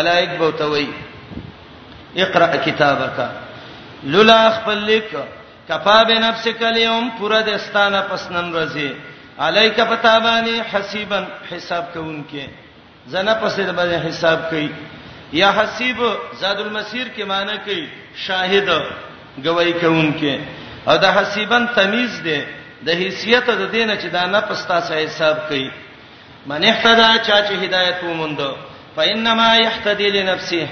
ملائک 0.00 0.30
بوتوي 0.38 0.86
اقرا 2.24 2.46
کتابک 2.64 3.18
لولا 4.14 4.40
خپلک 4.56 5.08
کفا 5.68 6.02
بنفسک 6.08 6.62
اليوم 6.72 7.08
پورا 7.18 7.40
دستانه 7.50 8.00
پس 8.10 8.30
نن 8.30 8.52
ورځې 8.54 8.90
الیک 9.46 9.80
فتابانی 9.88 10.60
حسیبا 10.70 11.20
حساب 11.50 11.84
کوونکې 11.94 12.46
زنه 13.12 13.34
پسې 13.42 13.60
د 13.66 13.74
باندې 13.78 14.06
حساب 14.08 14.38
کوي 14.50 14.68
یا 15.40 15.50
حسیب 15.58 15.96
زاد 16.40 16.60
المسیر 16.62 17.06
کې 17.16 17.22
معنی 17.32 17.56
کوي 17.66 17.84
شاهد 18.26 18.68
گواہی 19.44 19.72
کوونکې 19.72 20.40
او 20.88 20.96
د 21.04 21.14
حسیبن 21.16 21.66
تمیز 21.76 22.16
ده 22.24 22.38
د 22.86 22.98
حیثیت 23.02 23.50
د 23.50 23.70
دینه 23.72 23.96
چې 23.96 24.06
دا 24.16 24.26
نه 24.32 24.40
پستا 24.48 24.80
سه 24.88 24.94
حساب 25.04 25.36
کوي 25.48 25.68
من 26.46 26.64
احتدا 26.70 27.10
چا 27.26 27.38
چې 27.48 27.52
هدایت 27.64 28.02
وموند 28.04 28.40
فینما 28.96 29.48
یحتدی 29.56 30.10
لنفسه 30.16 30.66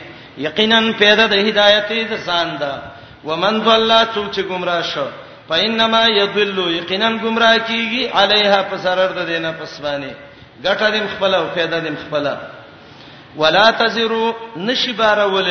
یقینا 0.48 0.80
پیدا 0.98 1.26
د 1.34 1.48
هدایت 1.50 1.92
د 2.10 2.18
ځان 2.26 2.56
ده 2.60 2.72
ومن 3.28 3.64
ضل 3.68 3.92
څوک 4.14 4.30
چې 4.36 4.40
گمراه 4.50 4.82
شو 4.94 5.06
فإنما 5.48 6.02
يضل 6.20 6.58
یقینا 6.78 7.08
گمراه 7.24 7.56
کیږي 7.68 8.02
علیها 8.20 8.60
فسرر 8.70 9.10
د 9.18 9.20
دینه 9.30 9.50
پسوانی 9.60 10.12
ګټه 10.64 10.86
دیم 10.92 11.06
خپل 11.14 11.32
او 11.38 11.44
پیدا 11.56 11.78
دیم 11.84 11.96
خپل 12.04 12.26
ولا 13.40 13.66
تزرو 13.78 14.26
نشبارول 14.66 15.48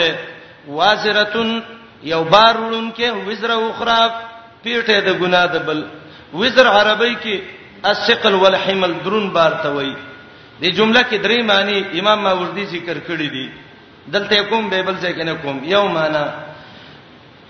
وازرتن 0.77 1.49
یو 2.11 2.21
بارولن 2.33 2.87
کې 2.97 3.09
وزر 3.27 3.51
اخرى 3.57 4.01
پیټه 4.63 4.97
د 5.07 5.19
ګناه 5.21 5.45
د 5.53 5.57
بل 5.67 5.79
وزر 6.39 6.65
عربی 6.79 7.15
کې 7.23 7.35
الثقل 7.89 8.33
والحمل 8.43 8.93
درون 9.05 9.29
بار 9.37 9.51
ته 9.63 9.69
وایي 9.75 9.95
دې 10.61 10.67
جمله 10.77 11.01
کې 11.09 11.17
درې 11.25 11.39
معنی 11.51 11.77
امام 11.99 12.19
ماوردی 12.23 12.65
ذکر 12.73 12.97
کړی 13.07 13.29
دي 13.35 13.49
دلته 14.13 14.43
کوم 14.49 14.69
بیبل 14.69 14.95
ځای 15.01 15.13
کنه 15.19 15.33
کوم 15.43 15.63
یو 15.75 15.87
معنی 15.97 16.25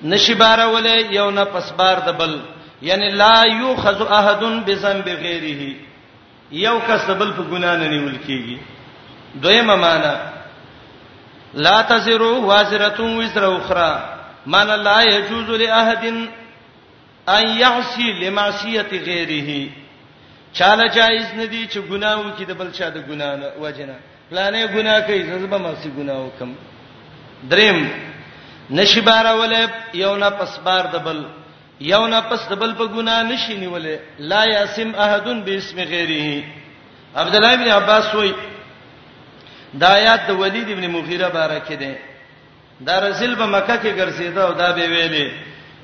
نشي 0.04 0.34
بارولې 0.36 1.06
یو 1.16 1.30
نه 1.32 1.44
پسبار 1.52 1.98
د 2.06 2.16
بل 2.18 2.38
یعنی 2.88 3.10
لا 3.22 3.42
یوخذ 3.52 4.02
احد 4.12 4.44
بذنب 4.66 5.06
غیره 5.10 5.74
یو 6.62 6.78
کس 6.88 7.10
بل 7.12 7.32
په 7.38 7.44
ګنا 7.52 7.76
نه 7.76 7.88
نیول 7.88 8.18
کیږي 8.28 8.58
دویمه 9.46 9.76
معنا 9.76 10.16
لا 11.68 11.82
تزرو 11.92 12.42
وازره 12.46 13.02
وزر 13.20 13.46
اخرى 13.58 14.04
معنا 14.46 14.76
لا 14.78 15.02
يجوز 15.02 15.50
لاحد 15.62 16.06
ان 17.30 17.46
يعصي 17.60 18.14
لمعصيه 18.14 18.86
غيره 19.08 19.58
چاله 20.54 20.88
جایز 20.88 21.32
ندی 21.38 21.68
چې 21.68 21.80
ګناه 21.90 22.22
وکړي 22.22 22.44
د 22.52 22.60
بل 22.64 22.72
چا 22.80 22.90
د 22.90 23.08
ګنا 23.08 23.36
نه 23.36 23.52
وجنه 23.60 23.96
پلانې 24.32 24.76
ګناه 24.76 25.00
کوي 25.08 25.24
زما 25.24 25.58
مې 25.58 25.88
ګناه 25.98 26.26
وکم 26.26 26.54
دریم 27.54 27.80
نشي 28.70 29.02
بارولې 29.02 29.66
یو 29.94 30.16
نه 30.16 30.30
پس 30.30 30.58
بار 30.64 30.86
دبل 30.94 31.22
یو 31.82 32.06
نه 32.08 32.22
پس 32.30 32.50
دبل 32.50 32.74
په 32.76 32.86
ګناه 32.94 33.24
نشي 33.24 33.56
نیولې 33.58 33.98
لا 34.20 34.44
یاسم 34.46 34.90
احدن 34.98 35.42
باسم 35.44 35.80
غیره 35.80 36.44
عبد 37.16 37.36
الله 37.36 37.54
ابن 37.54 37.68
عباس 37.72 38.16
وای 38.16 38.34
دا 39.74 39.88
آیات 39.94 40.28
د 40.28 40.32
ولید 40.40 40.70
ابن 40.70 40.88
مغیره 40.88 41.28
بارکه 41.28 41.76
ده 41.76 41.96
دا 42.88 43.00
رسول 43.10 43.36
په 43.36 43.46
مکه 43.46 43.78
کې 43.78 43.98
ګرځیدا 43.98 44.40
او 44.44 44.54
دا 44.54 44.72
به 44.72 44.86
ویلې 44.88 45.32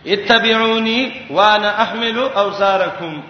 اتبعونی 0.08 1.28
وانا 1.30 1.70
احمل 1.86 2.18
اوزارکم 2.18 3.22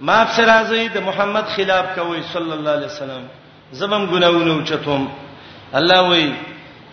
ما 0.00 0.24
فرازی 0.24 0.88
د 0.88 0.98
محمد 1.08 1.44
خلاف 1.56 1.94
کوي 1.98 2.22
صلی 2.32 2.52
الله 2.52 2.70
علیه 2.70 2.86
وسلم 2.86 3.26
زبم 3.72 4.06
ګناونه 4.06 4.50
اوچتم 4.52 5.08
الله 5.74 6.08
وای 6.08 6.30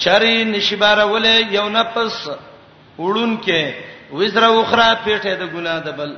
چری 0.04 0.44
نشبار 0.46 0.98
ولې 1.00 1.54
یو 1.58 1.70
نفس 1.70 2.18
وړون 3.00 3.44
کې 3.46 3.74
وزر 4.20 4.44
اخرى 4.48 4.90
پیټه 5.06 5.34
د 5.42 5.54
ګناه 5.54 5.80
د 5.86 5.90
بل 5.98 6.12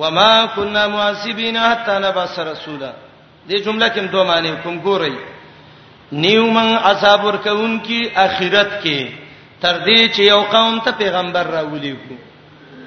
وما 0.00 0.46
كنا 0.54 0.86
معذبين 0.88 1.56
حتى 1.58 1.94
نبعث 2.04 2.38
رسولا 2.38 2.92
دې 3.48 3.54
جمله 3.64 3.88
کې 3.94 4.00
دوه 4.12 4.24
معنی 4.30 4.50
کوم 4.64 4.80
ګورئ 4.80 5.14
نیو 6.24 6.46
من 6.56 6.76
عذاب 6.90 7.24
ورکون 7.24 7.78
کی 7.86 8.00
اخرت 8.16 8.72
کې 8.82 9.08
تر 9.60 9.76
دې 9.84 10.14
چې 10.14 10.20
یو 10.20 10.42
قوم 10.52 10.78
ته 10.84 10.90
پیغمبر 11.02 11.46
راولي 11.56 11.92
کو 12.06 12.14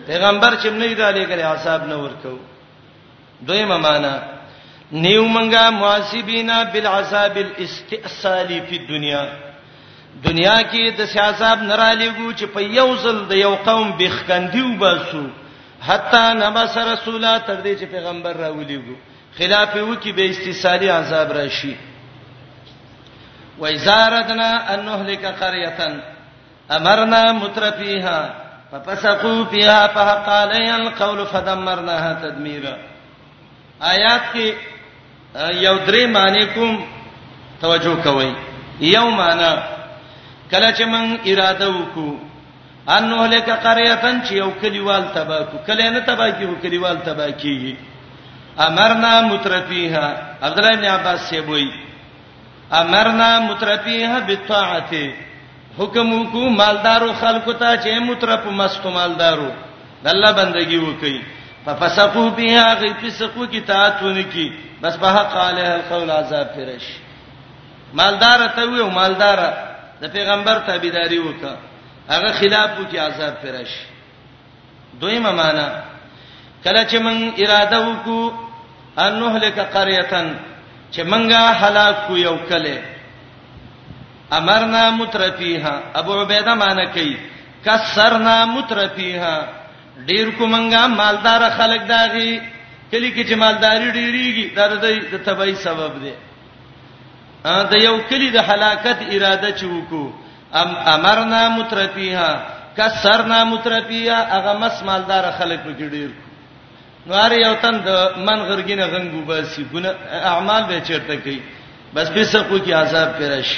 پیغمبر 0.07 0.55
چې 0.63 0.67
نه 0.67 0.93
دی 0.93 1.01
علی 1.09 1.25
کړي 1.25 1.45
عذاب 1.55 1.87
نه 1.87 1.97
ورکو 2.03 2.39
دویمه 3.47 3.77
معنی 3.77 4.13
نیو 4.91 5.27
منګه 5.27 5.69
معذبینا 5.69 6.63
بالعذاب 6.73 7.37
الاستئصالی 7.37 8.61
فی 8.69 8.77
الدنيا 8.77 9.23
دنیا 10.21 10.57
کې 10.71 10.91
د 10.97 11.05
سیاست 11.13 11.61
نرالیګو 11.69 12.31
چې 12.33 12.45
په 12.53 12.59
یو 12.61 12.89
ځل 13.03 13.17
د 13.29 13.33
یو 13.35 13.55
قوم 13.55 13.91
بخکندیو 13.99 14.69
باسو 14.83 15.25
حتی 15.87 16.23
نمس 16.41 16.77
رسوله 16.77 17.31
تر 17.47 17.55
دې 17.63 17.81
چې 17.81 17.85
پیغمبر 17.93 18.33
راولېګو 18.43 18.95
خلاف 19.37 19.75
یو 19.75 19.95
کې 19.95 20.09
به 20.17 20.25
استثاری 20.29 20.87
عذاب 20.89 21.31
راشي 21.31 21.75
و 23.59 23.65
ازارتنا 23.65 24.49
ان 24.73 24.85
نهلك 24.85 25.25
قريه 25.41 25.81
امرنا 26.71 27.31
مترفيها 27.31 28.35
ففسقوا 28.71 29.45
فيها 29.45 29.87
فحق 29.87 30.29
عليها 30.29 30.75
القول 30.75 31.25
فدمرناها 31.25 32.13
تدميرا 32.13 32.75
آیات 33.81 34.21
کې 34.33 34.53
یو 35.51 35.77
درې 35.87 36.05
معنی 36.13 36.45
کوم 36.53 36.83
توجه 37.61 37.95
کوئ 38.03 38.31
یو 38.79 39.09
معنی 39.09 39.53
کله 40.53 40.69
چې 40.77 40.83
من 40.93 41.05
اراده 41.31 41.67
وکړو 41.77 42.13
ان 42.95 43.11
هلک 43.19 43.47
قريهن 43.65 44.17
چې 44.25 44.33
یو 44.41 44.49
کلیوال 44.61 45.03
تبا 45.15 45.39
کو 45.49 45.57
کله 45.67 45.89
نه 45.95 45.99
تبا 46.09 46.29
کیو 46.37 46.53
کلیوال 46.65 46.97
تبا 47.09 47.27
کیږي 47.31 47.75
امرنا 48.67 49.13
مترفیها 49.29 50.05
عبد 50.47 50.59
الله 50.59 50.73
بن 50.77 50.85
عباس 50.97 51.19
سیبوی 51.29 51.69
امرنا 52.81 53.29
مترفیها 53.47 54.19
بطاعته 54.29 55.05
حکم 55.79 56.09
کو 56.31 56.49
مالدارو 56.61 57.09
خلکو 57.23 57.53
ته 57.63 57.73
چې 57.83 58.03
مترف 58.11 58.45
مستو 58.61 58.89
مالدارو 58.99 59.51
د 60.05 60.15
الله 60.15 60.31
بندگی 60.43 60.77
وکي 60.85 61.17
ففسقوا 61.65 62.29
بها 62.39 62.63
غي 62.79 62.93
فسقوا 63.01 63.45
کی 63.51 63.59
تاتون 63.73 64.23
کی 64.31 64.49
بس 64.81 64.95
په 65.01 65.07
حق 65.19 65.35
علیه 65.49 65.73
القول 65.75 66.09
عذاب 66.21 66.47
فرش 66.55 66.87
مالدار 67.99 68.47
ته 68.55 68.65
ویو 68.71 68.89
مالدار 68.97 69.39
د 70.03 70.05
پیغمبر 70.15 70.55
تابعداري 70.69 71.19
وکړه 71.27 71.53
هغه 72.13 72.29
خلاف 72.39 72.69
وکړي 72.81 72.97
عذاب 73.07 73.33
پرش 73.43 73.71
دویمه 75.01 75.31
معنا 75.41 75.67
کله 76.65 76.81
چې 76.89 76.97
من 77.05 77.15
اراده 77.43 77.77
وکړو 77.87 78.23
ان 79.03 79.13
نهلك 79.23 79.57
قريه 79.75 80.05
چې 80.93 81.01
منګه 81.11 81.41
هلاک 81.61 81.95
کو 82.07 82.17
یو 82.17 82.35
کله 82.49 82.77
امرنا 84.39 84.83
مترفیها 84.99 85.75
ابو 85.99 86.11
عبیده 86.23 86.53
معنی 86.63 86.85
کوي 86.95 87.15
کسرنا 87.65 88.35
مترفیها 88.55 89.35
ډیر 90.09 90.27
کومنګا 90.37 90.83
مالدار 91.01 91.41
خلک 91.57 91.81
داږي 91.87 92.41
کلی 92.91 93.09
کې 93.15 93.23
چې 93.29 93.33
مالداری 93.43 93.89
ډیریږي 93.91 94.55
دا 94.55 94.67
د 95.13 95.25
تبعی 95.27 95.55
سبب 95.65 95.91
دی 96.03 96.13
د 97.71 97.73
یو 97.87 97.95
کلی 98.09 98.29
د 98.35 98.45
هلاکت 98.49 98.97
اراده 99.15 99.49
چې 99.59 99.65
وکړو 99.75 100.07
ام 100.61 100.69
امرنا 100.95 101.41
مترفیها 101.57 102.29
کسرنا 102.77 103.39
مترفیها 103.53 104.19
هغه 104.35 104.53
مس 104.61 104.83
مالدار 104.89 105.25
خلک 105.39 105.59
پکې 105.65 105.85
ډیر 105.95 106.09
نو 107.07 107.13
اړ 107.23 107.31
یو 107.45 107.53
تن 107.63 107.79
د 107.83 107.89
من 108.27 108.39
غرګینه 108.51 108.85
غنګو 108.85 109.25
باسي 109.31 109.65
ګنه 109.73 109.91
اعمال 110.31 110.63
به 110.69 110.79
چیرته 110.89 111.15
کوي 111.23 111.39
بس 111.95 112.07
په 112.17 112.23
سقو 112.33 112.59
کې 112.59 112.71
عذاب 112.81 113.17
پرش 113.17 113.51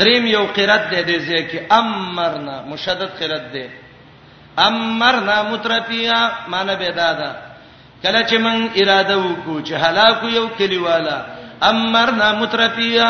دریم 0.00 0.26
یو 0.26 0.44
قرات 0.56 0.90
دی 0.94 1.02
دی 1.10 1.20
چې 1.50 1.72
امرنا 1.78 2.56
مشدد 2.72 3.10
قرات 3.20 3.52
دی 3.52 3.66
امرنا 4.64 5.36
مترفیا 5.52 6.18
معنی 6.54 6.76
به 6.82 6.90
دادا 6.98 7.30
کله 8.02 8.24
چې 8.28 8.34
من 8.46 8.66
اراده 8.76 9.16
وکړو 9.16 9.68
چې 9.68 9.72
هلاکو 9.84 10.28
یو 10.38 10.48
کلیواله 10.58 11.38
امرنا 11.70 12.28
مترفیا 12.42 13.08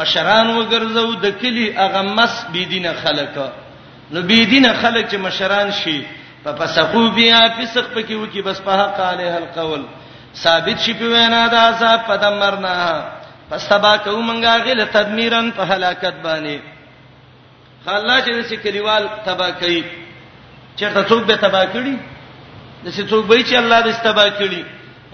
مشران 0.00 0.46
وګرځو 0.58 1.06
د 1.24 1.34
کلی 1.40 1.66
اغه 1.84 2.02
مس 2.16 2.34
بيدینه 2.52 2.92
خلک 3.04 3.34
نو 4.12 4.20
بيدینه 4.30 4.72
خلک 4.82 5.04
چې 5.10 5.16
مشران 5.26 5.72
شي 5.80 5.96
په 6.44 6.56
فسقو 6.58 7.04
بیا 7.18 7.40
فسق 7.58 7.86
پکې 7.94 8.14
وکی 8.22 8.42
بس 8.48 8.60
په 8.66 8.72
حق 8.82 9.00
علیه 9.12 9.34
القول 9.40 9.82
ثابت 10.42 10.78
شي 10.84 10.94
په 11.00 11.04
وینا 11.14 11.40
دا 11.52 11.58
عذاب 11.68 12.06
پدمرنا 12.10 12.74
پس 13.50 13.64
تبا 13.72 13.94
کو 14.04 14.10
منګا 14.10 14.58
غل 14.66 14.84
تدمیرن 14.98 15.50
په 15.56 15.62
هلاکت 15.74 16.14
باندې 16.24 16.58
خلا 17.86 18.16
چې 18.20 18.50
دې 18.50 18.54
کلیوال 18.66 19.08
تبا 19.30 19.48
کوي 19.62 19.80
چیرته 20.76 21.08
څوک 21.08 21.24
به 21.32 21.36
تبا 21.46 21.64
کړي 21.66 21.96
د 22.84 22.88
څه 22.88 23.10
څوک 23.10 23.26
به 23.26 23.44
چې 23.44 23.54
الله 23.62 23.82
دې 23.82 24.04
تبا 24.10 24.28
کړي 24.38 24.62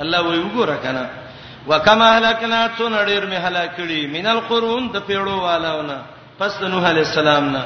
الله 0.03 0.19
وې 0.19 0.39
وګوره 0.45 0.77
کنه 0.85 1.07
وکما 1.69 2.09
هلاکنا 2.19 2.61
څونه 2.79 2.99
ډیر 3.09 3.23
می 3.31 3.39
هلاکړي 3.47 4.01
من 4.17 4.27
القرون 4.35 4.83
د 4.95 5.05
پیړو 5.09 5.37
والاونه 5.47 5.97
پس 6.39 6.53
د 6.63 6.71
نوح 6.75 6.85
علی 6.93 7.01
السلام 7.11 7.45
نه 7.57 7.65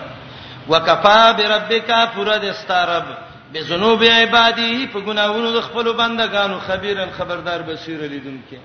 وکفا 0.75 1.21
بربک 1.41 1.91
فرد 2.17 2.45
استرب 2.55 3.07
بذنوب 3.55 4.03
عباده 4.09 4.71
په 4.93 4.99
ګناوونو 5.07 5.51
د 5.57 5.61
خپل 5.67 5.93
بندگانو 6.01 6.59
خبيرن 6.69 7.11
خبردار 7.19 7.63
بصیر 7.69 8.01
لیدونکې 8.01 8.59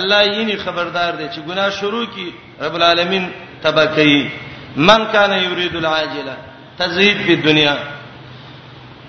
الله 0.00 0.20
یینی 0.26 0.56
خبردار 0.64 1.12
دی 1.20 1.28
چې 1.28 1.40
ګناه 1.48 1.70
شروع 1.80 2.04
کی 2.14 2.28
رب 2.64 2.74
العالمین 2.80 3.30
تبا 3.66 3.84
کوي 3.98 4.20
من 4.90 5.04
کان 5.12 5.32
یرید 5.38 5.76
العاجله 5.80 6.36
تزهید 6.82 7.26
په 7.30 7.40
دنیا 7.48 7.76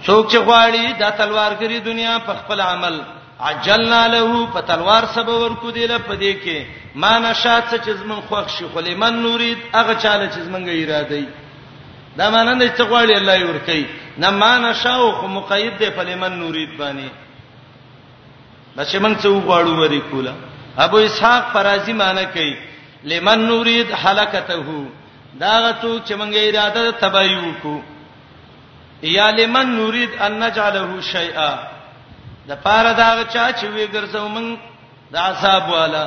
څوک 0.04 0.28
چې 0.32 0.38
غواړي 0.38 1.00
د 1.04 1.10
تلوار 1.22 1.56
کری 1.60 1.80
دنیا 1.92 2.16
په 2.32 2.42
خپل 2.44 2.62
عمل 2.70 3.02
عجلنا 3.48 4.04
له 4.16 4.30
په 4.54 4.60
تلوار 4.70 5.04
سبب 5.16 5.36
ورکو 5.44 5.70
دی 5.78 5.88
له 5.88 5.98
پدې 5.98 6.34
کې 6.44 6.66
ما 6.96 7.14
نشات 7.26 7.64
چې 7.84 7.90
زمون 8.00 8.20
خوښ 8.30 8.46
شي 8.58 8.68
خو 8.74 8.80
لمن 8.90 9.20
نورید 9.24 9.58
هغه 9.74 9.94
چاله 10.04 10.28
چې 10.30 10.40
زمونږه 10.48 10.76
اراده 10.84 11.10
دی 11.10 11.26
دا 12.18 12.26
معنی 12.34 12.54
نه 12.60 12.68
چې 12.78 12.82
غواړي 12.90 13.14
الله 13.18 13.36
یې 13.40 13.46
ورکي 13.50 13.86
نه 14.18 14.30
ما 14.42 14.52
نشاو 14.66 15.08
خو 15.18 15.28
مقید 15.38 15.74
دی 15.80 15.90
په 15.98 16.04
لمن 16.10 16.40
نورید 16.44 16.70
باندې 16.80 17.10
بچې 18.78 18.96
مونږ 19.04 19.16
څه 19.24 19.30
وغواړو 19.30 19.74
وری 19.82 20.02
کوله 20.12 20.34
ابو 20.86 20.98
اسحاق 21.08 21.44
فرازی 21.54 21.94
معنی 22.04 22.26
کوي 22.36 22.54
لمن 23.12 23.40
نورید 23.50 23.90
حلقته 23.92 24.86
دا 25.44 25.54
غتو 25.68 25.92
چې 26.06 26.12
مونږه 26.20 26.40
اراده 26.56 26.92
تبایو 27.04 27.52
کو 27.64 27.76
یا 29.18 29.28
لمن 29.40 29.76
نورید 29.80 30.10
ان 30.26 30.40
نجعله 30.44 30.90
شیئا 31.14 31.52
د 32.50 32.54
پاره 32.64 32.94
دا 33.00 33.24
چا 33.34 33.46
چې 33.58 33.66
وی 33.74 33.86
ګرځو 33.96 34.28
من 34.36 34.56
د 35.12 35.16
عذاب 35.18 35.64
والا 35.76 36.06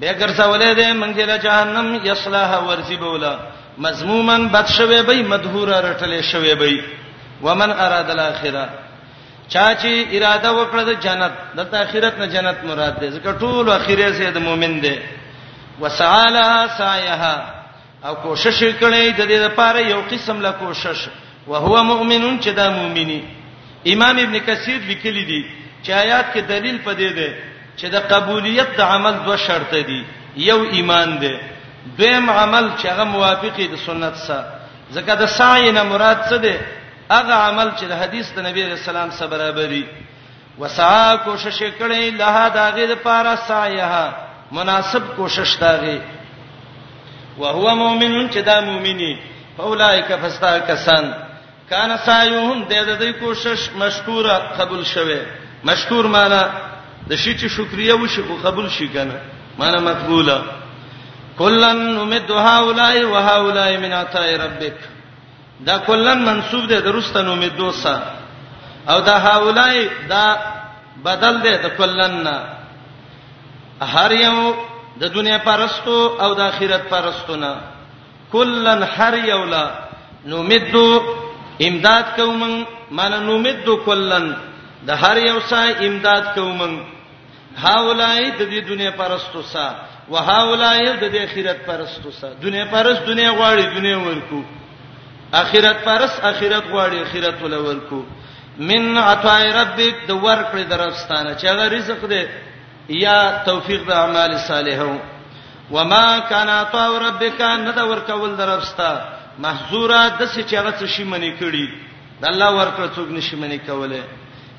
به 0.00 0.10
ګرځولې 0.20 0.70
دې 0.78 0.88
مونږ 1.00 1.16
له 1.30 1.36
جهنم 1.44 2.00
یصلاح 2.04 2.50
ورسی 2.68 2.96
بولا 2.96 3.34
مذمومن 3.78 4.48
بد 4.54 4.66
شوي 4.68 5.02
به 5.02 5.14
مدهور 5.22 5.68
رټلې 5.86 6.20
شوي 6.32 6.54
به 6.54 6.84
ومن 7.42 7.70
اراد 7.72 8.10
الاخره 8.10 8.64
چا 9.48 9.66
چې 9.80 9.90
اراده 10.14 10.50
وکړه 10.52 10.82
د 10.90 10.92
جنت 11.04 11.32
د 11.56 11.74
آخرت 11.84 12.14
نه 12.18 12.26
جنت 12.26 12.58
مراد 12.68 12.94
ده 13.00 13.08
ځکه 13.16 13.38
ټول 13.40 13.68
اخیره 13.70 14.12
سي 14.12 14.30
د 14.30 14.38
مؤمن 14.48 14.80
ده 14.80 14.96
وسعالا 15.80 16.68
سایها 16.78 17.34
او 18.06 18.14
کوشش 18.14 18.58
کړي 18.80 19.18
د 19.18 19.20
دې 19.30 19.38
لپاره 19.48 19.78
یو 19.90 20.00
قسم 20.10 20.40
لا 20.40 20.50
کوشش 20.52 21.08
او 21.46 21.54
هو 21.56 21.82
مؤمنون 21.84 22.40
چې 22.42 22.48
دا 22.54 22.70
مؤمنی 22.70 23.20
امام 23.92 24.16
ابن 24.18 24.38
کثیر 24.46 24.78
لیکلی 24.86 25.24
دی 25.24 25.42
چې 25.82 25.90
آیات 25.92 26.32
کې 26.34 26.38
دلیل 26.48 26.78
پدې 26.84 27.10
ده 27.18 27.28
چې 27.76 27.86
د 27.90 27.94
قبولیت 28.08 28.76
د 28.76 28.80
عمل 28.82 29.14
دوه 29.24 29.36
شرط 29.46 29.74
دي 29.88 30.02
یو 30.48 30.62
ایمان 30.76 31.18
ده 31.18 31.34
دویم 31.98 32.30
عمل 32.30 32.70
چې 32.78 32.86
هغه 32.92 33.04
موافقه 33.04 33.66
د 33.72 33.76
سنت 33.86 34.14
سره 34.26 34.52
ځکه 34.96 35.14
د 35.20 35.26
سعی 35.38 35.72
نه 35.72 35.82
مراد 35.82 36.18
څه 36.30 36.36
ده 36.36 36.60
هغه 37.10 37.34
عمل 37.48 37.70
چې 37.78 37.84
د 37.90 37.98
حدیث 38.02 38.32
د 38.36 38.40
نبی 38.48 38.62
رسول 38.64 38.96
الله 38.96 39.14
سره 39.20 39.26
برابرۍ 39.34 39.84
وسعا 40.60 41.16
کوشش 41.24 41.58
کړي 41.80 42.04
له 42.20 42.48
دا 42.56 42.68
غیر 42.76 42.94
پارا 43.02 43.34
سایه 43.36 44.12
مناسب 44.58 45.02
کوشش 45.16 45.56
داغي 45.60 46.00
وهو 47.38 47.74
مؤمن 47.76 48.28
چې 48.30 48.38
دا 48.44 48.60
مؤمني 48.60 49.14
اولایک 49.68 50.12
فستا 50.22 50.58
کسان 50.68 51.04
کان 51.70 51.92
سایوهم 52.06 52.58
د 52.64 52.98
دې 52.98 53.12
کوشش 53.20 53.60
مشکوره 53.82 54.34
قبول 54.58 54.82
شوه 54.90 55.20
مشکور 55.70 56.06
معنا 56.12 56.42
د 57.10 57.14
شي 57.22 57.32
چې 57.38 57.46
شکریا 57.54 57.94
وشي 58.02 58.22
خو 58.28 58.36
قبول 58.44 58.68
شي 58.74 58.88
کنه 58.96 59.16
معنا 59.62 59.80
مقبوله 59.86 60.36
کلن 61.38 61.76
نمد 61.96 62.30
هؤلاء 62.36 63.02
وهؤلاء 63.02 63.76
من 63.86 63.92
عطاء 64.02 64.28
ربک 64.44 64.74
دا 65.70 65.76
کلن 65.88 66.24
منسوب 66.28 66.66
دی 66.74 66.80
درسته 66.86 67.22
نمد 67.22 67.56
دوسا 67.56 67.96
او 68.88 69.00
دا 69.10 69.16
هؤلاء 69.26 69.84
دا 70.14 70.22
بدل 71.10 71.42
دی 71.42 71.56
د 71.66 71.76
کلن 71.82 72.16
نه 72.24 72.44
هر 73.96 74.12
یو 74.20 74.54
د 75.00 75.04
دنیا 75.20 75.38
پرستو 75.50 75.98
او 76.20 76.34
د 76.34 76.40
آخرت 76.48 76.88
پرستو 76.96 77.36
نه 77.36 77.56
کلن 78.32 78.82
هر 78.96 79.22
یو 79.28 79.44
لا 79.44 79.64
نمدو 80.32 80.88
امداد 81.64 82.04
کوم 82.16 82.42
من 82.96 83.12
نومد 83.26 83.66
کلن 83.86 84.32
د 84.88 85.04
هر 85.04 85.16
یو 85.26 85.38
سا 85.48 85.62
امداد 85.86 86.34
کوم 86.34 86.60
هاولای 87.62 88.24
د 88.30 88.38
دې 88.38 88.68
دنیا 88.68 88.90
پرستو 88.96 89.42
سا 89.52 89.64
وهاولای 90.08 90.84
د 90.96 91.02
دې 91.12 91.16
اخرت 91.28 91.64
پرستو 91.66 92.10
سا 92.18 92.28
دنیا 92.42 92.64
پرست 92.74 93.02
دنیا 93.06 93.30
غواړي 93.32 93.62
دنیا 93.78 93.96
ورکو 94.08 94.42
اخرت 95.42 95.84
پرست 95.84 96.24
اخرت 96.30 96.64
غواړي 96.74 96.96
اخرت 97.06 97.42
ول 97.42 97.54
ورکو 97.68 98.02
من 98.70 98.98
عطای 98.98 99.50
ربک 99.52 100.06
د 100.08 100.10
ورکړې 100.10 100.70
درستانه 100.74 101.34
چې 101.38 101.46
هغه 101.52 101.68
رزق 101.78 102.04
دی 102.14 102.22
یا 103.00 103.18
توفیق 103.50 103.84
د 103.88 103.98
اعمال 104.04 104.38
صالحو 104.52 104.94
وما 105.74 106.06
کان 106.28 106.48
عطا 106.48 106.88
ربک 107.08 107.40
نه 107.42 107.70
دا 107.76 107.84
ورکول 107.86 108.34
درستا 108.44 108.92
محظوره 109.44 110.00
د 110.18 110.22
څه 110.32 110.40
چې 110.48 110.54
هغه 110.60 110.72
څه 110.80 110.86
شي 110.94 111.04
منی 111.12 111.32
کړي 111.40 111.66
د 112.20 112.24
الله 112.32 112.50
ورکړه 112.58 112.88
څوک 112.96 113.08
نشي 113.16 113.36
منی 113.42 113.58
کوله 113.68 114.00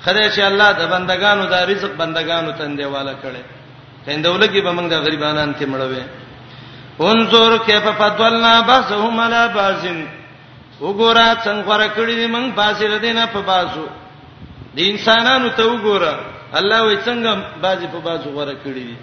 خدای 0.05 0.27
چې 0.33 0.41
الله 0.49 0.69
د 0.79 0.83
بندگانو 0.93 1.43
د 1.53 1.55
رزق 1.71 1.91
بندگانو 2.01 2.51
تندې 2.59 2.85
والا 2.95 3.13
کړي 3.23 3.43
تندولګي 4.05 4.61
به 4.65 4.71
موږ 4.77 4.87
د 4.89 4.93
غریبانان 5.03 5.49
ته 5.57 5.65
مړوي 5.73 6.03
انظر 7.07 7.57
کیف 7.67 7.85
فضلنا 7.99 8.53
بعضهم 8.71 9.19
على 9.25 9.41
بعض 9.59 9.83
وګوره 10.81 11.25
څنګه 11.45 11.63
ورکړي 11.69 12.27
موږ 12.35 12.47
باسر 12.55 12.97
دینه 13.05 13.23
په 13.33 13.41
بازو 13.51 13.85
د 14.75 14.77
انسانانو 14.91 15.49
ته 15.57 15.63
وګوره 15.71 16.13
الله 16.59 16.79
وي 16.83 16.97
څنګه 17.07 17.29
بازي 17.61 17.87
په 17.95 17.99
بازو 18.07 18.29
غره 18.37 18.55
کړی 18.65 18.83
دي 18.89 18.97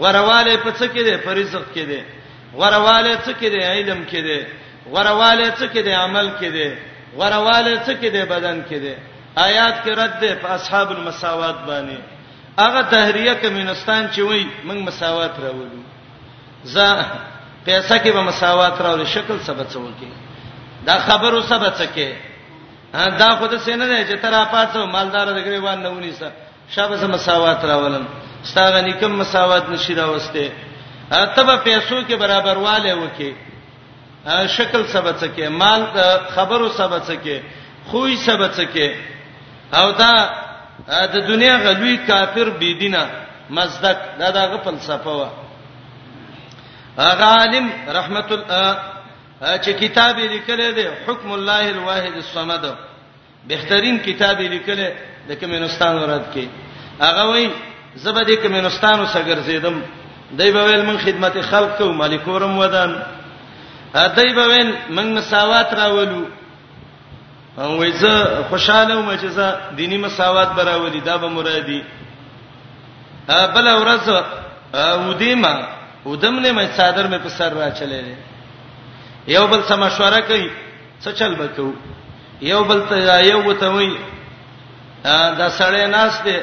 غرواله 0.00 0.56
په 0.64 0.70
څه 0.78 0.84
کې 0.94 1.02
ده 1.08 1.14
په 1.24 1.30
رزق 1.40 1.64
کې 1.74 1.84
ده 1.90 2.00
غرواله 2.60 3.12
څه 3.24 3.32
کې 3.40 3.48
ده 3.54 3.60
علم 3.72 4.00
کې 4.10 4.20
ده 4.28 4.38
غرواله 4.94 5.48
څه 5.58 5.66
کې 5.72 5.80
دی 5.86 5.92
عمل 5.92 6.28
کې 6.40 6.46
دی 6.54 6.70
غرواله 7.18 7.74
څه 7.86 7.92
کې 8.02 8.08
دی 8.14 8.22
بدن 8.32 8.56
کې 8.70 8.76
دی 8.84 8.94
آیات 9.46 9.74
کې 9.84 9.90
رد 10.00 10.14
دی 10.22 10.32
په 10.42 10.46
اصحاب 10.56 10.88
المساوات 10.96 11.56
باندې 11.68 11.98
هغه 12.62 12.80
تحریه 12.94 13.34
کمنستان 13.42 14.02
چې 14.14 14.20
وای 14.20 14.42
موږ 14.68 14.78
مساوات 14.88 15.34
راوړو 15.42 15.78
زه 16.74 16.86
پیسې 17.66 17.96
کې 18.02 18.10
به 18.16 18.22
مساوات 18.28 18.74
راوړو 18.84 19.04
شکل 19.14 19.36
سبا 19.46 19.64
څه 19.72 19.76
وکی 19.76 20.10
دا 20.86 20.94
خبرو 21.08 21.38
سبا 21.50 21.70
څه 21.78 21.86
کې 21.96 22.08
دا 23.18 23.28
خود 23.38 23.52
سینه 23.64 23.86
نه 23.86 24.06
چې 24.10 24.16
تر 24.22 24.34
اپاتو 24.42 24.86
مالدار 24.94 25.26
د 25.32 25.38
غریبان 25.46 25.82
نه 25.82 25.88
ونی 25.90 26.12
سه 26.12 26.32
شابه 26.74 26.96
سم 26.96 27.10
مساوات 27.10 27.64
راولم 27.64 28.04
ستاغه 28.44 28.80
نکم 28.80 29.10
مساوات 29.18 29.68
نشي 29.70 29.94
راوسته 29.94 30.50
اتبه 31.12 31.54
پیسو 31.56 32.02
کې 32.08 32.12
برابر 32.16 32.56
والے 32.58 32.92
وکی 33.02 33.32
شکل 34.28 34.86
سبڅ 34.92 35.24
کې 35.34 35.46
مال 35.48 35.84
خبرو 36.34 36.68
سبڅ 36.76 37.10
کې 37.22 37.40
خوې 37.90 38.16
سبڅ 38.26 38.60
کې 38.72 38.88
او 39.72 39.92
دا 39.92 40.12
د 41.12 41.16
دنیا 41.28 41.56
غلوی 41.64 41.96
کافر 42.06 42.48
بيدینه 42.58 43.02
مزدک 43.50 43.96
دا 44.18 44.30
دغه 44.30 44.56
فلسفه 44.64 45.10
و 45.10 45.28
هغه 46.98 47.24
عالم 47.24 47.70
رحمت 47.88 48.32
الله 48.32 48.80
چې 49.40 49.70
کتاب 49.80 50.18
یې 50.18 50.28
لیکل 50.28 50.74
دی 50.76 50.86
حکم 51.06 51.32
الله 51.32 51.68
الواحد 51.68 52.14
الصمد 52.16 52.64
بهترین 53.48 53.98
کتاب 53.98 54.40
یې 54.40 54.48
لیکل 54.48 54.90
د 55.28 55.32
کمنستان 55.40 55.96
ورات 55.96 56.24
کې 56.34 56.46
هغه 57.00 57.22
وایي 57.30 57.50
زبدې 57.96 58.34
کمنستانو 58.42 59.06
سره 59.06 59.24
ګرځیدم 59.24 59.76
دای 60.38 60.52
په 60.52 60.62
ویل 60.64 60.84
من 60.84 60.98
خدمت 61.04 61.36
خلق 61.50 61.80
او 61.82 61.92
مالکورم 61.92 62.58
ودان 62.58 62.94
هدی 63.94 64.28
به 64.34 64.44
وین 64.48 64.70
موږ 64.96 65.06
مساوات 65.18 65.70
راولو 65.74 66.24
هم 67.58 67.76
وایزه 67.78 68.14
خوشاله 68.48 68.94
و 68.96 69.02
مجزه 69.02 69.48
دینی 69.76 69.98
مساوات 69.98 70.48
براولي 70.48 71.00
دا 71.00 71.16
به 71.18 71.28
مرادي 71.28 71.82
بل 73.54 73.66
ورځ 73.82 74.06
ودیما 74.84 75.54
ودم 76.06 76.36
نه 76.40 76.52
مې 76.52 76.76
صادر 76.76 77.06
مې 77.10 77.22
په 77.22 77.28
سر 77.28 77.52
را 77.54 77.70
چلې 77.70 78.04
یو 79.28 79.46
بل 79.46 79.62
سم 79.62 79.78
مشوره 79.80 80.20
کوي 80.20 80.50
څه 81.04 81.08
چل 81.12 81.32
وکړو 81.40 81.72
یو 82.40 82.64
بل 82.64 82.80
ته 82.88 83.20
یو 83.26 83.42
وته 83.48 83.68
وای 83.70 83.94
دا 85.38 85.48
سړی 85.58 85.86
ناس 85.86 86.22
دی 86.24 86.36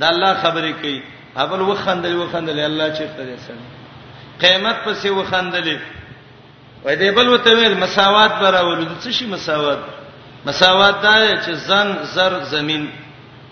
دا 0.00 0.08
الله 0.08 0.34
خبرې 0.42 0.72
کوي 0.82 1.02
اول 1.36 1.60
وخندل 1.60 2.16
وخندل 2.16 2.58
الله 2.60 2.88
چیرته 2.98 3.24
دی 3.24 3.36
سړی 3.36 3.64
قیامت 4.44 4.76
پسې 4.84 5.06
وخندلې 5.10 5.78
وای 6.84 6.96
دی 6.96 7.10
بل 7.10 7.28
وته 7.28 7.52
ویل 7.56 7.74
مساوات 7.78 8.32
براول 8.40 8.84
د 8.84 9.00
څه 9.04 9.10
شي 9.10 9.24
مساوات 9.26 9.78
مساوات 10.46 11.00
دا 11.00 11.36
چې 11.44 11.50
زن 11.52 11.96
زر 12.14 12.42
زمين 12.44 12.84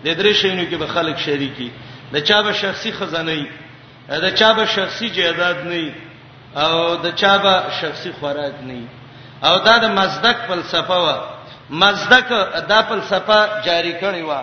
د 0.04 0.08
درې 0.08 0.32
شینو 0.40 0.64
کې 0.70 0.74
به 0.74 0.86
خلک 0.86 1.18
شریکي 1.18 1.70
د 2.14 2.20
چا 2.28 2.42
به 2.42 2.52
شخصي 2.52 2.92
خزانه 2.92 3.32
وي 3.32 3.46
د 4.08 4.34
چا 4.34 4.52
به 4.52 4.66
شخصي 4.66 5.08
جیداد 5.16 5.56
نه 5.66 5.92
او 6.56 6.96
د 6.96 7.14
چا 7.14 7.38
به 7.38 7.62
شخصي 7.80 8.12
خوراک 8.20 8.54
نه 8.66 8.80
او 9.48 9.58
دا 9.58 9.78
د 9.78 9.84
مزدک 9.98 10.36
فلسفه 10.48 10.94
و 10.94 11.20
مزدک 11.70 12.28
دا 12.68 12.82
فلسفه 12.82 13.60
جاری 13.66 13.92
کړی 14.00 14.28
و 14.28 14.42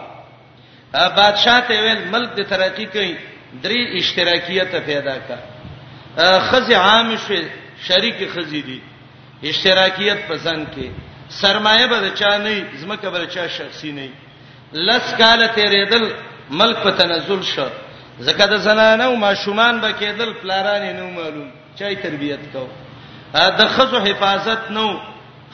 بادشاہ 1.16 1.62
ته 1.68 1.74
ویل 1.82 2.08
ملک 2.10 2.30
د 2.36 2.50
ترقی 2.50 2.86
کوي 2.86 3.16
درې 3.64 3.96
اشتراکیت 4.00 4.76
پیدا 4.86 5.16
کا 5.16 5.38
خزي 6.50 6.74
عام 6.74 7.18
شوه 7.18 7.50
شریک 7.88 8.18
خزی 8.34 8.62
دي 8.68 8.80
اشتراکیت 9.50 10.18
پسند 10.32 10.66
کې 10.76 10.84
سرمایه 11.42 11.88
به 11.88 12.10
چا 12.20 12.38
نه 12.38 12.64
زمکه 12.82 13.10
به 13.10 13.28
چا 13.36 13.48
شخصي 13.58 13.92
نه 13.92 14.10
لس 14.74 15.06
کال 15.22 15.48
تیرېدل 15.58 16.04
ملک 16.60 16.78
په 16.84 16.92
تنزل 16.92 17.42
شو 17.44 17.68
زکه 18.20 18.46
د 18.48 18.58
زنانه 18.58 19.04
او 19.04 19.16
ماشومان 19.16 19.82
به 19.82 19.92
کېدل 20.00 20.30
پلاران 20.42 20.82
نه 20.84 21.04
معلوم 21.04 21.50
چای 21.80 21.96
تربیت 21.96 22.40
کو 22.54 22.68
د 23.60 23.68
خزو 23.76 24.00
حفاظت 24.00 24.72
نو 24.72 24.88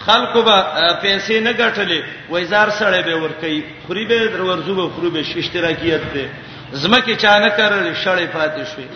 خلکو 0.06 0.42
به 0.42 0.58
پیسې 1.04 1.32
نه 1.46 1.54
ګټلې 1.54 2.02
وایزار 2.30 2.70
سره 2.70 3.02
به 3.02 3.16
ور 3.16 3.32
کوي 3.42 3.64
خوري 3.88 4.06
به 4.06 4.44
ورزو 4.44 4.76
به 4.76 4.90
خوري 4.96 5.10
به 5.10 5.20
اشتراکیت 5.36 6.04
ده 6.14 6.26
زمکه 6.72 7.16
چانه 7.16 7.50
کړل 7.58 7.96
شړې 8.06 8.28
پاتې 8.36 8.66
شوې 8.72 8.88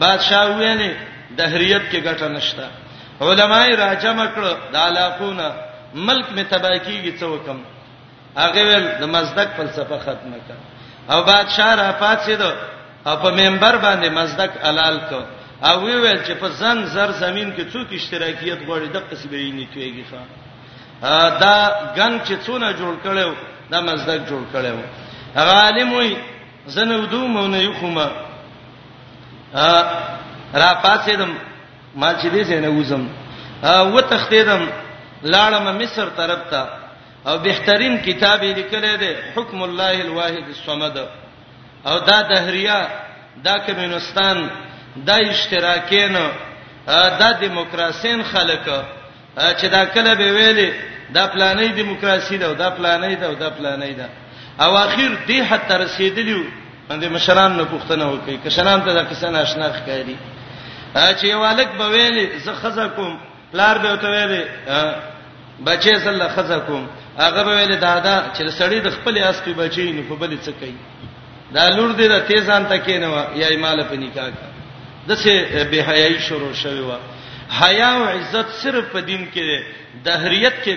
بادشاہ 0.00 0.46
ویني 0.58 0.90
دهریت 1.36 1.82
کې 1.92 1.96
ګټه 2.06 2.28
نشته 2.28 2.68
علماي 3.20 3.74
راجم 3.76 4.18
کړ 4.34 4.42
د 4.72 4.76
علاقونه 4.86 5.50
ملک 5.94 6.26
می 6.36 6.44
تباکیږي 6.44 7.12
څوکم 7.20 7.58
هغه 8.36 8.62
ول 8.70 8.84
د 9.00 9.04
مزدک 9.14 9.48
فلسفه 9.56 9.96
ختمه 10.04 10.40
کړ 10.48 10.56
او 11.14 11.18
بادشاہ 11.28 11.72
را 11.80 11.90
پاتې 12.00 12.30
دو 12.40 12.50
په 13.22 13.28
منبر 13.40 13.76
باندې 13.84 14.08
مزدک 14.18 14.50
علال 14.68 14.98
کو 15.10 15.20
او 15.66 15.74
وی 15.86 15.94
ویل 15.96 16.22
چې 16.26 16.32
په 16.40 16.48
زنګ 16.60 16.80
زر 16.94 17.10
زمين 17.10 17.54
کې 17.56 17.64
څوک 17.72 17.86
اشتراکیت 17.92 18.58
غوړي 18.68 18.88
د 18.92 18.98
قصبې 19.08 19.52
نه 19.58 19.66
تويږي 19.74 20.04
ښا 20.12 20.20
دا 21.42 21.56
ګن 21.96 22.20
چې 22.26 22.34
څونه 22.46 22.72
جوړ 22.80 22.94
کړو 23.04 23.34
دا 23.70 23.80
مزدک 23.80 24.20
جوړ 24.30 24.42
کړو 24.54 24.78
هغه 25.36 25.52
عالم 25.64 25.92
وي 25.92 26.16
زنه 26.66 26.94
ودوم 26.98 27.50
نه 27.50 27.58
یو 27.62 27.72
خو 27.74 27.86
ما 27.86 28.08
را 30.54 30.74
پاتېدم 30.82 31.30
ما 31.94 32.14
چې 32.14 32.26
دې 32.32 32.50
نه 32.64 32.68
وزم 32.68 33.08
او 33.62 34.00
تختیدم 34.00 34.62
لاړم 35.24 35.64
مصر 35.82 36.06
طرف 36.16 36.42
ته 36.50 36.66
او 37.26 37.38
بهترین 37.38 37.98
کتاب 37.98 38.40
یې 38.42 38.54
لیکل 38.58 38.96
دی 39.00 39.12
حکم 39.36 39.62
الله 39.62 40.00
الواحد 40.06 40.44
الصمد 40.54 40.96
او 41.86 41.98
دا 41.98 42.22
دهریا 42.22 42.88
دا 43.44 43.58
کمنستان 43.66 44.38
دا 45.06 45.14
اشتراکین 45.14 46.14
دا 47.20 47.32
دیموکراسین 47.40 48.22
خلک 48.22 48.62
چې 49.38 49.64
دا 49.66 49.84
کله 49.84 50.14
به 50.14 50.30
ویلي 50.32 50.70
دا 51.14 51.26
پلانې 51.26 51.72
دیموکراسي 51.74 52.36
ده 52.38 52.52
دا 52.52 52.70
پلانې 52.78 53.14
ده 53.20 53.34
دا 53.34 53.50
پلانې 53.58 53.92
ده 53.98 54.08
او 54.64 54.76
اخر 54.76 55.10
دې 55.28 55.32
حتی 55.50 55.74
رسیدلیو 55.74 56.42
باندې 56.90 57.04
مشران 57.10 57.56
نه 57.56 57.64
پوښتنه 57.64 58.02
وکړي 58.14 58.44
کشران 58.46 58.80
ته 58.80 58.92
دا 58.94 59.04
کیسه 59.04 59.30
ناشنا 59.30 59.68
ښکاری 59.72 60.16
چې 60.94 61.34
والک 61.34 61.68
به 61.78 61.86
ویلې 61.90 62.38
زه 62.44 62.52
خزه 62.52 62.88
کوم 62.88 63.18
پلار 63.52 63.78
به 63.78 63.92
وته 63.92 64.08
ویلې 64.08 64.42
بچې 65.64 65.94
زله 65.96 66.28
خزه 66.28 66.58
کوم 66.66 66.88
هغه 67.18 67.42
به 67.44 67.52
ویلې 67.56 67.78
دادا 67.80 68.22
چې 68.34 68.50
سړی 68.58 68.80
د 68.80 68.90
خپل 68.90 69.18
اس 69.18 69.40
په 69.44 69.52
بچی 69.54 69.92
نه 69.92 70.02
په 70.08 70.14
بل 70.14 70.38
څه 70.42 70.50
کوي 70.60 70.74
دا 71.54 71.68
لور 71.76 71.92
دې 71.94 72.06
د 72.10 72.20
تیزان 72.26 72.66
تکې 72.66 72.90
نه 72.98 73.08
و 73.10 73.36
یا 73.38 73.46
ایمال 73.48 73.84
په 73.84 73.94
نکاح 73.96 74.28
د 75.08 75.14
څه 75.14 75.66
به 75.70 75.78
حیاي 75.88 76.18
شروع 76.18 76.52
شوی 76.52 76.80
و 76.80 76.92
حیا 77.60 77.90
او 77.90 78.04
عزت 78.04 78.46
صرف 78.62 78.92
په 78.92 79.00
دین 79.00 79.28
کې 79.34 79.38
ده 79.38 79.62
دهریت 80.04 80.54
کې 80.64 80.70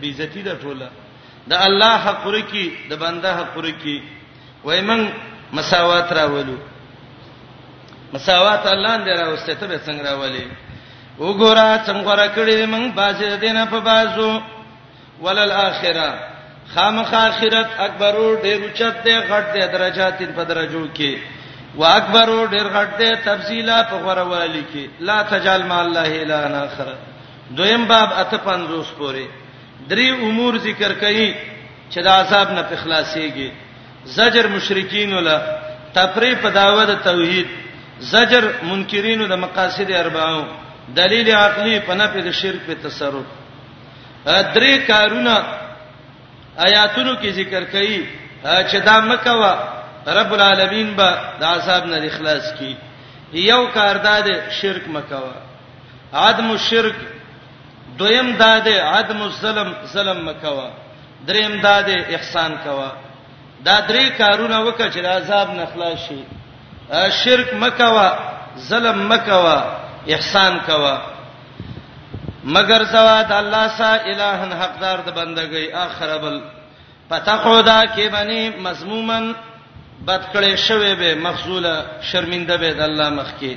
بیزتی 0.00 0.42
ده 0.42 0.56
ټوله 0.62 0.88
د 1.48 1.52
الله 1.54 1.94
حق 1.96 2.26
لري 2.26 2.42
کې 2.52 2.64
د 2.90 2.94
بنده 2.98 3.34
حق 3.36 3.58
لري 3.58 3.74
کې 3.84 3.96
وایمن 4.64 5.08
مساوات 5.52 6.12
راولو 6.12 6.56
مساوات 8.12 8.66
الله 8.66 8.96
دې 8.96 9.20
راوسته 9.20 9.54
ته 9.60 9.66
به 9.66 9.78
څنګه 9.78 10.04
راولي 10.06 10.44
وګوره 11.18 11.82
څنګه 11.86 12.12
را 12.20 12.26
کړی 12.36 12.66
موږ 12.74 12.92
بازه 12.98 13.36
دینه 13.36 13.66
په 13.72 13.80
بازو 13.80 14.32
ولل 15.22 15.50
اخره 15.62 16.08
خامخ 16.74 17.14
اخرت 17.14 17.68
اکبر 17.86 18.14
ډیر 18.42 18.60
اوچت 18.66 19.04
دی 19.04 19.16
غټ 19.30 19.44
دی 19.54 19.60
درجات 19.74 20.22
په 20.36 20.44
درجو 20.50 20.84
کې 20.98 21.12
واکبر 21.80 22.32
ډیر 22.52 22.66
غټ 22.76 22.98
دی 23.00 23.10
تفصیلا 23.24 23.82
په 23.90 23.96
غوړوالي 24.04 24.62
کې 24.72 24.88
لا 25.00 25.18
تجال 25.34 25.66
ما 25.66 25.80
الله 25.80 26.22
الا 26.22 26.62
اخر 26.64 26.94
دویم 27.50 27.84
باب 27.90 28.08
اته 28.22 28.36
پنځوس 28.38 28.88
پورې 28.98 29.26
درې 29.90 30.08
امور 30.22 30.54
ذکر 30.58 30.92
کړي 30.92 31.34
چې 31.90 32.00
د 32.02 32.06
عذاب 32.08 32.52
نه 32.52 32.62
په 32.62 32.76
خلاصيږي 32.76 33.50
زجر 34.16 34.48
مشرکین 34.48 35.12
ولا 35.14 35.38
تفریق 35.94 36.40
په 36.42 36.48
داوته 36.50 36.94
توحید 37.04 37.46
زجر 38.00 38.44
منکرینو 38.62 39.26
د 39.26 39.32
مقاصد 39.44 39.90
اربعو 40.00 40.42
دلیل 40.96 41.28
عقلی 41.34 41.78
په 41.86 41.94
نفي 41.94 42.22
د 42.22 42.30
شرک 42.40 42.62
په 42.66 42.74
تصرف 42.82 43.26
درې 44.26 44.74
کارونه 44.88 45.34
آیاتونو 46.66 47.14
کې 47.16 47.28
ذکر 47.40 47.62
کړي 47.64 48.02
چې 48.44 48.76
دا 48.88 49.00
مکوا 49.12 49.54
رب 50.18 50.32
العالمین 50.34 50.94
به 50.98 51.18
د 51.40 51.42
عذاب 51.54 51.86
نه 51.86 51.96
اخلاص 52.12 52.44
کړي 52.58 52.74
یو 53.50 53.66
کار 53.74 53.96
داده 54.08 54.34
شرک 54.60 54.82
مکوا 54.98 55.34
عدم 56.26 56.50
الشرک 56.50 56.94
دویم 57.98 58.36
داده 58.36 58.82
عدم 58.92 59.22
الظلم 59.22 59.72
ظلم 59.92 60.24
مکوا 60.28 60.70
دریم 61.26 61.60
داده 61.60 61.96
احسان 62.16 62.54
کوا 62.64 62.90
دا 63.66 63.76
درې 63.88 64.18
کارونه 64.18 64.58
وکړه 64.70 64.92
چې 64.94 64.98
د 64.98 65.06
عذاب 65.20 65.50
نه 65.58 65.66
خلاص 65.74 65.98
شي 66.08 66.20
شرک 66.92 67.54
مکوا 67.60 68.08
ظلم 68.68 68.98
مکوا 69.12 69.58
احسان 70.14 70.58
کوا 70.66 70.96
مگر 72.54 72.82
زوا 72.92 73.22
د 73.28 73.32
الله 73.32 73.66
سا 73.78 73.92
الہن 74.10 74.52
حقدار 74.62 74.98
د 75.06 75.10
بندګۍ 75.18 75.66
اخربل 75.86 76.36
پتہ 77.08 77.34
خدا 77.42 77.80
کې 77.94 78.06
باندې 78.14 78.60
مذمومن 78.66 79.24
بد 80.06 80.22
کړي 80.34 80.52
شوی 80.66 80.94
به 81.00 81.14
مخزوله 81.26 81.74
شرمنده 82.12 82.56
به 82.62 82.70
د 82.78 82.82
الله 82.88 83.08
مخ 83.18 83.28
کې 83.40 83.54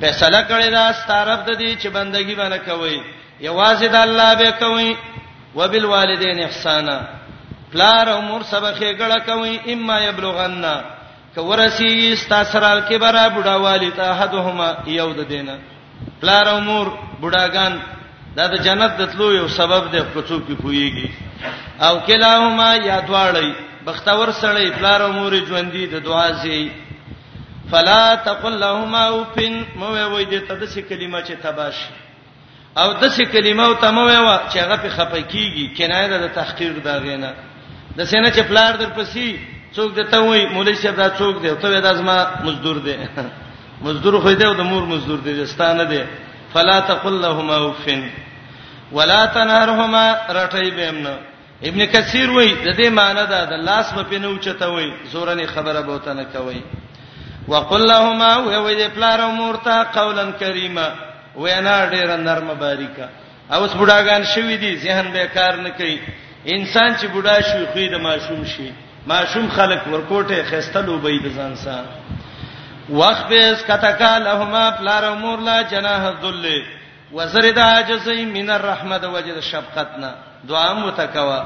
فیصله 0.00 0.40
کړی 0.48 0.70
دا 0.76 0.84
ستارب 1.00 1.40
د 1.48 1.54
دې 1.58 1.82
چې 1.82 1.88
بندګۍ 1.96 2.34
باندې 2.36 2.70
کوي 2.70 2.96
یوازې 3.48 3.84
د 3.94 3.96
الله 3.96 4.34
به 4.40 4.50
کوي 4.50 4.96
وبالوالدین 5.58 6.40
احسانا 6.42 6.98
پلار 7.72 8.08
او 8.14 8.20
مور 8.28 8.42
سبخه 8.54 8.92
ګړه 8.96 9.26
کوي 9.28 9.54
اما 9.74 10.00
یبلغنا 10.04 10.74
کورسی 11.34 12.12
استا 12.12 12.42
سرال 12.52 12.80
کبرا 12.88 13.26
بډا 13.34 13.56
والی 13.64 13.90
ته 13.96 14.06
حدهما 14.20 14.68
یو 14.98 15.08
د 15.18 15.28
دینه 15.32 15.56
پلار 16.20 16.46
امور 16.52 16.86
بډاګان 17.20 17.80
دا 18.36 18.46
د 18.52 18.62
جنت 18.66 18.96
د 19.00 19.10
تلو 19.12 19.30
یو 19.32 19.46
سبب 19.58 19.90
دی 19.92 20.00
په 20.14 20.22
څوک 20.28 20.42
کې 20.48 20.56
پويږي 20.62 21.08
او 21.86 21.94
کلاهما 22.06 22.70
یادواړی 22.76 23.54
بختور 23.84 24.32
سړی 24.40 24.70
پلار 24.78 25.02
امور 25.10 25.32
ژوندۍ 25.48 25.84
د 25.86 26.04
دعا 26.08 26.28
سي 26.42 26.72
فلا 27.70 28.02
تقل 28.26 28.54
لهما 28.60 29.02
اوفن 29.08 29.64
مو 29.76 29.88
وې 29.88 30.24
دې 30.24 30.40
ته 30.48 30.54
د 30.54 30.66
څه 30.66 30.80
کلمه 30.88 31.20
چې 31.22 31.32
تباش 31.42 31.74
او 32.80 32.88
د 32.92 33.08
څه 33.08 33.22
کلمه 33.34 33.64
او 33.68 33.74
تمو 33.74 34.04
وې 34.08 34.52
چې 34.52 34.58
هغه 34.64 34.76
په 34.82 34.88
خپه 34.96 35.20
کیږي 35.30 35.78
کنایه 35.78 36.18
د 36.26 36.28
تحقیر 36.38 36.72
دا 36.90 36.98
غینه 37.04 37.32
د 37.96 38.04
سینې 38.04 38.30
چې 38.34 38.40
پلار 38.50 38.76
در 38.82 38.86
پسی 38.96 39.30
څوک 39.74 39.90
دته 39.98 40.18
وای 40.26 40.46
مولوی 40.52 40.74
صاحب 40.82 40.96
دا 40.96 41.08
څوک 41.16 41.40
دی 41.42 41.50
ته 41.62 41.80
دا 41.86 41.92
زما 42.02 42.16
مزدور 42.44 42.76
دی 42.86 42.94
مزدور 43.86 44.14
خو 44.22 44.32
دی 44.40 44.44
او 44.46 44.54
د 44.54 44.60
مور 44.70 44.82
مزدور 44.92 45.18
دی 45.26 45.46
ستانه 45.46 45.84
دی 45.90 46.02
فلا 46.52 46.78
تقل 46.92 47.18
لهما 47.24 47.56
اوفن 47.56 48.02
ولا 48.98 49.20
تنهرهما 49.26 50.16
رټي 50.36 50.70
بهمنه 50.70 51.18
ابن 51.70 51.86
کثیر 51.92 52.30
وای 52.30 52.50
د 52.54 52.80
دې 52.80 52.88
معنی 52.98 53.24
دا 53.34 53.44
د 53.52 53.64
لاس 53.68 53.94
په 53.98 54.02
پینو 54.12 54.32
چته 54.48 54.66
وای 54.72 54.90
زورنی 55.12 55.46
خبره 55.52 55.82
به 55.82 55.92
وته 55.94 56.12
نه 56.20 56.24
کوي 56.34 56.60
وقل 57.48 57.86
لهما 57.92 58.32
وای 58.36 58.86
دې 58.86 58.90
پلار 58.98 59.24
مورتا 59.38 59.78
قولا 59.98 60.26
کریما 60.44 60.88
وینا 61.36 61.78
ډیره 61.90 62.16
نرمه 62.26 62.54
باریکا 62.66 63.06
اوس 63.52 63.72
بډاګان 63.72 64.34
شوی 64.34 64.56
دي 64.56 64.76
ذهن 64.76 65.12
به 65.16 65.26
کار 65.40 65.56
نه 65.64 65.70
کوي 65.70 65.98
انسان 66.46 66.96
چې 66.96 67.04
بډا 67.14 67.40
شي 67.50 67.64
خو 67.74 67.80
د 67.94 68.08
ماشوم 68.08 68.44
شي 68.56 68.70
ماشوم 69.06 69.46
خلق 69.56 69.86
ورکوټه 69.92 70.42
خستلو 70.50 70.98
به 70.98 71.20
د 71.24 71.32
ځان 71.34 71.54
سره 71.56 71.88
وخت 73.00 73.26
به 73.28 73.50
اسکتکا 73.52 74.12
لهما 74.24 74.64
پلار 74.80 75.04
مور 75.20 75.38
لا 75.48 75.60
جناح 75.74 76.10
ذل 76.22 76.46
وزرد 77.12 77.58
عجز 77.58 78.08
من 78.32 78.50
الرحمه 78.56 79.00
وجد 79.14 79.40
شفقتنا 79.50 80.14
دعا 80.48 80.72
متکوا 80.74 81.40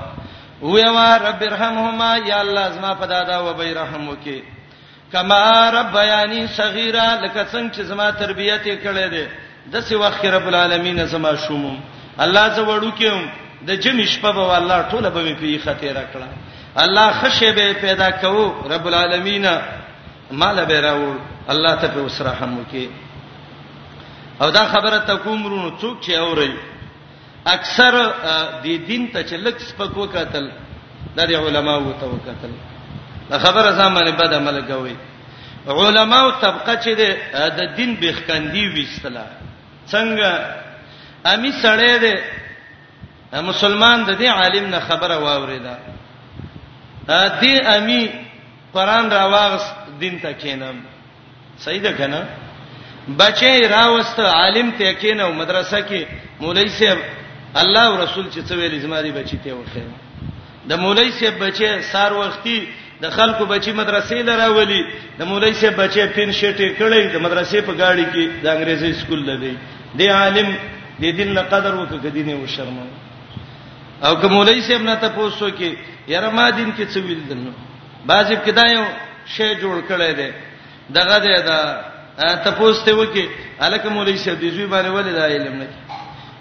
ویوا 0.62 1.16
رب 1.16 1.42
ارحمهما 1.50 2.16
یا 2.26 2.40
الله 2.40 2.70
زما 2.70 2.94
په 2.94 3.06
دادا 3.06 3.38
و 3.44 3.52
به 3.54 3.72
رحم 3.74 4.08
وکي 4.08 4.42
کما 5.12 5.70
ربیانی 5.70 6.46
صغیرا 6.46 7.06
لکه 7.14 7.46
څنګه 7.52 7.74
چې 7.74 7.80
زما 7.82 8.10
تربیته 8.10 8.76
کړې 8.84 9.10
ده 9.10 9.28
د 9.72 9.80
سی 9.84 9.94
وخت 9.94 10.24
رب 10.26 10.46
العالمین 10.46 11.04
زما 11.06 11.34
شوم 11.46 11.78
الله 12.26 12.48
زه 12.48 12.66
وړو 12.66 12.90
کېم 13.00 13.20
د 13.66 13.70
جمی 13.86 14.06
شپه 14.06 14.32
به 14.32 14.56
الله 14.56 14.88
ټوله 14.90 15.08
به 15.10 15.34
په 15.44 15.58
خطر 15.66 15.96
کړم 16.16 16.43
الله 16.76 17.12
خشه 17.22 17.52
به 17.52 17.72
پیدا 17.72 18.10
کوو 18.10 18.68
رب 18.68 18.86
العالمین 18.86 19.48
مال 20.30 20.64
به 20.64 20.80
راو 20.80 21.14
الله 21.48 21.76
ته 21.80 21.88
په 21.88 22.00
وسره 22.00 22.30
هم 22.30 22.66
کې 22.72 22.86
او 24.42 24.50
دا 24.50 24.64
خبره 24.64 24.98
تکومرونو 24.98 25.78
څوک 25.78 26.00
چې 26.02 26.10
اوري 26.10 26.54
اکثر 27.46 28.10
د 28.62 28.62
دین 28.86 29.10
ته 29.12 29.22
چلک 29.24 29.58
سپک 29.60 29.96
وکاتل 29.96 30.50
د 31.16 31.20
علماو 31.20 31.92
ته 32.00 32.06
وکاتل 32.06 32.50
دا 33.30 33.38
خبره 33.38 33.70
زمانه 33.72 34.10
بد 34.10 34.34
عمل 34.34 34.62
کوي 34.62 34.96
علماو 35.68 36.30
طبقه 36.40 36.76
چې 36.82 36.92
د 37.34 37.74
دین 37.76 37.96
بخکندی 38.00 38.66
وستله 38.82 39.24
څنګه 39.90 40.32
امی 41.24 41.52
سړی 41.62 41.98
دی 42.00 42.14
مسلمان 43.42 44.04
د 44.04 44.18
دې 44.20 44.24
عالم 44.28 44.66
نه 44.70 44.80
خبره 44.80 45.18
واوریده 45.18 45.93
دې 47.06 47.60
امي 47.76 48.06
قران 48.72 49.10
راواغس 49.12 49.62
دین 50.00 50.18
ته 50.20 50.32
کینم 50.32 50.76
صحیح 51.58 51.82
ده 51.82 51.92
کنه 51.92 52.24
بچي 53.18 53.66
راوست 53.68 54.18
عالم 54.20 54.70
ته 54.78 54.92
کینو 54.92 55.32
مدرسه 55.32 55.80
کې 55.88 56.04
مولوی 56.40 56.68
صاحب 56.68 56.98
الله 57.54 57.86
او 57.86 57.96
رسول 58.04 58.24
چې 58.30 58.48
څه 58.48 58.52
ویل 58.52 58.80
زماري 58.80 59.10
بچی 59.10 59.38
ته 59.44 59.54
وخه 59.54 59.86
د 60.68 60.72
مولوی 60.78 61.10
صاحب 61.18 61.38
بچي 61.44 61.82
سار 61.92 62.12
وختي 62.12 62.66
د 63.00 63.10
خلکو 63.10 63.46
بچي 63.46 63.72
مدرسې 63.72 64.12
لراولي 64.22 64.82
د 65.18 65.22
مولوی 65.24 65.52
صاحب 65.52 65.74
بچي 65.80 66.06
پین 66.14 66.32
شټي 66.32 66.74
کړي 66.80 67.14
د 67.14 67.20
مدرسې 67.20 67.56
په 67.68 67.72
گاډي 67.72 68.04
کې 68.12 68.28
د 68.42 68.46
انګريزي 68.54 68.92
سکول 69.00 69.24
لدی 69.30 69.56
د 69.94 70.02
عالم 70.10 70.54
د 71.00 71.04
دین 71.16 71.34
له 71.34 71.40
قدر 71.42 71.74
وکړه 71.74 72.02
کدي 72.02 72.22
نه 72.22 72.34
وشرم 72.34 72.78
او 74.04 74.16
که 74.20 74.26
مولوی 74.26 74.60
صاحب 74.60 74.82
نه 74.82 74.94
تاسو 74.96 75.50
کې 75.50 75.76
یره 76.08 76.30
ما 76.36 76.50
دین 76.58 76.70
کې 76.76 76.84
څه 76.92 77.00
ویل 77.04 77.22
دنو 77.28 77.50
بعضی 78.10 78.34
کې 78.36 78.50
دا 78.58 78.64
یو 78.76 78.84
شی 79.34 79.48
جوړ 79.60 79.76
کړی 79.90 80.12
دی 80.18 80.30
دغه 80.96 81.16
دی 81.24 81.34
دا 81.48 81.58
تپوس 82.44 82.82
ته 82.86 82.92
وکی 82.96 83.26
الکه 83.66 83.88
مولوی 83.94 84.18
شه 84.24 84.34
دی 84.40 84.50
زوی 84.56 84.66
باندې 84.72 84.88
ولې 84.96 85.12
دا 85.18 85.26
علم 85.34 85.54
نه 85.60 85.66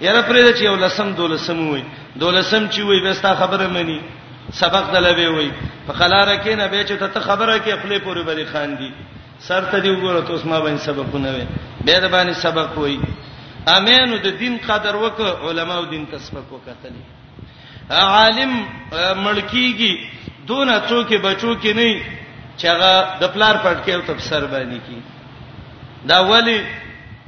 یره 0.05 0.21
پرې 0.27 0.53
چې 0.57 0.63
یو 0.69 0.75
لسم 0.83 1.13
دولسم 1.19 1.59
وای 1.69 1.83
دولسم 2.15 2.63
چې 2.73 2.79
وای 2.81 2.99
بستا 3.07 3.35
خبره 3.41 3.67
مانی 3.77 3.99
سبق 4.61 4.91
دلوي 4.93 5.27
وای 5.27 5.51
په 5.87 5.93
خلاره 5.99 6.35
کې 6.43 6.49
نه 6.59 6.67
به 6.67 6.83
چې 6.83 7.13
ته 7.13 7.19
خبره 7.27 7.57
کې 7.59 7.79
خپل 7.79 7.91
پورې 7.99 8.21
بری 8.27 8.45
خان 8.53 8.75
دی 8.81 8.91
سر 9.47 9.63
ته 9.71 9.79
دی 9.79 9.89
وګوره 9.95 10.27
تاسو 10.27 10.49
ما 10.49 10.59
باندې 10.59 10.85
سبقونه 10.87 11.31
وای 11.31 11.47
به 11.85 11.99
د 11.99 12.11
باندې 12.15 12.33
سبق 12.45 12.77
وای 12.77 12.99
امینو 13.77 14.15
د 14.23 14.27
دین 14.39 14.57
قدر 14.67 14.95
وک 14.95 15.19
علماو 15.49 15.85
دین 15.85 16.05
تسبق 16.11 16.53
وکتلی 16.53 17.03
عالم 17.89 18.51
ملکیږي 19.23 19.97
دون 20.47 20.67
څوک 20.89 21.11
بچو 21.21 21.55
کې 21.61 21.69
نه 21.75 22.01
چې 22.57 22.65
هغه 22.67 23.17
د 23.19 23.23
پلار 23.33 23.55
پټ 23.63 23.83
کې 23.85 23.89
او 23.93 24.01
تفسر 24.05 24.45
باندې 24.45 24.77
کی 24.89 24.99
دا 26.05 26.19
ولی 26.21 26.63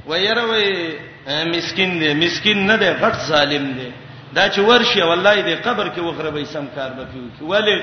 ويروي 0.06 0.92
مسكين 1.28 1.98
دي 1.98 2.14
مسكين 2.14 2.66
نه 2.66 2.76
دي 2.76 2.90
غټ 2.94 3.16
ظالم 3.28 3.72
دي 3.72 3.90
دا 4.32 4.48
چې 4.48 4.58
ورشي 4.60 5.02
والله 5.02 5.42
دې 5.44 5.54
قبر 5.66 5.86
کې 5.88 5.98
وغربې 6.00 6.44
سم 6.46 6.64
کار 6.74 6.90
به 6.92 7.04
پیو 7.04 7.22
کې 7.38 7.42
ولی 7.42 7.82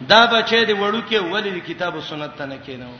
دا 0.00 0.26
بچې 0.26 0.64
دې 0.64 0.76
وړو 0.80 1.02
کې 1.10 1.16
ولی 1.32 1.60
کتاب 1.60 1.94
او 1.94 2.00
سنت 2.02 2.36
ته 2.36 2.46
نه 2.46 2.56
کینو 2.66 2.90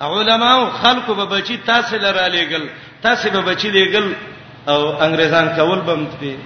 علماء 0.00 0.70
خلکو 0.80 1.14
به 1.14 1.24
بچی 1.26 1.56
تاسو 1.64 1.96
لره 1.96 2.28
لېګل 2.30 2.62
تاسو 3.02 3.30
به 3.30 3.40
بچی 3.40 3.70
لېګل 3.72 4.04
او 4.68 4.98
انګريزان 5.00 5.48
کول 5.56 5.80
بم 5.80 6.04
دي 6.20 6.36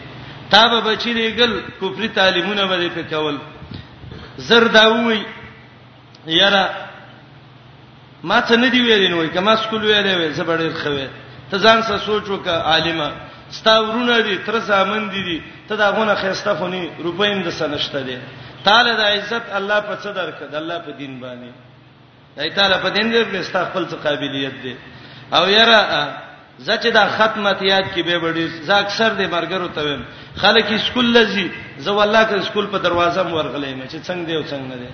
تابه 0.52 0.78
بچی 0.88 1.10
لګل 1.14 1.52
کفر 1.80 2.02
تعلیمونه 2.14 2.64
باندې 2.66 2.88
په 2.94 3.02
کول 3.10 3.36
زرداوی 4.38 5.20
یاره 6.26 6.62
ما 8.24 8.42
څه 8.42 8.52
نه 8.62 8.68
دی 8.74 8.80
ویلې 8.82 9.08
نو 9.12 9.18
کما 9.34 9.52
سکول 9.62 9.82
ویلې 9.84 10.14
وې 10.16 10.28
زبړې 10.38 10.70
خوي 10.82 11.06
ته 11.50 11.56
ځان 11.64 11.78
سره 11.86 11.98
سوچ 11.98 12.24
وکړه 12.28 12.50
عالمه 12.72 13.08
ستاورونه 13.50 14.20
دي 14.20 14.36
تر 14.46 14.58
زامن 14.58 15.02
دي 15.10 15.22
دي 15.28 15.38
ته 15.68 15.76
دا 15.76 15.90
غونه 15.94 16.14
خيسته 16.14 16.54
خوني 16.54 16.82
روپیم 17.04 17.42
د 17.42 17.50
سنشته 17.50 18.00
دي 18.08 18.16
تعالی 18.64 18.92
د 18.96 19.00
عزت 19.14 19.44
الله 19.58 19.78
په 19.80 19.94
څه 20.02 20.06
درکد 20.18 20.54
الله 20.54 20.78
په 20.86 20.90
دین 20.98 21.20
باندې 21.22 21.50
دای 22.36 22.50
تعالی 22.50 22.74
په 22.84 22.88
دین 22.96 23.06
دې 23.12 23.22
په 23.30 23.38
استقبال 23.40 23.84
څه 23.90 23.96
قابلیت 24.06 24.54
دي 24.62 24.74
او 25.34 25.48
یاره 25.48 25.80
زچ 26.66 26.84
دا 26.96 27.04
ختمت 27.16 27.62
یاد 27.72 27.84
کې 27.94 28.00
به 28.08 28.16
وړي 28.22 28.46
ز 28.68 28.70
اکثر 28.84 29.10
د 29.20 29.22
مرګرو 29.34 29.68
ته 29.76 29.80
ویم 29.84 30.02
خلک 30.42 30.66
اسکول 30.76 31.06
لذي 31.16 31.46
زو 31.84 31.96
الله 32.06 32.24
ک 32.24 32.32
اسکول 32.40 32.66
په 32.72 32.78
دروازه 32.86 33.22
مور 33.28 33.44
غلې 33.54 33.72
مې 33.80 33.86
چې 33.86 33.96
څنګه 34.08 34.24
دی 34.28 34.34
او 34.36 34.42
څنګه 34.52 34.66
نه 34.72 34.76
دی 34.82 34.90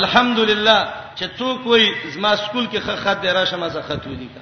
الحمدلله 0.00 0.76
چې 1.18 1.24
څوک 1.38 1.58
وای 1.66 1.86
زما 2.14 2.30
اسکول 2.38 2.66
کې 2.72 2.78
خه 2.86 2.94
خط 3.02 3.18
دی 3.22 3.28
راشه 3.38 3.56
ما 3.62 3.68
زه 3.74 3.82
خط 3.88 4.06
ولیکا 4.06 4.40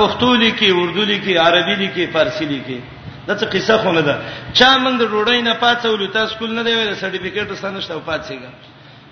پښتو 0.00 0.32
لیکي 0.42 0.72
اردو 0.80 1.04
لیکي 1.12 1.36
عربي 1.44 1.74
لیکي 1.84 2.06
فارسی 2.16 2.44
لیکي 2.54 2.80
دا 3.28 3.36
څه 3.38 3.44
قصه 3.54 3.78
خونه 3.84 4.00
ده 4.08 4.14
چا 4.58 4.70
موږ 4.78 4.98
د 5.02 5.04
روړی 5.14 5.40
نه 5.48 5.54
پاتول 5.62 6.10
تاسو 6.18 6.32
اسکول 6.32 6.52
نه 6.58 6.62
دی 6.64 6.74
ویل 6.74 6.96
سرټیفیکټ 6.96 7.52
ستنشته 7.52 8.00
پاتسیګا 8.06 8.52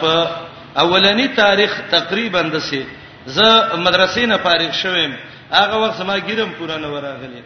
په 0.00 0.45
اولنی 0.76 1.28
تاریخ 1.28 1.80
تقریبا 1.90 2.42
دسه 2.42 2.84
ز 3.26 3.38
مدرسې 3.84 4.18
نه 4.28 4.36
فارغ 4.36 4.72
شوم 4.72 5.12
هغه 5.52 5.76
وخت 5.76 6.00
ما 6.02 6.18
ګیرم 6.18 6.50
پورا 6.58 6.76
نه 6.76 6.88
وراغلی 6.92 7.42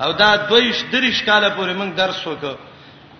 او 0.00 0.12
دا 0.12 0.36
دویش 0.36 0.76
دریش 0.92 1.22
کاله 1.22 1.48
پورې 1.56 1.74
موږ 1.80 1.96
درس 1.96 2.26
وکړو 2.26 2.54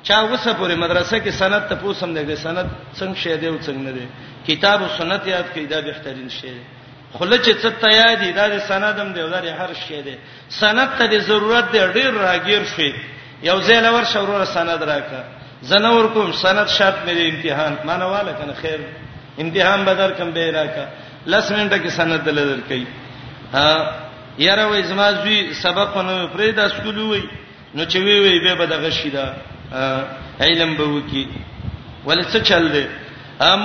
چا 0.03 0.19
وسه 0.23 0.53
پورې 0.55 0.75
مدرسې 0.85 1.21
کې 1.27 1.31
سند 1.31 1.63
ته 1.69 1.75
پوسم 1.75 2.15
دی 2.15 2.37
سند 2.37 2.69
څنګه 2.99 3.17
شه 3.17 3.37
دی 3.37 3.47
او 3.47 3.59
څنګه 3.59 3.81
نه 3.89 3.93
دی 3.97 4.07
کتاب 4.49 4.83
او 4.83 4.89
سنت 4.99 5.27
یاد 5.27 5.45
کړئ 5.55 5.67
دا 5.71 5.81
بهترین 5.81 6.29
شی 6.29 6.49
دی 6.51 6.61
خلچ 7.19 7.47
څه 7.49 7.69
ته 7.81 7.89
یاد 7.97 8.19
دی 8.21 8.33
دا 8.33 8.59
سندم 8.69 9.13
دی 9.13 9.21
او 9.21 9.29
دا 9.29 9.41
هر 9.61 9.71
شی 9.89 10.03
دی 10.03 10.17
سند 10.49 10.89
ته 10.99 11.19
ضرورت 11.21 11.73
دی 11.73 11.79
ډیر 11.93 12.13
راګیر 12.13 12.63
شي 12.77 12.95
یو 13.43 13.61
ځای 13.63 13.81
لور 13.87 14.05
شورور 14.13 14.45
سند 14.45 14.83
راکا 14.83 15.23
زنور 15.63 16.07
کوم 16.15 16.33
سند 16.33 16.67
شرط 16.69 16.99
مې 17.07 17.11
امتحان 17.31 17.77
مانواله 17.87 18.33
کنه 18.41 18.55
خیر 18.63 18.77
دی 18.81 19.04
امتحان 19.43 19.81
بدر 19.89 20.11
کم 20.19 20.29
به 20.35 20.51
راکا 20.59 20.85
لس 21.33 21.47
منټه 21.53 21.79
کې 21.85 21.89
سند 21.99 22.21
دلدل 22.27 22.61
کوي 22.69 22.87
ها 23.55 23.69
یاره 24.47 24.65
وای 24.67 24.83
زما 24.91 25.07
زوی 25.13 25.39
سبق 25.63 25.97
ونه 25.97 26.15
پرې 26.35 26.49
د 26.59 26.69
سکول 26.75 26.99
وای 26.99 27.23
نو 27.75 27.83
چې 27.85 27.97
وی 28.05 28.17
وی 28.21 28.39
به 28.45 28.55
بدغه 28.55 28.91
شیدا 28.91 29.27
علم 30.45 30.75
به 30.79 30.85
وکی 30.95 31.25
ول 32.07 32.25
څه 32.25 32.37
چل 32.51 32.65
دی 32.75 32.87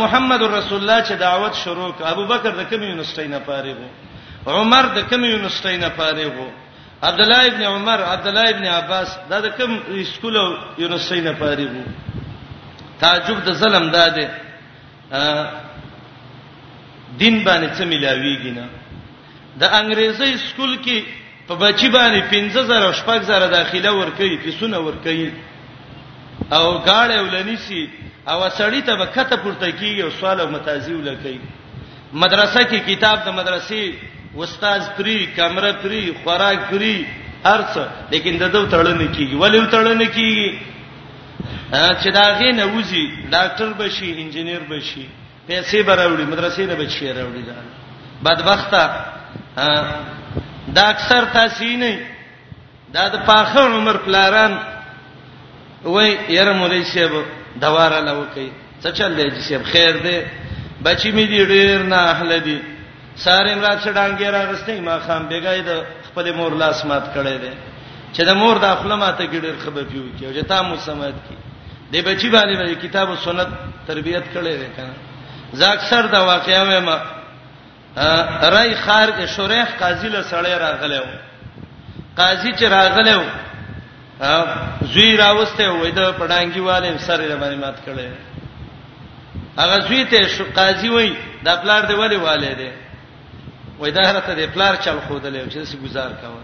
محمد 0.02 0.42
رسول 0.44 0.80
الله 0.90 1.04
چې 1.04 1.12
دعوت 1.14 1.54
شروع 1.64 1.92
ک 1.92 2.02
ابو 2.14 2.26
بکر 2.26 2.50
د 2.56 2.64
کوم 2.70 2.82
یونیورسيټي 2.84 3.28
نه 3.30 3.40
فارغ 3.40 3.78
عمر 4.58 4.86
د 4.98 5.00
کوم 5.10 5.22
یونیورسيټي 5.24 5.78
نه 5.82 5.90
فارغ 5.90 6.34
عبد 7.08 7.20
الله 7.22 7.46
ابن 7.48 7.62
عمر 7.64 8.02
عبد 8.04 8.28
الله 8.28 8.50
ابن 8.50 8.66
عباس 8.82 9.08
دا 9.30 9.40
د 9.40 9.48
کوم 9.58 9.80
سکول 10.14 10.36
یونیورسيټي 10.78 11.24
نه 11.24 11.34
فارغ 11.34 11.70
تعجب 13.02 13.44
د 13.46 13.54
ظلم 13.54 13.90
داده 13.92 14.16
دا 14.24 14.49
دین 17.18 17.36
باندې 17.46 17.70
څه 17.78 17.86
ملاويږي 17.92 18.52
نه 18.58 18.66
د 19.62 19.64
انګريزي 19.80 20.32
سکول 20.48 20.74
کې 20.78 21.04
په 21.48 21.54
بچی 21.62 21.88
باندې 21.96 22.20
15000 22.34 22.88
او 22.88 22.94
16000 22.94 23.52
داخله 23.56 23.90
ورکوي 24.02 24.36
فیسونه 24.44 24.78
ورکوي 24.88 25.30
او 26.58 26.66
گاړې 26.86 27.18
ولنيسي 27.20 27.90
او 28.28 28.36
سړی 28.50 28.82
ته 28.90 28.94
وکته 29.02 29.36
پورته 29.36 29.72
کیږي 29.72 30.02
او 30.04 30.10
سوال 30.20 30.38
او 30.40 30.52
متازی 30.52 30.94
ولکوي 30.94 31.40
مدرسه 32.14 32.62
کې 32.70 32.78
کتاب 32.90 33.18
د 33.26 33.28
مدرسې 33.40 33.82
استاد 34.38 34.82
فری 34.98 35.20
کمره 35.36 35.72
فری 35.82 36.04
خوراک 36.24 36.60
فری 36.70 36.96
ارڅ 37.54 37.74
لیکن 38.12 38.34
د 38.42 38.44
دوه 38.52 38.70
تړل 38.74 38.96
نه 39.02 39.08
کیږي 39.16 39.36
ولې 39.42 39.74
تړل 39.74 39.98
نه 40.04 40.10
کیږي 40.18 40.50
چې 41.72 42.10
دا 42.12 42.26
غي 42.40 42.52
نه 42.52 42.66
وځي 42.66 43.04
ډاکټر 43.32 43.74
بشي 43.78 44.14
انجنیر 44.22 44.62
بشي 44.70 45.06
پیسې 45.48 45.78
براوړي 45.90 46.26
مدرسې 46.26 46.60
نه 46.66 46.76
بچي 46.76 47.12
راوړي 47.14 47.44
دا 47.44 47.58
بدبخته 48.26 48.82
دا 50.76 50.84
اکثر 50.90 51.24
تاسو 51.34 51.66
نه 51.78 52.00
دا 52.94 53.08
د 53.14 53.22
پاخه 53.26 53.60
عمر 53.62 53.98
پلاران 53.98 54.58
وای 55.84 56.18
یره 56.30 56.54
مولوی 56.54 56.84
صاحب 56.84 57.12
دواره 57.62 58.00
لو 58.02 58.26
کوي 58.36 58.50
څه 58.84 58.88
چل 58.98 59.16
دی 59.18 59.30
چې 59.32 59.42
صاحب 59.50 59.62
خیر 59.72 59.94
دی 59.98 60.20
بچی 60.84 61.12
می 61.12 61.26
دی 61.28 61.46
ډیر 61.46 61.84
نه 61.84 61.96
اهل 61.98 62.40
دي 62.40 62.60
ساره 63.16 63.52
امرات 63.52 63.80
شډانګی 63.86 64.26
راغستې 64.32 64.70
ما 64.82 65.00
خام 65.06 65.28
بیګای 65.30 65.62
د 65.62 65.84
خپل 66.08 66.34
مور 66.34 66.52
لاس 66.56 66.86
مات 66.86 67.04
کړي 67.16 67.38
دي 67.44 67.54
چې 68.16 68.22
د 68.26 68.32
مور 68.36 68.58
د 68.58 68.66
خپل 68.80 68.94
ماته 68.96 69.24
ګډیر 69.26 69.56
خبر 69.66 69.84
پیو 69.84 70.04
کې 70.20 70.26
او 70.26 70.34
چې 70.34 70.46
تا 70.48 70.62
مو 70.62 70.76
سمات 70.78 71.14
کی 71.30 71.36
د 71.92 71.96
بچی 72.06 72.30
باندې 72.32 72.56
باندې 72.60 72.76
کتاب 72.88 73.08
او 73.10 73.16
سنت 73.16 73.48
تربيت 73.88 74.24
کړي 74.34 74.56
ده 74.62 74.70
کنه 74.78 74.94
زه 75.54 75.70
اکثر 75.74 76.06
دا 76.06 76.20
واقعیا 76.26 76.64
وایم 76.64 76.90
رای 78.54 78.76
خار 78.76 79.10
کې 79.12 79.26
شریخ 79.36 79.68
قاضی 79.80 80.10
له 80.10 80.22
سړی 80.24 80.62
راغلی 80.64 80.98
و 81.00 81.06
قاضی 82.18 82.52
چې 82.54 82.64
راغلی 82.64 83.14
و 83.14 83.24
زوی 84.94 85.18
راوسته 85.18 85.72
وې 85.84 85.88
د 85.88 86.12
پډانګي 86.20 86.60
والے 86.70 86.98
سره 86.98 87.36
باندې 87.36 87.62
مات 87.62 87.76
کړي 87.88 88.08
هغه 89.58 89.80
زوی 89.88 90.06
ته 90.06 90.44
قاضی 90.62 90.90
وای 90.90 91.12
د 91.46 91.56
پلار 91.64 91.82
دی 91.90 91.94
ولی 91.94 92.16
والے 92.18 92.54
دی 92.60 92.70
وای 93.80 93.92
دا 93.92 94.08
هرته 94.12 94.34
د 94.38 94.52
پلار 94.54 94.74
چل 94.86 94.98
خودلې 95.10 95.54
چې 95.54 95.74
څه 95.74 95.76
گزار 95.84 96.12
کاوه 96.14 96.42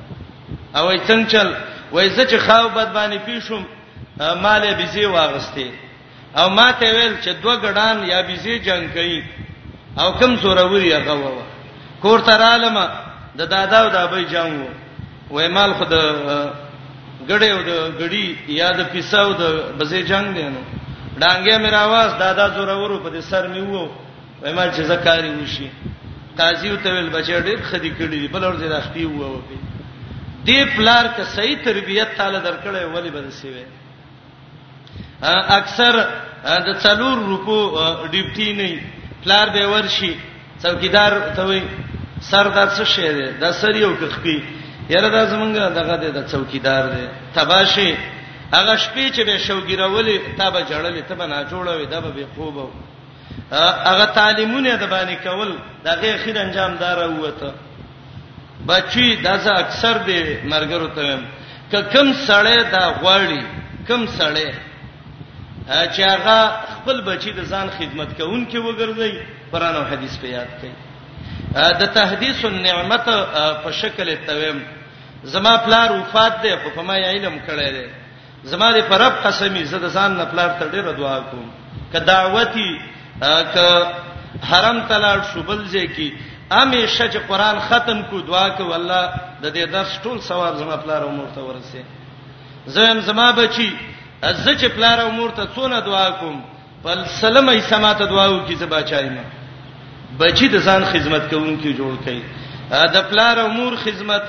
او 0.76 0.98
څنګه 0.98 1.32
چل 1.32 1.54
وای 1.92 2.10
زه 2.10 2.26
چې 2.26 2.36
خاو 2.38 2.70
بد 2.70 2.94
باندې 2.94 3.20
پیښوم 3.26 3.64
مالې 4.18 4.74
بيزي 4.74 5.06
واغستې 5.06 5.68
او 6.40 6.50
ما 6.50 6.72
ته 6.72 6.86
ویل 6.96 7.18
چې 7.24 7.30
دوه 7.44 7.56
غډان 7.56 8.04
یا 8.08 8.22
بيزي 8.22 8.60
جنگ 8.60 8.88
کوي 8.94 9.24
او 10.00 10.12
کم 10.20 10.36
زوروري 10.36 10.94
هغه 10.98 11.14
و 11.14 11.42
کور 12.02 12.20
ترالم 12.20 12.78
د 13.36 13.42
دادا 13.46 13.80
او 13.80 13.90
د 13.90 13.96
ابي 13.96 14.24
جنگ 14.26 14.70
وای 15.32 15.48
مال 15.48 15.74
خو 15.74 15.86
د 15.86 15.94
غړې 17.30 17.50
او 17.56 17.62
د 17.70 17.74
غړي 18.00 18.28
یا 18.48 18.72
د 18.72 18.82
پیساو 18.92 19.34
د 19.34 19.44
بزي 19.80 20.04
جنگ 20.04 20.34
دی 20.36 20.44
نو 20.56 20.62
ډانګې 21.20 21.58
مې 21.60 21.70
راواز 21.72 22.12
دادا 22.20 22.50
زورورو 22.56 23.00
په 23.00 23.10
دې 23.10 23.20
سر 23.22 23.48
مې 23.48 23.60
وو 23.60 23.90
وای 24.42 24.54
مال 24.54 24.70
چې 24.72 24.82
زکاري 24.82 25.30
وشي 25.44 25.68
قاضي 26.38 26.70
او 26.72 26.76
تویل 26.84 27.10
بچړ 27.10 27.40
ډېر 27.46 27.62
خدي 27.72 27.92
کړی 28.00 28.18
دی 28.24 28.28
بل 28.28 28.44
اور 28.44 28.54
دې 28.56 28.70
راختی 28.76 29.06
وو 29.06 29.28
وو 29.28 29.42
دې 30.48 30.76
پلار 30.78 31.06
که 31.16 31.24
صحیح 31.24 31.58
تربيت 31.66 32.10
تعالی 32.18 32.38
درکړې 32.42 32.96
ولی 32.96 33.10
بد 33.10 33.30
سی 33.32 33.48
وای 33.50 33.64
اکثر 35.24 35.96
د 36.44 36.68
څلور 36.84 37.18
روپو 37.28 37.58
ډیپټی 38.12 38.54
نه 38.54 38.70
پلار 39.24 39.48
به 39.50 39.68
ورشي 39.72 40.14
څوکیدار 40.64 41.12
ته 41.36 41.44
وي 41.46 41.62
سر 42.30 42.48
دا 42.58 42.66
څه 42.76 42.86
شی 42.96 43.14
دی 43.14 43.32
دا 43.40 43.52
سر 43.52 43.76
یو 43.76 43.96
کخپی 44.00 44.38
یره 44.90 45.10
دا 45.10 45.26
زمونږ 45.32 45.54
دغه 45.74 45.96
دی 45.98 46.12
د 46.12 46.28
څوکیدار 46.32 46.84
دی 46.96 47.08
تباشي 47.34 47.96
هغه 48.56 48.78
شپې 48.78 49.06
چې 49.16 49.22
به 49.28 49.38
شوګیرولې 49.38 50.18
تابه 50.38 50.62
جړلې 50.70 51.02
تبه 51.10 51.26
نه 51.26 51.44
جوړوي 51.50 51.86
دا 51.88 52.00
به 52.02 52.28
خوب 52.36 52.58
هغه 53.90 54.06
تعلیمونه 54.06 54.76
د 54.76 54.84
باندې 54.92 55.16
کول 55.24 55.56
دغه 55.86 56.16
خیر 56.24 56.38
انجام 56.42 56.76
دار 56.76 57.10
وته 57.10 57.52
بچي 58.68 59.16
دا 59.16 59.38
زه 59.38 59.52
اکثر 59.64 59.98
به 60.06 60.38
مرګرو 60.52 60.88
ته 60.96 61.20
کم 61.92 62.14
سړې 62.28 62.58
دا 62.72 62.84
غواړي 63.02 63.44
کم 63.88 64.08
سړې 64.18 64.48
چې 65.66 66.02
هغه 66.10 66.38
خپل 66.76 67.02
بچی 67.02 67.32
د 67.34 67.40
ځان 67.50 67.70
خدمت 67.78 68.10
کوونکې 68.18 68.58
وګرځي 68.58 69.12
قران 69.52 69.76
او 69.76 69.84
حديث 69.92 70.18
په 70.22 70.28
یاد 70.28 70.50
کړي 70.62 70.74
د 71.82 71.94
تحدیث 71.98 72.46
النعمت 72.46 73.06
په 73.64 73.72
شکل 73.82 74.16
تویم 74.28 74.60
زما 75.36 75.56
پلار 75.66 75.92
وفات 75.92 76.42
دی 76.42 76.52
په 76.76 76.82
ما 76.82 76.96
علم 76.98 77.40
کړی 77.48 77.70
دی 77.72 77.86
زما 78.50 78.70
دې 78.78 78.82
پر 78.90 79.00
رب 79.02 79.14
قسمی 79.24 79.64
زه 79.64 79.78
د 79.78 79.90
ځان 79.90 80.18
نه 80.18 80.26
پلار 80.32 80.50
ته 80.60 80.68
ډیره 80.70 80.92
دعا 81.02 81.20
کوم 81.32 81.50
ک 81.94 81.98
دعوتی 82.08 82.72
ک 83.20 83.56
حرم 84.50 84.84
تلاړ 84.90 85.18
شوبل 85.34 85.66
ځکه 85.66 86.14
همیشه 86.52 87.10
چې 87.10 87.18
قران 87.28 87.60
ختم 87.70 88.02
کو 88.10 88.20
دعا 88.22 88.48
کو 88.58 88.74
الله 88.74 89.04
د 89.42 89.54
دې 89.54 89.70
درس 89.72 89.98
ټول 90.04 90.22
ثواب 90.22 90.56
زما 90.58 90.76
پلار 90.86 91.02
او 91.04 91.12
مرته 91.12 91.42
ورسه 91.42 91.84
زم 92.76 93.00
زما 93.10 93.32
بچي 93.42 93.70
زه 94.24 94.56
چې 94.56 94.66
پلار 94.76 94.98
او 95.00 95.12
مور 95.12 95.30
ته 95.32 95.48
څونه 95.56 95.80
دعا 95.80 96.10
کوم 96.10 96.42
بل 96.84 97.06
سلام 97.22 97.50
ای 97.50 97.62
سماته 97.62 98.06
دعا 98.06 98.28
وکي 98.30 98.56
زه 98.56 98.66
بچای 98.66 99.10
نه 99.10 99.24
بچی 100.20 100.48
د 100.48 100.58
ځان 100.64 100.86
خدمت 100.92 101.30
کوونکی 101.30 101.74
جوړ 101.78 101.94
کړي 102.06 102.22
د 102.94 102.98
پلار 103.10 103.38
او 103.40 103.48
مور 103.50 103.76
خدمت 103.84 104.28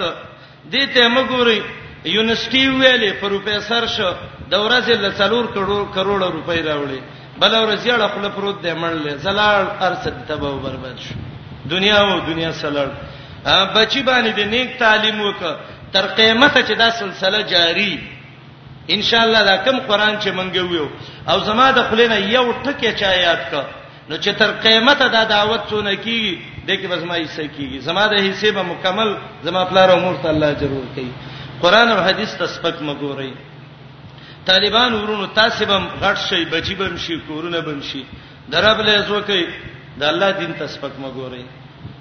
دې 0.72 0.94
ته 0.94 1.08
مګوري 1.08 1.62
یونیورسيټي 2.04 2.66
ویلې 2.80 3.10
پروفیسور 3.22 3.86
شو 3.86 4.10
د 4.50 4.54
ورځې 4.56 4.90
له 5.00 5.10
څلور 5.18 5.44
کروڑ 5.54 5.84
کروڑ 5.94 6.20
روپۍ 6.22 6.60
راوړي 6.68 7.00
بل 7.40 7.54
ورځ 7.54 7.86
یې 7.86 8.12
خپل 8.12 8.28
پروت 8.34 8.62
دی 8.62 8.72
منل 8.72 9.18
زلال 9.18 9.64
ارصد 9.86 10.26
تبه 10.28 10.58
برباد 10.60 10.98
شو 10.98 11.14
دنیا 11.70 11.96
او 12.00 12.18
دنیا 12.20 12.52
سلړ 12.52 12.88
بچی 13.74 14.02
باندې 14.02 14.32
دې 14.36 14.44
نیک 14.50 14.78
تعلیم 14.78 15.20
وکړه 15.20 15.54
تر 15.92 16.06
قیامت 16.18 16.56
چې 16.58 16.72
دا 16.76 16.90
سلسله 16.90 17.42
جاری 17.42 18.15
ان 18.94 19.02
شاء 19.02 19.22
الله 19.24 19.42
دا 19.44 19.56
کم 19.56 19.76
قران 19.86 20.14
چې 20.20 20.28
مونږ 20.28 20.54
ویو 20.64 20.88
او 21.30 21.38
زما 21.48 21.70
د 21.70 21.78
خلینه 21.90 22.16
یو 22.20 22.52
ټکی 22.64 22.90
چا 22.98 23.10
یاد 23.16 23.42
کا 23.50 23.62
نو 24.08 24.16
چې 24.16 24.28
تر 24.38 24.50
قیامت 24.64 24.98
دا 25.16 25.22
دعوت 25.34 25.60
څونه 25.70 25.92
کیږي 26.04 26.32
دګه 26.68 26.86
بس 26.92 27.02
ما 27.04 27.16
یې 27.18 27.28
سکیږي 27.36 27.78
زما 27.88 28.04
د 28.12 28.14
حصے 28.26 28.50
به 28.56 28.62
مکمل 28.62 29.10
زما 29.46 29.62
پلار 29.70 29.88
او 29.90 29.98
مور 30.04 30.16
ته 30.22 30.28
الله 30.34 30.50
ضرور 30.62 30.84
کوي 30.94 31.10
قران 31.62 31.88
او 31.92 32.00
حدیث 32.08 32.30
تسبق 32.42 32.76
مګوري 32.88 33.32
طالبان 34.50 34.94
ورونو 34.94 35.26
تاسبم 35.38 35.84
غټ 36.02 36.16
شي 36.28 36.44
بچی 36.52 36.74
بم 36.80 36.96
شي 37.04 37.16
کورونه 37.28 37.60
بم 37.60 37.80
شي 37.82 38.02
درب 38.50 38.78
له 38.88 38.98
زو 39.08 39.20
کوي 39.26 39.46
د 39.98 40.02
الله 40.12 40.30
دین 40.30 40.52
تسبق 40.58 40.90
مګوري 41.04 41.44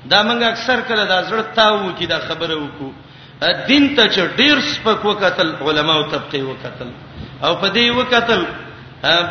دا 0.10 0.24
موږ 0.24 0.40
اکثر 0.44 0.82
کله 0.88 1.03
دا 1.06 1.20
زړه 1.30 1.45
تاو 1.56 1.91
کی 1.98 2.06
دا 2.06 2.20
خبره 2.28 2.56
وکړو 2.56 2.90
دین 3.41 3.95
ته 3.95 4.07
چې 4.10 4.28
ډیر 4.38 4.60
سپک 4.72 5.06
وکتل 5.06 5.49
علماو 5.62 6.03
طبقه 6.12 6.44
وکتل 6.44 6.91
او 7.44 7.56
په 7.56 7.68
دې 7.68 7.90
وکتل 7.99 8.44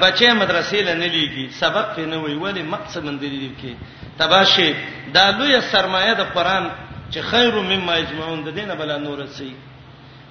بچي 0.01 0.29
مدرسې 0.29 0.77
لنه 0.77 1.07
لیږي 1.09 1.51
سبق 1.59 1.95
په 1.97 2.03
نه 2.13 2.19
وی 2.23 2.35
ولی 2.37 2.63
مقصد 2.63 3.05
مندري 3.05 3.37
دي 3.39 3.51
کې 3.63 3.75
تباشه 4.19 4.75
دا 5.15 5.31
لوی 5.39 5.61
سرمایه 5.71 6.13
د 6.21 6.23
قران 6.35 6.71
چې 7.13 7.19
خیر 7.31 7.55
مما 7.61 7.93
اجمعون 7.95 8.45
د 8.45 8.49
دینه 8.55 8.75
بل 8.75 8.93
نور 9.05 9.27
سي 9.37 9.55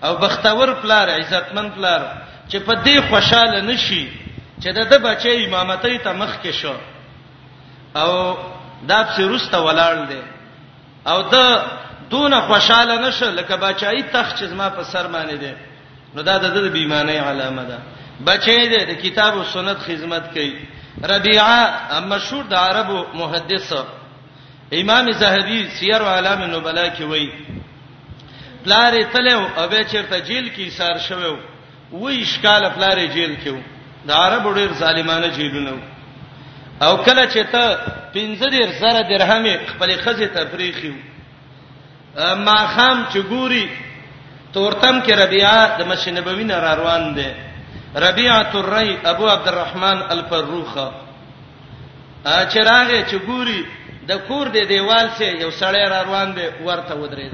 او 0.03 0.15
بختور 0.17 0.73
پلار 0.81 1.09
عزتمن 1.09 1.69
پلار 1.75 2.01
چې 2.49 2.57
په 2.59 2.73
دې 2.85 2.99
خوشاله 3.09 3.61
نشي 3.61 4.03
چې 4.59 4.69
د 4.91 5.01
بچي 5.07 5.45
امامتې 5.49 6.03
ته 6.05 6.11
مخ 6.13 6.29
کې 6.43 6.51
شو 6.51 6.73
او 7.95 8.11
دا 8.87 9.03
په 9.09 9.27
رسته 9.33 9.59
ولاړ 9.65 10.07
دي 10.13 10.21
او 11.09 11.21
د 11.21 11.61
دون 12.13 12.39
خوشاله 12.49 12.97
نشه 13.07 13.25
لکه 13.37 13.55
بچای 13.55 14.03
تخت 14.13 14.33
چې 14.39 14.53
ما 14.59 14.69
په 14.69 14.83
سر 14.91 15.05
باندې 15.13 15.33
ده 15.43 15.53
نو 16.15 16.21
دا 16.23 16.37
د 16.37 16.57
بیمانه 16.75 17.13
علامه 17.29 17.63
ده 17.69 17.77
بچی 18.27 18.63
دې 18.71 18.81
د 18.91 18.93
کتاب 19.03 19.33
او 19.37 19.43
سنت 19.43 19.77
خدمت 19.87 20.25
کوي 20.33 20.53
ربيعه 21.03 21.59
مشهور 22.11 22.43
د 22.43 22.53
عربو 22.53 22.99
محدث 23.21 23.71
امام 24.81 25.11
زاهدی 25.21 25.57
سیر 25.79 26.03
علام 26.15 26.41
النبلا 26.43 26.85
کې 26.97 27.01
وایي 27.11 27.29
پلارې 28.65 29.03
تلو 29.13 29.47
او 29.57 29.67
به 29.71 29.83
چیرته 29.93 30.19
جیل 30.27 30.45
کې 30.55 30.65
سار 30.77 30.97
شوو 30.97 31.33
وې 31.93 32.25
ښکاله 32.33 32.67
پلارې 32.77 33.05
جیل 33.15 33.33
کې 33.43 33.47
وو 33.47 33.61
د 34.07 34.11
عربو 34.11 34.55
ډېر 34.59 34.71
ظالمانه 34.73 35.27
جیلونه 35.27 35.73
او 36.81 36.93
کله 36.97 37.25
چې 37.33 37.43
ته 37.51 37.77
15 38.13 38.53
درهم 38.57 39.01
درهم 39.13 39.43
خپل 39.71 39.95
خزه 40.05 40.27
تفریخي 40.37 40.89
وو 40.91 41.12
ما 42.17 42.65
خام 42.75 43.05
چې 43.13 43.17
ګوري 43.29 43.69
تورتم 44.53 45.01
کې 45.01 45.11
ربيعه 45.13 45.77
د 45.77 45.81
مسجد 45.87 46.13
نبوي 46.17 46.43
نه 46.43 46.59
روان 46.73 47.13
دي 47.15 47.33
ربيعه 47.95 48.51
الري 48.55 48.97
ابو 49.05 49.29
عبد 49.29 49.47
الرحمن 49.47 50.01
الفروخه 50.11 50.91
ا 52.25 52.45
چراغه 52.45 53.03
چې 53.09 53.15
ګوري 53.27 53.65
د 54.07 54.11
کور 54.27 54.47
دی 54.47 54.65
دیوال 54.65 55.07
سے 55.17 55.25
یو 55.37 55.49
سړی 55.51 55.89
را 55.89 56.01
روان 56.03 56.33
دی 56.35 56.47
ورته 56.65 56.93
ودرېد 56.95 57.33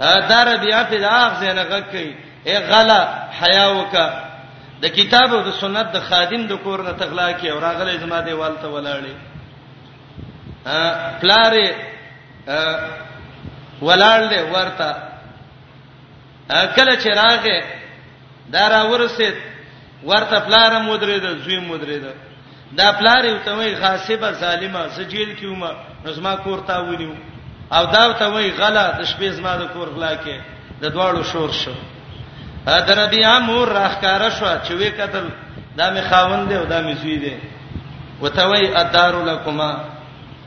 ا 0.00 0.20
دا 0.28 0.44
ربيعه 0.44 0.84
په 0.84 0.96
داغ 0.96 1.34
زنه 1.40 1.62
غکې 1.64 2.14
ای 2.46 2.56
غلا 2.58 3.00
حیا 3.40 3.66
وکا 3.70 4.06
د 4.82 4.88
کتاب 4.88 5.34
او 5.34 5.42
د 5.42 5.50
سنت 5.60 5.92
د 5.92 6.00
خادم 6.08 6.46
د 6.46 6.52
کور 6.64 6.78
نه 6.82 6.92
تغلا 6.92 7.32
کی 7.32 7.50
او 7.50 7.60
راغله 7.60 7.96
زما 7.98 8.20
دیوال 8.20 8.52
ته 8.62 8.68
ولاړې 8.68 9.14
ا 10.66 11.18
پلاره 11.20 11.70
ولاړ 13.82 14.20
دې 14.32 14.40
ورته 14.54 14.88
کله 16.76 16.94
چې 17.02 17.08
راغې 17.20 17.58
دا 18.52 18.64
را 18.72 18.82
ورسید 18.90 19.34
ورته 20.04 20.36
پلار 20.46 20.72
مودرې 20.86 21.16
د 21.24 21.28
زوی 21.42 21.58
مودرې 21.58 21.98
ده 22.04 22.12
دا 22.78 22.92
پلار 22.98 23.24
یو 23.24 23.36
ته 23.44 23.54
وای 23.56 23.74
غاصبه 23.74 24.32
ظالمه 24.32 24.80
سجیل 24.96 25.34
کیومه 25.34 25.70
نظم 26.04 26.26
کور 26.44 26.58
تا 26.68 26.78
ونیو 26.80 27.14
او 27.72 27.84
دا 27.94 28.12
ته 28.18 28.26
وای 28.26 28.50
غلا 28.58 28.86
د 28.98 29.02
شپې 29.10 29.28
زما 29.38 29.56
د 29.56 29.64
کور 29.74 29.88
غلا 29.96 30.12
کې 30.24 30.36
د 30.82 30.84
دواړو 30.94 31.22
شور 31.32 31.50
شو 31.52 31.72
در 32.66 32.98
ربیع 33.04 33.38
مور 33.38 33.68
راخکاره 33.68 34.28
شو 34.30 34.46
چې 34.64 34.72
وې 34.80 34.90
قتل 35.00 35.26
دا 35.76 35.90
می 35.90 36.00
خاوند 36.08 36.48
دی 36.48 36.54
او 36.56 36.64
دا 36.64 36.80
می 36.82 36.94
زوی 36.94 37.16
دی 37.18 37.36
وته 38.20 38.44
وای 38.46 38.74
ادارو 38.76 39.24
لکما 39.24 39.70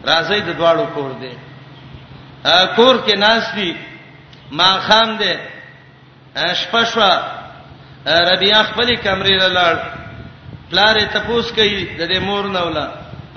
راځي 0.10 0.40
د 0.42 0.52
دواړو 0.60 0.94
کور 0.96 1.12
دی 1.22 1.32
کور 2.76 2.96
کې 3.06 3.18
ناس 3.20 3.44
دي 3.56 3.72
ما 4.52 4.68
خام 4.88 5.16
دي 5.18 5.34
شپشوا 6.36 7.14
ربيع 8.32 8.62
خپل 8.70 8.96
کمرې 9.04 9.38
لاله 9.40 10.66
پلار 10.70 10.96
ته 11.14 11.20
پوس 11.28 11.52
کوي 11.52 11.86
د 11.98 12.02
دې 12.08 12.20
مور 12.28 12.46
نه 12.56 12.62
ولا 12.68 12.86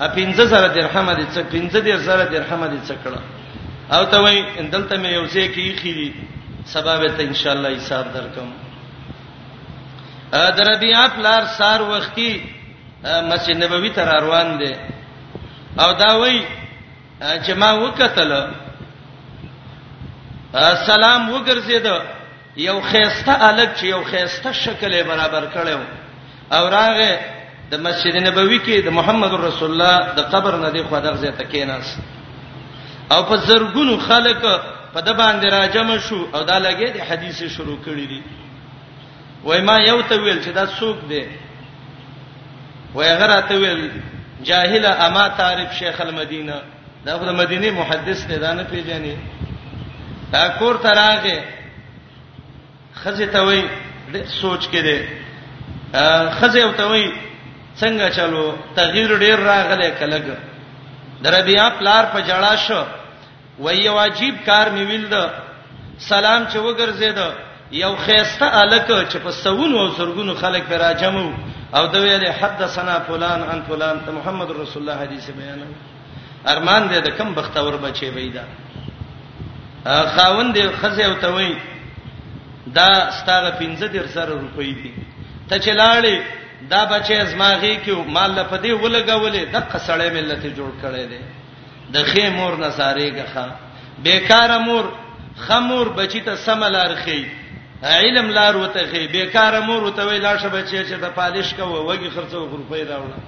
ا 0.01 0.09
15000 0.17 0.69
درهم 0.77 1.13
دې 1.15 1.27
څه 1.35 1.43
15000 1.55 2.27
درهم 2.33 2.65
دې 2.69 2.89
څه 2.89 2.95
کړه 3.05 3.21
او 3.99 4.05
ته 4.13 4.21
وای 4.25 4.69
دلته 4.73 4.97
مې 4.97 5.09
یو 5.15 5.25
څه 5.27 5.55
کې 5.55 5.81
خېری 5.81 6.13
سبب 6.65 7.17
ته 7.17 7.23
ان 7.31 7.35
شاء 7.41 7.53
الله 7.55 7.77
حساب 7.77 8.07
درکم 8.15 8.53
ا 10.33 10.51
دربیا 10.57 11.07
پلار 11.17 11.45
سار 11.57 11.83
وخت 11.91 12.15
کې 12.17 12.41
مسجد 13.33 13.63
نبوي 13.65 13.91
ته 13.99 14.05
روان 14.23 14.57
دي 14.63 14.73
او 15.83 15.93
دا 15.93 16.17
وای 16.17 16.43
چې 17.21 17.53
ما 17.63 17.73
وکتل 17.83 18.33
سلام 20.87 21.31
وګرځید 21.31 21.87
یو 22.57 22.81
خيسته 22.81 23.35
الګ 23.49 23.71
چې 23.77 23.85
یو 23.87 24.03
خيسته 24.05 24.53
شکل 24.53 24.93
برابر 25.09 25.45
کړو 25.53 25.81
او 26.53 26.69
راغه 26.69 27.19
د 27.71 27.75
مسجد 27.85 28.15
نبوي 28.17 28.61
کې 28.65 28.85
د 28.85 28.89
محمد 28.89 29.33
رسول 29.35 29.71
الله 29.71 29.97
د 30.17 30.21
قبر 30.33 30.57
نه 30.57 30.71
دی 30.71 30.83
خو 30.89 30.99
دغه 31.01 31.17
ځای 31.21 31.33
ته 31.37 31.45
کېناس 31.45 31.99
او 33.13 33.23
په 33.29 33.37
زرګونو 33.37 33.99
خلک 34.01 34.41
په 34.95 35.01
د 35.01 35.13
باندې 35.21 35.53
راجم 35.53 35.99
شو 35.99 36.27
او 36.35 36.43
دا 36.45 36.59
لګي 36.61 36.91
د 36.97 37.01
حدیث 37.09 37.45
شروع 37.53 37.79
کړی 37.87 38.07
دي 38.09 38.23
وای 39.45 39.61
ما 39.61 39.79
یو 39.79 40.01
ته 40.03 40.17
ویل 40.17 40.41
چې 40.45 40.49
دا 40.55 40.67
څوک 40.67 40.97
دی 41.09 41.27
وای 42.95 43.15
غره 43.17 43.41
ته 43.49 43.55
ویل 43.55 43.91
جاهل 44.45 44.87
اما 44.87 45.29
تعرف 45.29 45.75
شیخ 45.75 46.01
المدینه 46.01 46.63
دا 47.07 47.19
خو 47.19 47.25
د 47.25 47.29
مدینه 47.35 47.71
محدث 47.71 48.27
دی 48.29 48.37
دا 48.39 48.53
نه 48.53 48.63
پیژني 48.65 49.15
دا 50.33 50.43
کور 50.59 50.75
ته 50.85 50.91
راغې 50.95 51.41
خزه 53.05 53.27
ته 53.27 53.43
وای 53.43 53.63
ډېر 54.13 54.27
سوچ 54.41 54.67
کې 54.69 54.83
دې 54.83 55.03
خزه 56.39 56.73
ته 56.81 56.85
وای 56.91 57.07
څنګه 57.81 58.11
چلو 58.17 58.45
تغییر 58.81 59.11
ډېر 59.19 59.39
راغله 59.51 59.89
کلګ 59.91 60.25
دربیا 61.25 61.69
پلار 61.79 62.05
په 62.15 62.21
جړا 62.29 62.53
شو 62.67 62.83
وای 63.59 63.89
واجب 63.99 64.37
کار 64.49 64.67
می 64.77 64.85
ویل 64.91 65.05
د 65.15 65.27
سلام 66.11 66.47
چې 66.51 66.57
وګرځید 66.59 67.19
یو 67.83 67.93
خيسته 68.05 68.47
الک 68.61 68.89
چې 69.11 69.17
په 69.25 69.31
سون 69.43 69.79
او 69.79 69.89
سرګونو 69.93 70.35
خلک 70.43 70.63
به 70.69 70.77
راجمو 70.87 71.27
او 71.77 71.85
د 71.87 71.97
ویلې 71.97 72.31
حدثنا 72.43 72.99
فلان 73.09 73.41
ان 73.53 73.61
فلان 73.69 73.97
ته 74.05 74.11
محمد 74.19 74.51
رسول 74.51 74.83
الله 74.83 75.05
حدیث 75.05 75.27
بیان 75.41 75.61
ارمان 76.53 76.89
دې 76.89 77.05
د 77.05 77.09
کم 77.19 77.33
بختور 77.35 77.77
بچي 77.83 78.11
وېدا 78.13 78.68
خاوند 79.89 80.71
خزه 80.71 81.03
او 81.03 81.15
ته 81.15 81.29
وای 81.29 81.57
دا 82.75 83.11
ستاره 83.11 83.51
15 83.51 83.89
در 83.89 84.07
سره 84.07 84.35
روپۍ 84.41 84.73
دي 84.83 84.93
ته 85.49 85.57
چلاړې 85.59 86.17
دا 86.71 86.83
بچې 86.93 87.13
ازماغي 87.13 87.77
کې 87.87 87.91
مال 88.09 88.31
له 88.35 88.43
پدی 88.45 88.73
ولګولې 88.73 89.43
د 89.55 89.57
قصړې 89.73 90.11
ملت 90.17 90.45
جوړ 90.59 90.71
کړي 90.83 91.05
دي 91.13 91.21
د 91.95 92.05
خې 92.11 92.21
مور 92.39 92.53
نصارې 92.57 93.09
غخه 93.17 93.49
بیکار 94.05 94.59
مور 94.59 94.85
خمور 95.47 95.87
بچی 95.99 96.21
ته 96.21 96.37
سملار 96.37 96.95
خې 97.05 97.21
علم 97.85 98.29
لار 98.31 98.57
وته 98.57 98.83
خې 98.93 99.13
بیکار 99.13 99.61
مور 99.61 99.83
وته 99.83 100.03
وی 100.07 100.19
لاشه 100.19 100.49
بچې 100.49 100.81
چې 100.89 100.93
د 101.05 101.07
پالش 101.15 101.55
کوو 101.55 101.85
وږي 101.95 102.11
خرڅو 102.15 102.41
روپۍ 102.53 102.83
راوړه 102.91 103.19